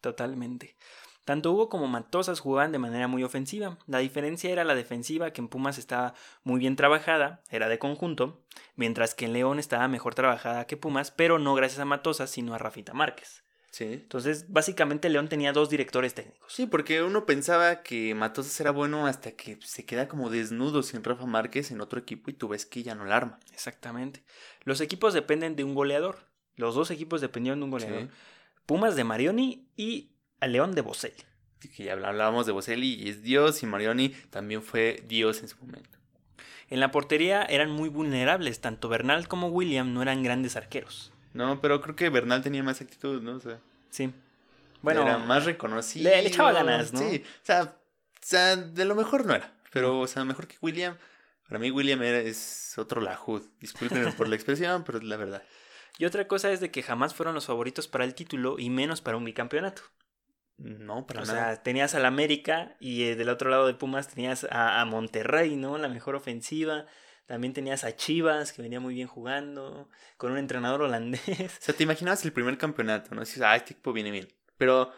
Totalmente. 0.00 0.76
Tanto 1.24 1.52
Hugo 1.52 1.68
como 1.68 1.86
Matosas 1.86 2.40
jugaban 2.40 2.72
de 2.72 2.78
manera 2.78 3.06
muy 3.06 3.22
ofensiva. 3.22 3.78
La 3.86 3.98
diferencia 3.98 4.50
era 4.50 4.64
la 4.64 4.74
defensiva, 4.74 5.32
que 5.32 5.40
en 5.40 5.48
Pumas 5.48 5.78
estaba 5.78 6.14
muy 6.42 6.58
bien 6.58 6.74
trabajada, 6.74 7.42
era 7.50 7.68
de 7.68 7.78
conjunto, 7.78 8.42
mientras 8.74 9.14
que 9.14 9.26
en 9.26 9.32
León 9.32 9.58
estaba 9.58 9.86
mejor 9.86 10.14
trabajada 10.14 10.66
que 10.66 10.76
Pumas, 10.76 11.10
pero 11.10 11.38
no 11.38 11.54
gracias 11.54 11.80
a 11.80 11.84
Matosas, 11.84 12.30
sino 12.30 12.54
a 12.54 12.58
Rafita 12.58 12.92
Márquez. 12.92 13.44
Sí. 13.70 13.84
Entonces, 13.84 14.52
básicamente 14.52 15.08
León 15.08 15.28
tenía 15.28 15.52
dos 15.54 15.70
directores 15.70 16.12
técnicos. 16.12 16.52
Sí, 16.52 16.66
porque 16.66 17.02
uno 17.02 17.24
pensaba 17.24 17.82
que 17.82 18.14
Matosas 18.14 18.60
era 18.60 18.70
bueno 18.70 19.06
hasta 19.06 19.32
que 19.32 19.58
se 19.62 19.86
queda 19.86 20.08
como 20.08 20.28
desnudo 20.28 20.82
sin 20.82 21.02
Rafa 21.02 21.24
Márquez 21.24 21.70
en 21.70 21.80
otro 21.80 21.98
equipo 21.98 22.30
y 22.30 22.34
tú 22.34 22.48
ves 22.48 22.66
que 22.66 22.82
ya 22.82 22.94
no 22.94 23.06
la 23.06 23.16
arma. 23.16 23.40
Exactamente. 23.52 24.24
Los 24.64 24.82
equipos 24.82 25.14
dependen 25.14 25.56
de 25.56 25.64
un 25.64 25.74
goleador. 25.74 26.28
Los 26.54 26.74
dos 26.74 26.90
equipos 26.90 27.22
dependían 27.22 27.60
de 27.60 27.64
un 27.64 27.70
goleador. 27.70 28.02
Sí. 28.02 28.08
Pumas 28.66 28.94
de 28.94 29.04
Marioni 29.04 29.66
y 29.74 30.11
a 30.42 30.46
León 30.48 30.74
de 30.74 30.82
Boselli. 30.82 31.22
Que 31.76 31.84
ya 31.84 31.92
hablábamos 31.92 32.44
de 32.46 32.52
Boselli 32.52 32.94
y 32.94 33.08
es 33.08 33.22
Dios 33.22 33.62
y 33.62 33.66
Marioni 33.66 34.08
también 34.30 34.62
fue 34.62 35.02
Dios 35.06 35.40
en 35.42 35.48
su 35.48 35.56
momento. 35.58 35.98
En 36.68 36.80
la 36.80 36.90
portería 36.90 37.42
eran 37.44 37.70
muy 37.70 37.88
vulnerables, 37.88 38.60
tanto 38.60 38.88
Bernal 38.88 39.28
como 39.28 39.48
William 39.48 39.92
no 39.94 40.02
eran 40.02 40.22
grandes 40.22 40.56
arqueros. 40.56 41.12
No, 41.34 41.60
pero 41.60 41.80
creo 41.80 41.94
que 41.96 42.08
Bernal 42.10 42.42
tenía 42.42 42.62
más 42.62 42.80
actitud, 42.80 43.22
¿no? 43.22 43.36
O 43.36 43.40
sea, 43.40 43.58
Sí. 43.90 44.12
Bueno, 44.80 45.02
era 45.02 45.18
más 45.18 45.44
reconocido. 45.44 46.10
le- 46.10 46.22
le 46.22 46.28
echaba 46.28 46.52
ganas, 46.52 46.92
¿no? 46.92 46.98
Sí, 46.98 47.22
o 47.24 47.46
sea, 47.46 47.62
o 47.62 47.68
sea, 48.20 48.56
de 48.56 48.84
lo 48.84 48.94
mejor 48.96 49.24
no 49.26 49.34
era, 49.34 49.52
pero, 49.72 50.00
o 50.00 50.06
sea, 50.08 50.24
mejor 50.24 50.48
que 50.48 50.56
William. 50.60 50.96
Para 51.46 51.60
mí 51.60 51.70
William 51.70 52.02
era, 52.02 52.18
es 52.18 52.74
otro 52.78 53.00
lajud. 53.00 53.42
Discúlpenme 53.60 54.10
por 54.12 54.26
la 54.28 54.34
expresión, 54.34 54.82
pero 54.84 54.98
es 54.98 55.04
la 55.04 55.16
verdad. 55.16 55.42
Y 55.98 56.06
otra 56.06 56.26
cosa 56.26 56.50
es 56.50 56.60
de 56.60 56.70
que 56.70 56.82
jamás 56.82 57.14
fueron 57.14 57.34
los 57.34 57.46
favoritos 57.46 57.86
para 57.86 58.04
el 58.04 58.14
título 58.14 58.58
y 58.58 58.70
menos 58.70 59.00
para 59.02 59.16
un 59.18 59.24
bicampeonato. 59.24 59.82
No, 60.58 61.06
para 61.06 61.22
o 61.22 61.24
nada. 61.24 61.54
sea, 61.54 61.62
tenías 61.62 61.94
al 61.94 62.04
América 62.04 62.76
y 62.78 63.04
eh, 63.04 63.16
del 63.16 63.28
otro 63.30 63.50
lado 63.50 63.66
de 63.66 63.74
Pumas 63.74 64.08
tenías 64.08 64.44
a, 64.50 64.80
a 64.80 64.84
Monterrey, 64.84 65.56
¿no? 65.56 65.76
La 65.78 65.88
mejor 65.88 66.14
ofensiva. 66.14 66.86
También 67.26 67.52
tenías 67.52 67.84
a 67.84 67.96
Chivas, 67.96 68.52
que 68.52 68.62
venía 68.62 68.80
muy 68.80 68.94
bien 68.94 69.06
jugando, 69.08 69.88
con 70.16 70.32
un 70.32 70.38
entrenador 70.38 70.82
holandés. 70.82 71.58
O 71.60 71.62
sea, 71.62 71.74
te 71.74 71.82
imaginabas 71.82 72.24
el 72.24 72.32
primer 72.32 72.58
campeonato, 72.58 73.14
¿no? 73.14 73.20
Dices, 73.22 73.40
ah, 73.42 73.56
este 73.56 73.72
equipo 73.72 73.92
viene 73.92 74.10
bien. 74.10 74.28
Pero, 74.58 74.92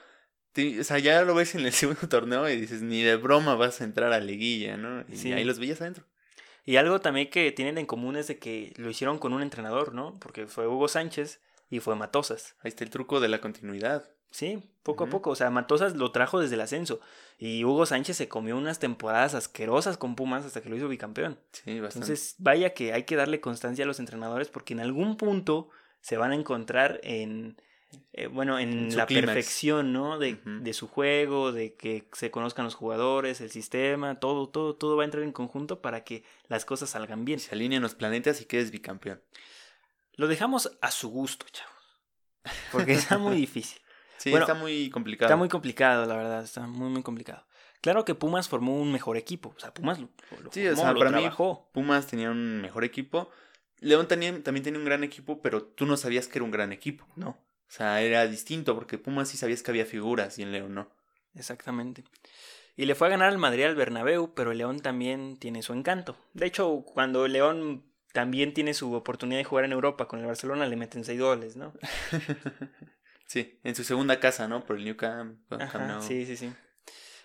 te- 0.52 0.80
o 0.80 0.84
sea, 0.84 0.98
ya 0.98 1.22
lo 1.22 1.34
ves 1.34 1.54
en 1.54 1.64
el 1.64 1.72
segundo 1.72 2.08
torneo 2.08 2.48
y 2.48 2.56
dices, 2.60 2.82
ni 2.82 3.02
de 3.02 3.16
broma 3.16 3.54
vas 3.54 3.80
a 3.80 3.84
entrar 3.84 4.12
a 4.12 4.20
liguilla, 4.20 4.76
¿no? 4.76 5.04
Y 5.08 5.16
Sí. 5.16 5.32
ahí 5.32 5.44
los 5.44 5.58
veías 5.58 5.80
adentro. 5.80 6.04
Y 6.66 6.76
algo 6.76 7.00
también 7.00 7.28
que 7.30 7.52
tienen 7.52 7.76
en 7.78 7.84
común 7.86 8.16
es 8.16 8.26
de 8.26 8.38
que 8.38 8.72
lo 8.76 8.88
hicieron 8.88 9.18
con 9.18 9.34
un 9.34 9.42
entrenador, 9.42 9.92
¿no? 9.94 10.14
Porque 10.18 10.46
fue 10.46 10.66
Hugo 10.66 10.88
Sánchez 10.88 11.40
y 11.68 11.80
fue 11.80 11.94
Matosas. 11.94 12.56
Ahí 12.62 12.70
está 12.70 12.84
el 12.84 12.90
truco 12.90 13.20
de 13.20 13.28
la 13.28 13.40
continuidad. 13.42 14.10
Sí, 14.34 14.60
poco 14.82 15.04
a 15.04 15.06
poco. 15.06 15.30
O 15.30 15.36
sea, 15.36 15.48
Matosas 15.50 15.94
lo 15.94 16.10
trajo 16.10 16.40
desde 16.40 16.56
el 16.56 16.60
ascenso. 16.60 16.98
Y 17.38 17.62
Hugo 17.62 17.86
Sánchez 17.86 18.16
se 18.16 18.26
comió 18.26 18.56
unas 18.56 18.80
temporadas 18.80 19.32
asquerosas 19.32 19.96
con 19.96 20.16
Pumas 20.16 20.44
hasta 20.44 20.60
que 20.60 20.68
lo 20.68 20.74
hizo 20.74 20.88
bicampeón. 20.88 21.38
Sí, 21.52 21.78
bastante. 21.78 22.06
Entonces, 22.06 22.34
vaya 22.38 22.74
que 22.74 22.92
hay 22.92 23.04
que 23.04 23.14
darle 23.14 23.40
constancia 23.40 23.84
a 23.84 23.86
los 23.86 24.00
entrenadores 24.00 24.48
porque 24.48 24.74
en 24.74 24.80
algún 24.80 25.16
punto 25.16 25.70
se 26.00 26.16
van 26.16 26.32
a 26.32 26.34
encontrar 26.34 26.98
en, 27.04 27.62
eh, 28.12 28.26
bueno, 28.26 28.58
en, 28.58 28.96
la 28.96 29.06
perfección, 29.06 29.92
¿no? 29.92 30.18
De, 30.18 30.40
de 30.44 30.72
su 30.72 30.88
juego, 30.88 31.52
de 31.52 31.76
que 31.76 32.08
se 32.12 32.32
conozcan 32.32 32.64
los 32.64 32.74
jugadores, 32.74 33.40
el 33.40 33.52
sistema, 33.52 34.18
todo, 34.18 34.48
todo, 34.48 34.74
todo 34.74 34.96
va 34.96 35.04
a 35.04 35.06
entrar 35.06 35.22
en 35.22 35.30
conjunto 35.30 35.80
para 35.80 36.02
que 36.02 36.24
las 36.48 36.64
cosas 36.64 36.90
salgan 36.90 37.24
bien. 37.24 37.38
se 37.38 37.54
alinean 37.54 37.82
los 37.84 37.94
planetas 37.94 38.40
y 38.40 38.46
quedes 38.46 38.72
bicampeón. 38.72 39.22
Lo 40.14 40.26
dejamos 40.26 40.76
a 40.80 40.90
su 40.90 41.08
gusto, 41.08 41.46
chavos. 41.52 41.72
Porque 42.72 42.94
está 42.94 43.16
muy 43.16 43.36
difícil. 43.46 43.83
Sí, 44.24 44.30
Bueno, 44.30 44.44
está 44.46 44.54
muy 44.54 44.88
complicado. 44.88 45.26
Está 45.26 45.36
muy 45.36 45.50
complicado, 45.50 46.06
la 46.06 46.16
verdad, 46.16 46.42
está 46.42 46.66
muy, 46.66 46.88
muy 46.88 47.02
complicado. 47.02 47.44
Claro 47.82 48.06
que 48.06 48.14
Pumas 48.14 48.48
formó 48.48 48.74
un 48.80 48.90
mejor 48.90 49.18
equipo. 49.18 49.52
O 49.54 49.60
sea, 49.60 49.74
Pumas 49.74 49.98
lo, 50.00 50.08
lo 50.42 50.50
Sí, 50.50 50.66
o 50.66 50.74
sea, 50.74 50.92
lo 50.94 50.98
para 50.98 51.10
mí- 51.10 51.18
trabajó. 51.20 51.68
Pumas 51.74 52.06
tenía 52.06 52.30
un 52.30 52.62
mejor 52.62 52.84
equipo. 52.84 53.28
León 53.80 54.08
también, 54.08 54.42
también 54.42 54.64
tenía 54.64 54.78
un 54.78 54.86
gran 54.86 55.04
equipo, 55.04 55.42
pero 55.42 55.62
tú 55.62 55.84
no 55.84 55.98
sabías 55.98 56.26
que 56.26 56.38
era 56.38 56.44
un 56.46 56.50
gran 56.50 56.72
equipo. 56.72 57.06
No, 57.16 57.28
O 57.30 57.36
sea, 57.68 58.00
era 58.00 58.26
distinto 58.26 58.74
porque 58.74 58.96
Pumas 58.96 59.28
sí 59.28 59.36
sabías 59.36 59.62
que 59.62 59.70
había 59.70 59.84
figuras 59.84 60.38
y 60.38 60.42
en 60.42 60.52
León 60.52 60.72
no. 60.74 60.88
exactamente. 61.34 62.02
Y 62.76 62.86
le 62.86 62.94
fue 62.94 63.08
a 63.08 63.10
ganar 63.10 63.28
al 63.28 63.36
Madrid 63.36 63.64
al 63.64 63.76
Bernabéu, 63.76 64.32
pero 64.34 64.52
el 64.52 64.58
León 64.58 64.80
también 64.80 65.36
tiene 65.36 65.62
su 65.62 65.74
encanto. 65.74 66.16
De 66.32 66.46
hecho, 66.46 66.82
cuando 66.86 67.28
León 67.28 67.84
también 68.14 68.54
tiene 68.54 68.72
su 68.72 68.94
oportunidad 68.94 69.38
de 69.40 69.44
jugar 69.44 69.66
en 69.66 69.72
Europa 69.72 70.08
con 70.08 70.18
el 70.20 70.26
Barcelona, 70.26 70.66
le 70.66 70.76
meten 70.76 71.04
seis 71.04 71.20
goles, 71.20 71.56
¿no? 71.56 71.74
sí, 73.34 73.58
en 73.64 73.74
su 73.74 73.82
segunda 73.82 74.20
casa, 74.20 74.46
¿no? 74.46 74.64
Por 74.64 74.76
el 74.76 74.84
New 74.84 74.96
Camp. 74.96 75.40
Camp 75.48 75.74
Nou. 75.74 76.00
sí, 76.00 76.24
sí, 76.24 76.36
sí. 76.36 76.52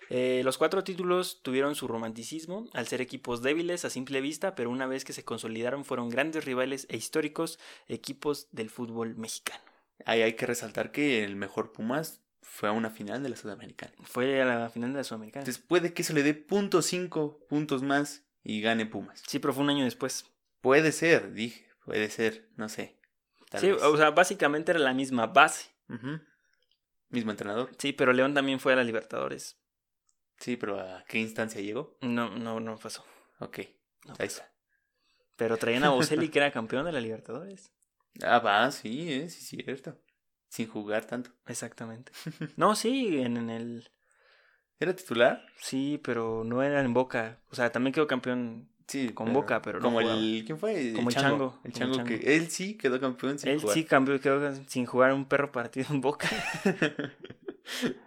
Eh, 0.08 0.42
los 0.44 0.58
cuatro 0.58 0.82
títulos 0.82 1.40
tuvieron 1.44 1.76
su 1.76 1.86
romanticismo 1.86 2.68
al 2.72 2.88
ser 2.88 3.00
equipos 3.00 3.42
débiles 3.42 3.84
a 3.84 3.90
simple 3.90 4.20
vista, 4.20 4.56
pero 4.56 4.68
una 4.68 4.88
vez 4.88 5.04
que 5.04 5.12
se 5.12 5.24
consolidaron 5.24 5.84
fueron 5.84 6.08
grandes 6.08 6.44
rivales 6.44 6.88
e 6.90 6.96
históricos 6.96 7.60
equipos 7.86 8.48
del 8.50 8.70
fútbol 8.70 9.14
mexicano. 9.14 9.62
Ahí 10.04 10.22
hay 10.22 10.32
que 10.32 10.46
resaltar 10.46 10.90
que 10.90 11.22
el 11.22 11.36
mejor 11.36 11.70
Pumas 11.70 12.22
fue 12.42 12.68
a 12.68 12.72
una 12.72 12.90
final 12.90 13.22
de 13.22 13.28
la 13.28 13.36
Sudamericana. 13.36 13.92
Fue 14.02 14.42
a 14.42 14.44
la 14.44 14.68
final 14.68 14.92
de 14.92 14.96
la 14.96 15.04
Sudamericana. 15.04 15.42
Entonces 15.42 15.62
puede 15.64 15.94
que 15.94 16.02
eso 16.02 16.12
le 16.12 16.24
dé 16.24 16.34
punto 16.34 16.82
cinco 16.82 17.38
puntos 17.48 17.84
más 17.84 18.24
y 18.42 18.60
gane 18.62 18.86
Pumas. 18.86 19.22
Sí, 19.28 19.38
pero 19.38 19.54
fue 19.54 19.62
un 19.62 19.70
año 19.70 19.84
después. 19.84 20.26
Puede 20.60 20.90
ser, 20.90 21.34
dije, 21.34 21.68
puede 21.84 22.10
ser, 22.10 22.48
no 22.56 22.68
sé. 22.68 22.96
Sí, 23.58 23.70
vez. 23.70 23.82
o 23.82 23.96
sea, 23.96 24.10
básicamente 24.10 24.72
era 24.72 24.80
la 24.80 24.92
misma 24.92 25.28
base. 25.28 25.69
Mismo 27.08 27.30
entrenador. 27.32 27.70
Sí, 27.78 27.92
pero 27.92 28.12
León 28.12 28.34
también 28.34 28.60
fue 28.60 28.72
a 28.72 28.76
la 28.76 28.84
Libertadores. 28.84 29.58
Sí, 30.38 30.56
pero 30.56 30.80
¿a 30.80 31.04
qué 31.04 31.18
instancia 31.18 31.60
llegó? 31.60 31.96
No, 32.00 32.30
no, 32.30 32.60
no 32.60 32.76
pasó. 32.78 33.04
Ok, 33.40 33.58
No 34.06 34.12
ahí 34.12 34.26
pasó. 34.28 34.42
está. 34.42 34.52
Pero 35.36 35.56
traían 35.56 35.84
a 35.84 35.90
Boselli 35.90 36.28
que 36.28 36.38
era 36.38 36.52
campeón 36.52 36.84
de 36.84 36.92
la 36.92 37.00
Libertadores. 37.00 37.72
Ah, 38.24 38.40
va, 38.40 38.70
sí, 38.72 39.12
eh, 39.12 39.28
sí, 39.28 39.62
cierto. 39.62 39.96
Sin 40.48 40.66
jugar 40.68 41.04
tanto. 41.04 41.30
Exactamente. 41.46 42.10
No, 42.56 42.74
sí, 42.74 43.20
en, 43.20 43.36
en 43.36 43.50
el. 43.50 43.90
¿Era 44.80 44.96
titular? 44.96 45.46
Sí, 45.56 46.00
pero 46.02 46.42
no 46.44 46.60
era 46.62 46.80
en 46.80 46.92
Boca. 46.92 47.40
O 47.50 47.54
sea, 47.54 47.70
también 47.70 47.92
quedó 47.94 48.08
campeón. 48.08 48.68
Sí. 48.90 49.10
Con 49.10 49.32
Boca, 49.32 49.62
pero 49.62 49.78
no 49.78 49.84
Como 49.84 50.00
jugaba. 50.00 50.18
el... 50.18 50.42
¿Quién 50.44 50.58
fue? 50.58 50.92
Como 50.96 51.10
el 51.10 51.14
Chango, 51.14 51.58
El 51.62 51.72
Chango 51.72 51.94
Chango. 51.94 52.08
que... 52.08 52.36
Él 52.36 52.50
sí 52.50 52.74
quedó 52.74 52.98
campeón 53.00 53.38
sin 53.38 53.50
Él 53.50 53.60
jugar. 53.60 53.74
sí 53.74 53.84
cambió, 53.84 54.20
quedó 54.20 54.52
sin 54.66 54.84
jugar 54.84 55.12
un 55.12 55.26
perro 55.26 55.52
partido 55.52 55.86
en 55.90 56.00
Boca. 56.00 56.28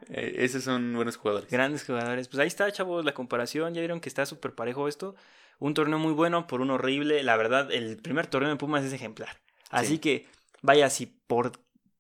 Eh, 0.10 0.36
esos 0.40 0.64
son 0.64 0.94
buenos 0.94 1.16
jugadores. 1.16 1.50
Grandes 1.50 1.86
jugadores. 1.86 2.28
Pues 2.28 2.40
ahí 2.40 2.48
está, 2.48 2.70
chavos, 2.72 3.06
la 3.06 3.14
comparación. 3.14 3.74
Ya 3.74 3.80
vieron 3.80 4.02
que 4.02 4.10
está 4.10 4.26
súper 4.26 4.54
parejo 4.54 4.88
esto. 4.90 5.16
Un 5.60 5.74
torneo 5.74 5.98
muy 6.00 6.12
bueno 6.12 6.48
por 6.48 6.60
un 6.60 6.70
horrible. 6.70 7.24
La 7.24 7.38
verdad, 7.38 7.72
el 7.72 7.96
primer 7.98 8.28
torneo 8.28 8.50
de 8.50 8.58
Pumas 8.58 8.84
es 8.84 8.92
ejemplar. 8.92 9.38
Así 9.70 9.94
Sí. 9.94 10.00
que, 10.00 10.26
vaya, 10.62 10.90
si 10.90 11.06
por 11.06 11.54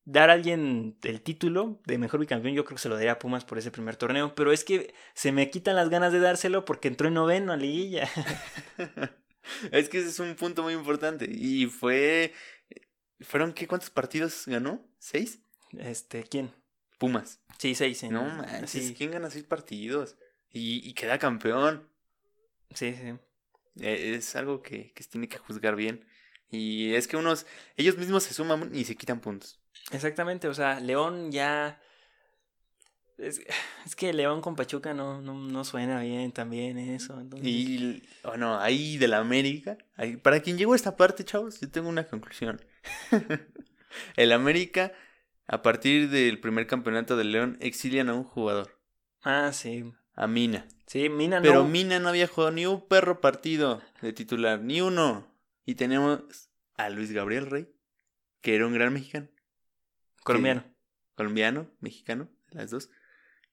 dar 0.05 0.29
a 0.29 0.33
alguien 0.33 0.97
el 1.03 1.21
título 1.21 1.81
de 1.85 1.97
mejor 1.97 2.19
bicampeón, 2.19 2.55
yo 2.55 2.65
creo 2.65 2.75
que 2.75 2.81
se 2.81 2.89
lo 2.89 2.95
daría 2.95 3.13
a 3.13 3.19
Pumas 3.19 3.45
por 3.45 3.57
ese 3.57 3.71
primer 3.71 3.95
torneo. 3.95 4.35
Pero 4.35 4.51
es 4.51 4.63
que 4.63 4.93
se 5.13 5.31
me 5.31 5.49
quitan 5.49 5.75
las 5.75 5.89
ganas 5.89 6.11
de 6.13 6.19
dárselo 6.19 6.65
porque 6.65 6.87
entró 6.87 7.07
en 7.07 7.13
noveno 7.15 7.53
a 7.53 7.57
liguilla. 7.57 8.09
es 9.71 9.89
que 9.89 9.99
ese 9.99 10.09
es 10.09 10.19
un 10.19 10.35
punto 10.35 10.63
muy 10.63 10.73
importante. 10.73 11.27
Y 11.29 11.67
fue... 11.67 12.33
¿Fueron 13.21 13.53
qué? 13.53 13.67
¿Cuántos 13.67 13.89
partidos 13.89 14.43
ganó? 14.47 14.85
¿Seis? 14.99 15.39
Este, 15.77 16.23
¿quién? 16.23 16.51
Pumas. 16.97 17.39
Sí, 17.57 17.73
seis. 17.75 18.03
En, 18.03 18.13
No 18.13 18.23
manches, 18.23 18.69
sí, 18.69 18.93
¿quién 18.97 19.11
gana 19.11 19.29
seis 19.29 19.45
partidos? 19.45 20.17
Y, 20.51 20.87
y 20.87 20.93
queda 20.93 21.17
campeón. 21.19 21.87
sí, 22.73 22.93
sí. 22.93 23.13
Eh, 23.79 24.15
Es 24.15 24.35
algo 24.35 24.61
que, 24.61 24.91
que 24.93 25.03
se 25.03 25.09
tiene 25.09 25.27
que 25.29 25.37
juzgar 25.37 25.75
bien. 25.75 26.05
Y 26.51 26.93
es 26.93 27.07
que 27.07 27.17
unos, 27.17 27.47
ellos 27.77 27.97
mismos 27.97 28.23
se 28.23 28.33
suman 28.33 28.69
y 28.75 28.83
se 28.85 28.95
quitan 28.95 29.21
puntos. 29.21 29.62
Exactamente, 29.93 30.47
o 30.47 30.53
sea, 30.53 30.79
León 30.79 31.31
ya... 31.31 31.79
Es, 33.17 33.41
es 33.85 33.95
que 33.95 34.11
León 34.13 34.41
con 34.41 34.55
Pachuca 34.55 34.93
no, 34.93 35.21
no, 35.21 35.33
no 35.35 35.63
suena 35.63 36.01
bien 36.01 36.31
también 36.31 36.77
eso. 36.77 37.19
entonces- 37.19 37.47
Y 37.47 38.03
bueno, 38.23 38.59
ahí 38.59 38.97
de 38.97 39.07
la 39.07 39.19
América, 39.19 39.77
ahí- 39.95 40.17
para 40.17 40.41
quien 40.41 40.57
llegó 40.57 40.73
a 40.73 40.75
esta 40.75 40.95
parte, 40.97 41.23
chavos, 41.23 41.59
yo 41.61 41.69
tengo 41.69 41.89
una 41.89 42.05
conclusión. 42.07 42.59
El 44.15 44.31
América, 44.31 44.91
a 45.47 45.61
partir 45.61 46.09
del 46.09 46.39
primer 46.39 46.65
campeonato 46.67 47.15
del 47.15 47.31
León, 47.31 47.57
exilian 47.61 48.09
a 48.09 48.13
un 48.15 48.23
jugador, 48.23 48.79
Ah, 49.23 49.51
sí. 49.53 49.93
a 50.15 50.27
Mina. 50.27 50.67
Sí, 50.87 51.09
Mina 51.09 51.41
Pero 51.41 51.61
no... 51.63 51.67
Mina 51.69 51.99
no 51.99 52.09
había 52.09 52.27
jugado 52.27 52.51
ni 52.51 52.65
un 52.65 52.87
perro 52.87 53.21
partido 53.21 53.81
de 54.01 54.11
titular, 54.13 54.59
ni 54.61 54.81
uno. 54.81 55.27
Y 55.65 55.75
tenemos 55.75 56.21
a 56.75 56.89
Luis 56.89 57.11
Gabriel 57.11 57.45
Rey, 57.45 57.67
que 58.41 58.55
era 58.55 58.65
un 58.67 58.73
gran 58.73 58.91
mexicano. 58.93 59.27
Colombiano. 60.23 60.63
Colombiano, 61.15 61.69
mexicano, 61.79 62.29
las 62.49 62.71
dos. 62.71 62.89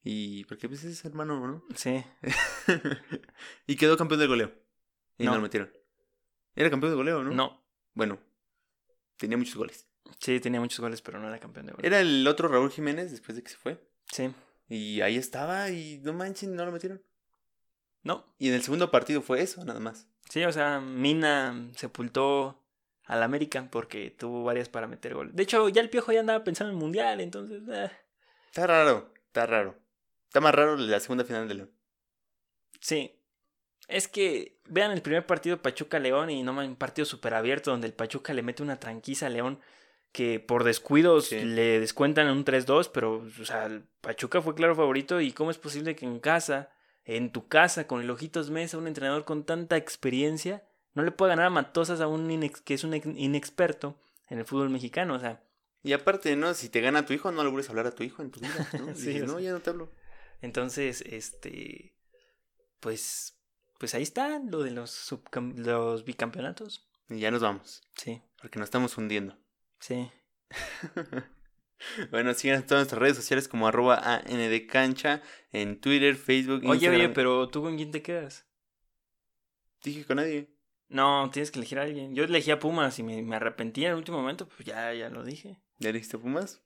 Y 0.02 0.44
porque 0.44 0.68
pues 0.68 0.82
es 0.84 1.04
hermano, 1.04 1.46
¿no? 1.46 1.64
Sí. 1.74 2.02
y 3.66 3.76
quedó 3.76 3.96
campeón 3.96 4.20
de 4.20 4.26
goleo. 4.26 4.54
Y 5.18 5.24
no. 5.24 5.32
No. 5.32 5.36
lo 5.36 5.42
metieron. 5.42 5.70
Era 6.54 6.70
campeón 6.70 6.92
de 6.92 6.96
goleo, 6.96 7.22
¿no? 7.22 7.30
No. 7.32 7.64
Bueno, 7.94 8.18
tenía 9.16 9.36
muchos 9.36 9.56
goles. 9.56 9.86
Sí, 10.18 10.40
tenía 10.40 10.60
muchos 10.60 10.80
goles, 10.80 11.02
pero 11.02 11.18
no 11.18 11.28
era 11.28 11.38
campeón 11.38 11.66
de 11.66 11.72
gol. 11.72 11.84
Era 11.84 12.00
el 12.00 12.26
otro 12.26 12.48
Raúl 12.48 12.70
Jiménez 12.70 13.10
después 13.10 13.36
de 13.36 13.42
que 13.42 13.50
se 13.50 13.56
fue. 13.56 13.86
Sí. 14.10 14.32
Y 14.68 15.00
ahí 15.02 15.16
estaba 15.16 15.70
y 15.70 15.98
no 15.98 16.12
manchen, 16.12 16.54
no 16.54 16.64
lo 16.64 16.72
metieron. 16.72 17.02
No. 18.02 18.34
Y 18.38 18.48
en 18.48 18.54
el 18.54 18.62
segundo 18.62 18.90
partido 18.90 19.20
fue 19.20 19.42
eso, 19.42 19.64
nada 19.64 19.80
más. 19.80 20.08
Sí, 20.28 20.44
o 20.44 20.52
sea, 20.52 20.80
Mina 20.80 21.70
sepultó 21.74 22.59
al 23.10 23.22
América 23.24 23.68
porque 23.70 24.10
tuvo 24.10 24.44
varias 24.44 24.68
para 24.68 24.86
meter 24.86 25.14
gol. 25.14 25.30
De 25.34 25.42
hecho, 25.42 25.68
ya 25.68 25.82
el 25.82 25.90
Piojo 25.90 26.12
ya 26.12 26.20
andaba 26.20 26.44
pensando 26.44 26.70
en 26.70 26.76
el 26.76 26.80
Mundial, 26.80 27.20
entonces... 27.20 27.62
eh, 27.68 27.90
Está 28.46 28.66
raro, 28.66 29.12
está 29.26 29.46
raro. 29.46 29.76
Está 30.28 30.40
más 30.40 30.54
raro 30.54 30.76
la 30.76 31.00
segunda 31.00 31.24
final 31.24 31.48
de 31.48 31.54
León. 31.54 31.70
Sí. 32.80 33.16
Es 33.88 34.06
que 34.06 34.60
vean 34.68 34.92
el 34.92 35.02
primer 35.02 35.26
partido 35.26 35.60
Pachuca-León 35.60 36.30
y 36.30 36.42
no 36.44 36.52
un 36.52 36.76
partido 36.76 37.04
súper 37.04 37.34
abierto 37.34 37.72
donde 37.72 37.88
el 37.88 37.92
Pachuca 37.94 38.32
le 38.32 38.42
mete 38.42 38.62
una 38.62 38.78
tranquiza 38.78 39.26
a 39.26 39.30
León 39.30 39.60
que 40.12 40.38
por 40.40 40.62
descuidos 40.64 41.26
Sí. 41.26 41.40
le 41.44 41.80
descuentan 41.80 42.28
un 42.28 42.44
3-2, 42.44 42.90
pero 42.92 43.24
o 43.40 43.44
sea, 43.44 43.66
el 43.66 43.84
Pachuca 44.00 44.40
fue 44.40 44.54
claro 44.54 44.74
favorito 44.76 45.20
y 45.20 45.32
cómo 45.32 45.50
es 45.50 45.58
posible 45.58 45.96
que 45.96 46.04
en 46.06 46.20
casa, 46.20 46.70
en 47.04 47.32
tu 47.32 47.48
casa, 47.48 47.86
con 47.88 48.00
el 48.00 48.10
Ojitos 48.10 48.50
Mesa, 48.50 48.78
un 48.78 48.86
entrenador 48.86 49.24
con 49.24 49.44
tanta 49.44 49.76
experiencia, 49.76 50.64
no 50.94 51.02
le 51.02 51.10
pueda 51.12 51.30
ganar 51.30 51.46
a 51.46 51.50
Matosas 51.50 52.00
a 52.00 52.06
un 52.08 52.28
inex- 52.30 52.62
que 52.62 52.74
es 52.74 52.84
un 52.84 52.94
ex- 52.94 53.06
inexperto 53.16 53.98
en 54.28 54.38
el 54.38 54.44
fútbol 54.44 54.70
mexicano, 54.70 55.14
o 55.14 55.18
sea, 55.20 55.42
Y 55.82 55.92
aparte, 55.92 56.36
¿no? 56.36 56.52
Si 56.54 56.68
te 56.68 56.80
gana 56.80 57.06
tu 57.06 57.12
hijo, 57.12 57.32
no 57.32 57.42
le 57.42 57.50
vuelves 57.50 57.68
a 57.68 57.72
hablar 57.72 57.86
a 57.86 57.94
tu 57.94 58.02
hijo 58.02 58.22
en 58.22 58.30
tu 58.30 58.40
vida, 58.40 58.68
¿no? 58.78 58.86
Sí, 58.94 59.06
Dices, 59.12 59.24
no, 59.26 59.34
sea. 59.34 59.40
ya 59.40 59.52
no 59.52 59.60
te 59.60 59.70
hablo. 59.70 59.92
entonces, 60.42 61.02
este, 61.06 61.94
pues, 62.80 63.38
pues 63.78 63.94
ahí 63.94 64.02
está 64.02 64.38
lo 64.40 64.62
de 64.62 64.70
los, 64.72 65.14
los 65.56 66.04
bicampeonatos, 66.04 66.86
Y 67.08 67.18
ya 67.20 67.30
nos 67.30 67.40
vamos, 67.42 67.82
sí, 67.96 68.22
porque 68.40 68.58
nos 68.58 68.66
estamos 68.66 68.96
hundiendo. 68.98 69.36
sí. 69.78 70.10
bueno, 72.10 72.34
sigan 72.34 72.56
en 72.60 72.66
todas 72.66 72.80
nuestras 72.82 73.00
redes 73.00 73.16
sociales 73.16 73.48
como 73.48 73.66
arroba 73.68 73.96
ANDcancha, 74.04 75.22
en 75.52 75.80
Twitter, 75.80 76.14
Facebook, 76.16 76.60
Oye, 76.64 76.74
Instagram. 76.74 77.00
oye, 77.00 77.08
pero 77.10 77.48
¿tú 77.48 77.62
con 77.62 77.76
quién 77.76 77.90
te 77.90 78.02
quedas? 78.02 78.46
Dije 79.82 80.04
con 80.04 80.16
nadie. 80.16 80.50
No, 80.90 81.30
tienes 81.32 81.50
que 81.50 81.58
elegir 81.58 81.78
a 81.78 81.82
alguien. 81.82 82.14
Yo 82.14 82.24
elegí 82.24 82.50
a 82.50 82.58
Pumas 82.58 82.98
y 82.98 83.02
me, 83.02 83.22
me 83.22 83.36
arrepentí 83.36 83.84
en 83.84 83.92
el 83.92 83.96
último 83.96 84.18
momento, 84.18 84.46
pues 84.48 84.64
ya, 84.66 84.92
ya 84.92 85.08
lo 85.08 85.24
dije. 85.24 85.56
¿Ya 85.78 85.92
dijiste 85.92 86.18
Pumas? 86.18 86.60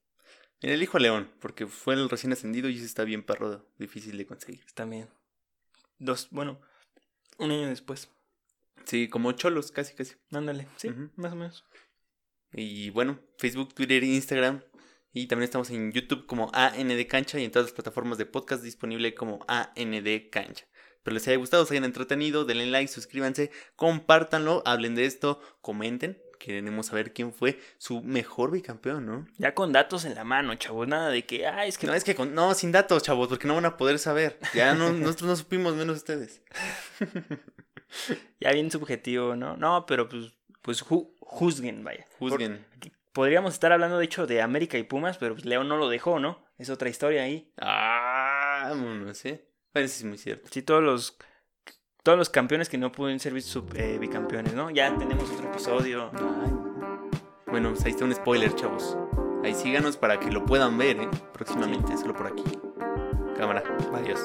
Mira, 0.63 0.75
elijo 0.75 0.97
a 0.97 1.01
León, 1.01 1.31
porque 1.41 1.67
fue 1.67 1.95
el 1.95 2.09
recién 2.09 2.33
ascendido 2.33 2.69
y 2.71 2.77
ese 2.77 2.87
está 2.87 3.05
bien 3.05 3.23
perro, 3.23 3.67
difícil 3.79 4.17
de 4.17 4.27
conseguir. 4.27 4.65
También. 4.75 5.09
Dos, 5.99 6.29
bueno, 6.31 6.61
un 7.39 7.51
año 7.51 7.69
después. 7.69 8.09
Sí, 8.85 9.09
como 9.09 9.33
cholos, 9.33 9.71
casi, 9.73 9.95
casi. 9.95 10.15
Ándale, 10.33 10.69
sí, 10.77 10.89
Ujú. 10.89 11.11
más 11.17 11.33
o 11.33 11.37
menos. 11.37 11.65
Y 12.53 12.91
bueno, 12.91 13.19
Facebook, 13.39 13.75
Twitter, 13.75 14.03
Instagram. 14.03 14.63
Y 15.13 15.27
también 15.29 15.45
estamos 15.45 15.71
en 15.71 15.93
YouTube 15.93 16.27
como 16.27 16.51
AND 16.55 17.07
Cancha 17.09 17.39
y 17.39 17.45
en 17.45 17.51
todas 17.53 17.67
las 17.69 17.73
plataformas 17.75 18.19
de 18.19 18.27
podcast 18.27 18.65
disponible 18.65 19.15
como 19.15 19.45
AND 19.47 20.09
Cancha. 20.31 20.67
Espero 21.05 21.15
les 21.17 21.29
haya 21.29 21.37
gustado, 21.37 21.67
se 21.67 21.75
hayan 21.75 21.85
entretenido, 21.85 22.47
denle 22.47 22.65
like, 22.65 22.91
suscríbanse, 22.91 23.51
compártanlo, 23.77 24.63
hablen 24.65 24.95
de 24.95 25.05
esto, 25.05 25.39
comenten. 25.61 26.19
Queremos 26.39 26.87
saber 26.87 27.13
quién 27.13 27.35
fue 27.35 27.61
su 27.77 28.01
mejor 28.03 28.51
bicampeón, 28.51 29.05
¿no? 29.05 29.29
Ya 29.37 29.53
con 29.55 29.71
datos 29.71 30.07
en 30.07 30.15
la 30.15 30.25
mano, 30.25 30.55
chavos, 30.55 30.89
nada 30.89 31.11
de 31.11 31.27
que, 31.27 31.47
ah, 31.47 31.67
es 31.67 31.77
que... 31.77 31.87
No, 31.87 31.93
es 31.93 32.05
que 32.05 32.15
con- 32.15 32.33
no, 32.35 32.55
sin 32.55 32.73
datos, 32.73 33.03
chavos, 33.03 33.29
porque 33.29 33.47
no 33.47 33.55
van 33.55 33.67
a 33.67 33.77
poder 33.77 33.99
saber. 33.99 34.39
Ya 34.55 34.73
no, 34.73 34.93
nosotros 34.95 35.29
no 35.29 35.37
supimos, 35.37 35.75
menos 35.75 35.99
ustedes. 35.99 36.41
Ya 38.41 38.53
bien 38.53 38.71
subjetivo, 38.71 39.37
¿no? 39.37 39.59
No, 39.59 39.85
pero 39.85 40.09
pues, 40.09 40.33
pues 40.63 40.83
ju- 40.83 41.11
juzguen, 41.21 41.85
vaya. 41.85 42.07
Juzguen. 42.19 42.65
Por- 42.81 42.93
podríamos 43.13 43.53
estar 43.53 43.73
hablando, 43.73 43.99
de 43.99 44.07
hecho, 44.07 44.27
de 44.27 44.41
América 44.41 44.79
y 44.79 44.85
Pumas, 44.85 45.19
pero 45.19 45.35
pues 45.35 45.45
León 45.45 45.69
no 45.69 45.77
lo 45.77 45.91
dejó, 45.91 46.19
¿no? 46.19 46.43
Es 46.57 46.71
otra 46.71 46.89
historia 46.89 47.25
ahí. 47.25 47.53
Ah, 47.61 48.73
no 48.75 49.13
sé. 49.13 49.53
Bueno, 49.75 49.87
eso 49.87 49.95
sí 49.97 50.05
es 50.05 50.09
muy 50.09 50.19
cierto. 50.19 50.49
Sí, 50.51 50.63
todos 50.63 50.83
los... 50.83 51.17
Todos 52.03 52.19
los 52.19 52.29
campeones 52.29 52.69
que 52.69 52.77
no 52.77 52.93
pueden 52.93 53.19
ser 53.19 53.41
sub- 53.41 53.75
eh, 53.77 53.97
bicampeones, 53.99 54.53
¿no? 54.53 54.71
Ya 54.71 54.95
tenemos 54.99 55.31
otro 55.31 55.49
episodio. 55.51 56.11
Ay. 56.13 56.53
Bueno, 57.47 57.71
pues 57.71 57.83
ahí 57.87 57.93
está 57.93 58.05
un 58.05 58.15
spoiler, 58.15 58.55
chavos. 58.55 58.97
Ahí 59.43 59.55
síganos 59.55 59.97
para 59.97 60.21
que 60.21 60.31
lo 60.31 60.45
puedan 60.45 60.77
ver, 60.77 60.99
¿eh? 61.01 61.09
Próximamente, 61.33 61.97
solo 61.97 62.13
por 62.15 62.27
aquí. 62.27 62.45
Cámara, 63.39 63.63
adiós. 63.95 64.21